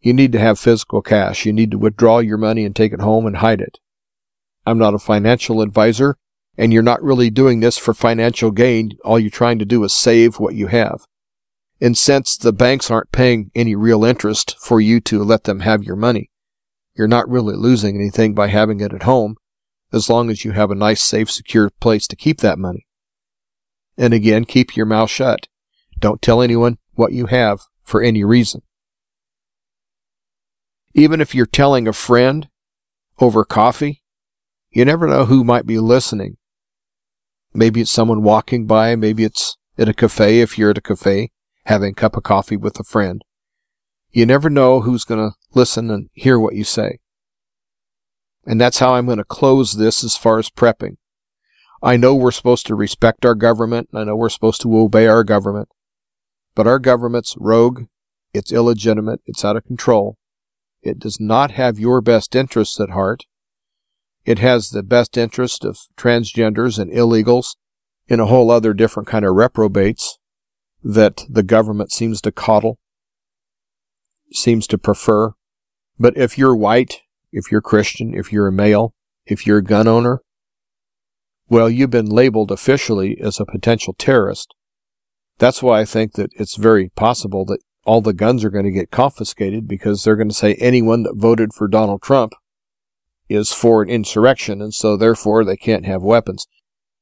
You 0.00 0.12
need 0.12 0.32
to 0.32 0.40
have 0.40 0.58
physical 0.58 1.00
cash. 1.00 1.46
You 1.46 1.52
need 1.52 1.70
to 1.70 1.78
withdraw 1.78 2.18
your 2.18 2.38
money 2.38 2.64
and 2.64 2.74
take 2.74 2.92
it 2.92 3.00
home 3.00 3.24
and 3.24 3.36
hide 3.36 3.60
it. 3.60 3.78
I'm 4.66 4.78
not 4.78 4.94
a 4.94 4.98
financial 4.98 5.60
advisor, 5.60 6.16
and 6.56 6.72
you're 6.72 6.82
not 6.82 7.02
really 7.02 7.30
doing 7.30 7.60
this 7.60 7.78
for 7.78 7.94
financial 7.94 8.50
gain. 8.50 8.92
All 9.04 9.18
you're 9.18 9.30
trying 9.30 9.58
to 9.58 9.64
do 9.64 9.82
is 9.84 9.92
save 9.92 10.38
what 10.38 10.54
you 10.54 10.68
have. 10.68 11.06
And 11.80 11.98
since 11.98 12.36
the 12.36 12.52
banks 12.52 12.90
aren't 12.90 13.10
paying 13.10 13.50
any 13.54 13.74
real 13.74 14.04
interest 14.04 14.56
for 14.60 14.80
you 14.80 15.00
to 15.00 15.24
let 15.24 15.44
them 15.44 15.60
have 15.60 15.82
your 15.82 15.96
money, 15.96 16.30
you're 16.94 17.08
not 17.08 17.28
really 17.28 17.56
losing 17.56 17.96
anything 17.96 18.34
by 18.34 18.48
having 18.48 18.80
it 18.80 18.92
at 18.92 19.02
home 19.02 19.36
as 19.92 20.08
long 20.08 20.30
as 20.30 20.44
you 20.44 20.52
have 20.52 20.70
a 20.70 20.76
nice, 20.76 21.02
safe, 21.02 21.30
secure 21.30 21.70
place 21.80 22.06
to 22.06 22.16
keep 22.16 22.38
that 22.38 22.58
money. 22.58 22.86
And 23.98 24.14
again, 24.14 24.44
keep 24.44 24.76
your 24.76 24.86
mouth 24.86 25.10
shut. 25.10 25.48
Don't 25.98 26.22
tell 26.22 26.40
anyone 26.40 26.78
what 26.94 27.12
you 27.12 27.26
have 27.26 27.60
for 27.82 28.02
any 28.02 28.24
reason. 28.24 28.62
Even 30.94 31.20
if 31.20 31.34
you're 31.34 31.46
telling 31.46 31.88
a 31.88 31.92
friend 31.92 32.48
over 33.18 33.44
coffee, 33.44 34.01
you 34.72 34.84
never 34.84 35.06
know 35.06 35.26
who 35.26 35.44
might 35.44 35.66
be 35.66 35.78
listening. 35.78 36.36
Maybe 37.54 37.82
it's 37.82 37.90
someone 37.90 38.22
walking 38.22 38.66
by, 38.66 38.96
maybe 38.96 39.24
it's 39.24 39.56
at 39.78 39.88
a 39.88 39.94
cafe 39.94 40.40
if 40.40 40.58
you're 40.58 40.70
at 40.70 40.78
a 40.78 40.82
cafe 40.82 41.30
having 41.64 41.90
a 41.90 41.94
cup 41.94 42.16
of 42.16 42.22
coffee 42.22 42.56
with 42.56 42.80
a 42.80 42.84
friend. 42.84 43.22
You 44.10 44.26
never 44.26 44.50
know 44.50 44.80
who's 44.80 45.04
going 45.04 45.20
to 45.20 45.36
listen 45.54 45.90
and 45.90 46.08
hear 46.14 46.38
what 46.38 46.54
you 46.54 46.64
say. 46.64 46.98
And 48.46 48.60
that's 48.60 48.78
how 48.78 48.94
I'm 48.94 49.06
going 49.06 49.18
to 49.18 49.24
close 49.24 49.74
this 49.74 50.02
as 50.02 50.16
far 50.16 50.38
as 50.38 50.50
prepping. 50.50 50.96
I 51.82 51.96
know 51.96 52.14
we're 52.14 52.30
supposed 52.30 52.66
to 52.66 52.74
respect 52.74 53.24
our 53.24 53.34
government, 53.34 53.88
I 53.94 54.04
know 54.04 54.16
we're 54.16 54.28
supposed 54.28 54.60
to 54.62 54.78
obey 54.78 55.06
our 55.06 55.24
government, 55.24 55.68
but 56.54 56.66
our 56.66 56.78
government's 56.78 57.36
rogue, 57.38 57.84
it's 58.32 58.52
illegitimate, 58.52 59.20
it's 59.26 59.44
out 59.44 59.56
of 59.56 59.64
control. 59.64 60.16
It 60.82 60.98
does 60.98 61.20
not 61.20 61.52
have 61.52 61.78
your 61.78 62.00
best 62.00 62.34
interests 62.34 62.80
at 62.80 62.90
heart. 62.90 63.24
It 64.24 64.38
has 64.38 64.70
the 64.70 64.82
best 64.82 65.16
interest 65.16 65.64
of 65.64 65.78
transgenders 65.96 66.78
and 66.78 66.90
illegals 66.92 67.56
and 68.08 68.20
a 68.20 68.26
whole 68.26 68.50
other 68.50 68.72
different 68.72 69.08
kind 69.08 69.24
of 69.24 69.34
reprobates 69.34 70.18
that 70.84 71.24
the 71.28 71.42
government 71.42 71.92
seems 71.92 72.20
to 72.20 72.32
coddle, 72.32 72.78
seems 74.32 74.66
to 74.68 74.78
prefer. 74.78 75.32
But 75.98 76.16
if 76.16 76.38
you're 76.38 76.54
white, 76.54 77.00
if 77.32 77.50
you're 77.50 77.60
Christian, 77.60 78.14
if 78.14 78.32
you're 78.32 78.48
a 78.48 78.52
male, 78.52 78.94
if 79.26 79.46
you're 79.46 79.58
a 79.58 79.64
gun 79.64 79.88
owner, 79.88 80.20
well, 81.48 81.68
you've 81.68 81.90
been 81.90 82.06
labeled 82.06 82.50
officially 82.50 83.20
as 83.20 83.38
a 83.38 83.44
potential 83.44 83.94
terrorist. 83.98 84.54
That's 85.38 85.62
why 85.62 85.80
I 85.80 85.84
think 85.84 86.12
that 86.12 86.30
it's 86.34 86.56
very 86.56 86.90
possible 86.90 87.44
that 87.46 87.60
all 87.84 88.00
the 88.00 88.12
guns 88.12 88.44
are 88.44 88.50
going 88.50 88.64
to 88.64 88.70
get 88.70 88.90
confiscated 88.90 89.66
because 89.66 90.04
they're 90.04 90.16
going 90.16 90.28
to 90.28 90.34
say 90.34 90.54
anyone 90.54 91.02
that 91.02 91.16
voted 91.16 91.52
for 91.52 91.66
Donald 91.66 92.02
Trump 92.02 92.32
is 93.28 93.52
for 93.52 93.82
an 93.82 93.88
insurrection, 93.88 94.60
and 94.60 94.74
so 94.74 94.96
therefore 94.96 95.44
they 95.44 95.56
can't 95.56 95.86
have 95.86 96.02
weapons. 96.02 96.46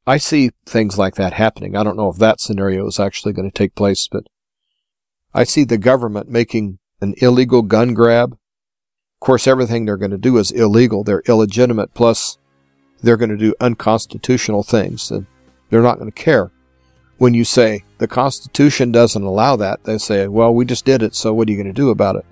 I 0.06 0.16
see 0.16 0.50
things 0.66 0.98
like 0.98 1.14
that 1.16 1.34
happening. 1.34 1.76
I 1.76 1.82
don't 1.82 1.96
know 1.96 2.08
if 2.08 2.16
that 2.16 2.40
scenario 2.40 2.86
is 2.86 2.98
actually 2.98 3.32
going 3.32 3.50
to 3.50 3.56
take 3.56 3.74
place, 3.74 4.08
but 4.10 4.24
I 5.34 5.44
see 5.44 5.64
the 5.64 5.78
government 5.78 6.28
making 6.28 6.78
an 7.00 7.14
illegal 7.18 7.62
gun 7.62 7.94
grab. 7.94 8.32
Of 8.32 9.20
course, 9.20 9.46
everything 9.46 9.84
they're 9.84 9.96
going 9.96 10.10
to 10.10 10.18
do 10.18 10.38
is 10.38 10.50
illegal. 10.50 11.04
They're 11.04 11.22
illegitimate, 11.26 11.94
plus 11.94 12.38
they're 13.02 13.16
going 13.16 13.30
to 13.30 13.36
do 13.36 13.54
unconstitutional 13.60 14.62
things, 14.62 15.10
and 15.10 15.26
they're 15.68 15.82
not 15.82 15.98
going 15.98 16.10
to 16.10 16.22
care. 16.22 16.50
When 17.18 17.34
you 17.34 17.44
say 17.44 17.84
the 17.98 18.08
Constitution 18.08 18.92
doesn't 18.92 19.22
allow 19.22 19.56
that, 19.56 19.84
they 19.84 19.98
say, 19.98 20.26
well, 20.26 20.54
we 20.54 20.64
just 20.64 20.84
did 20.84 21.02
it, 21.02 21.14
so 21.14 21.34
what 21.34 21.48
are 21.48 21.50
you 21.50 21.56
going 21.56 21.66
to 21.66 21.72
do 21.72 21.90
about 21.90 22.16
it? 22.16 22.24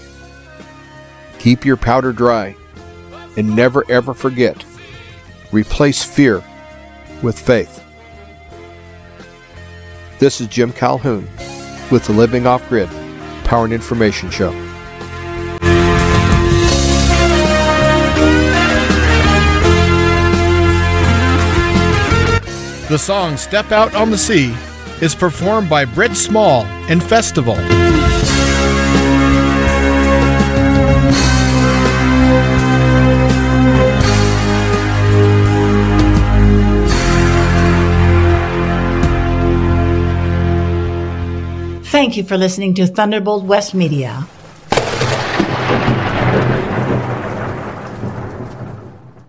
keep 1.38 1.64
your 1.64 1.78
powder 1.78 2.12
dry, 2.12 2.54
and 3.38 3.56
never 3.56 3.90
ever 3.90 4.12
forget 4.12 4.62
replace 5.52 6.04
fear 6.04 6.44
with 7.22 7.38
faith. 7.38 7.82
This 10.18 10.40
is 10.40 10.48
Jim 10.48 10.70
Calhoun 10.70 11.26
with 11.90 12.04
the 12.04 12.12
Living 12.12 12.46
Off 12.46 12.68
Grid 12.68 12.90
Power 13.44 13.64
and 13.64 13.72
Information 13.72 14.30
Show. 14.30 14.69
The 22.90 22.98
song 22.98 23.36
Step 23.36 23.70
Out 23.70 23.94
on 23.94 24.10
the 24.10 24.18
Sea 24.18 24.52
is 25.00 25.14
performed 25.14 25.70
by 25.70 25.84
Britt 25.84 26.16
Small 26.16 26.64
and 26.90 27.00
Festival. 27.00 27.54
Thank 41.84 42.16
you 42.16 42.24
for 42.24 42.36
listening 42.36 42.74
to 42.74 42.88
Thunderbolt 42.88 43.44
West 43.44 43.72
Media. 43.72 44.26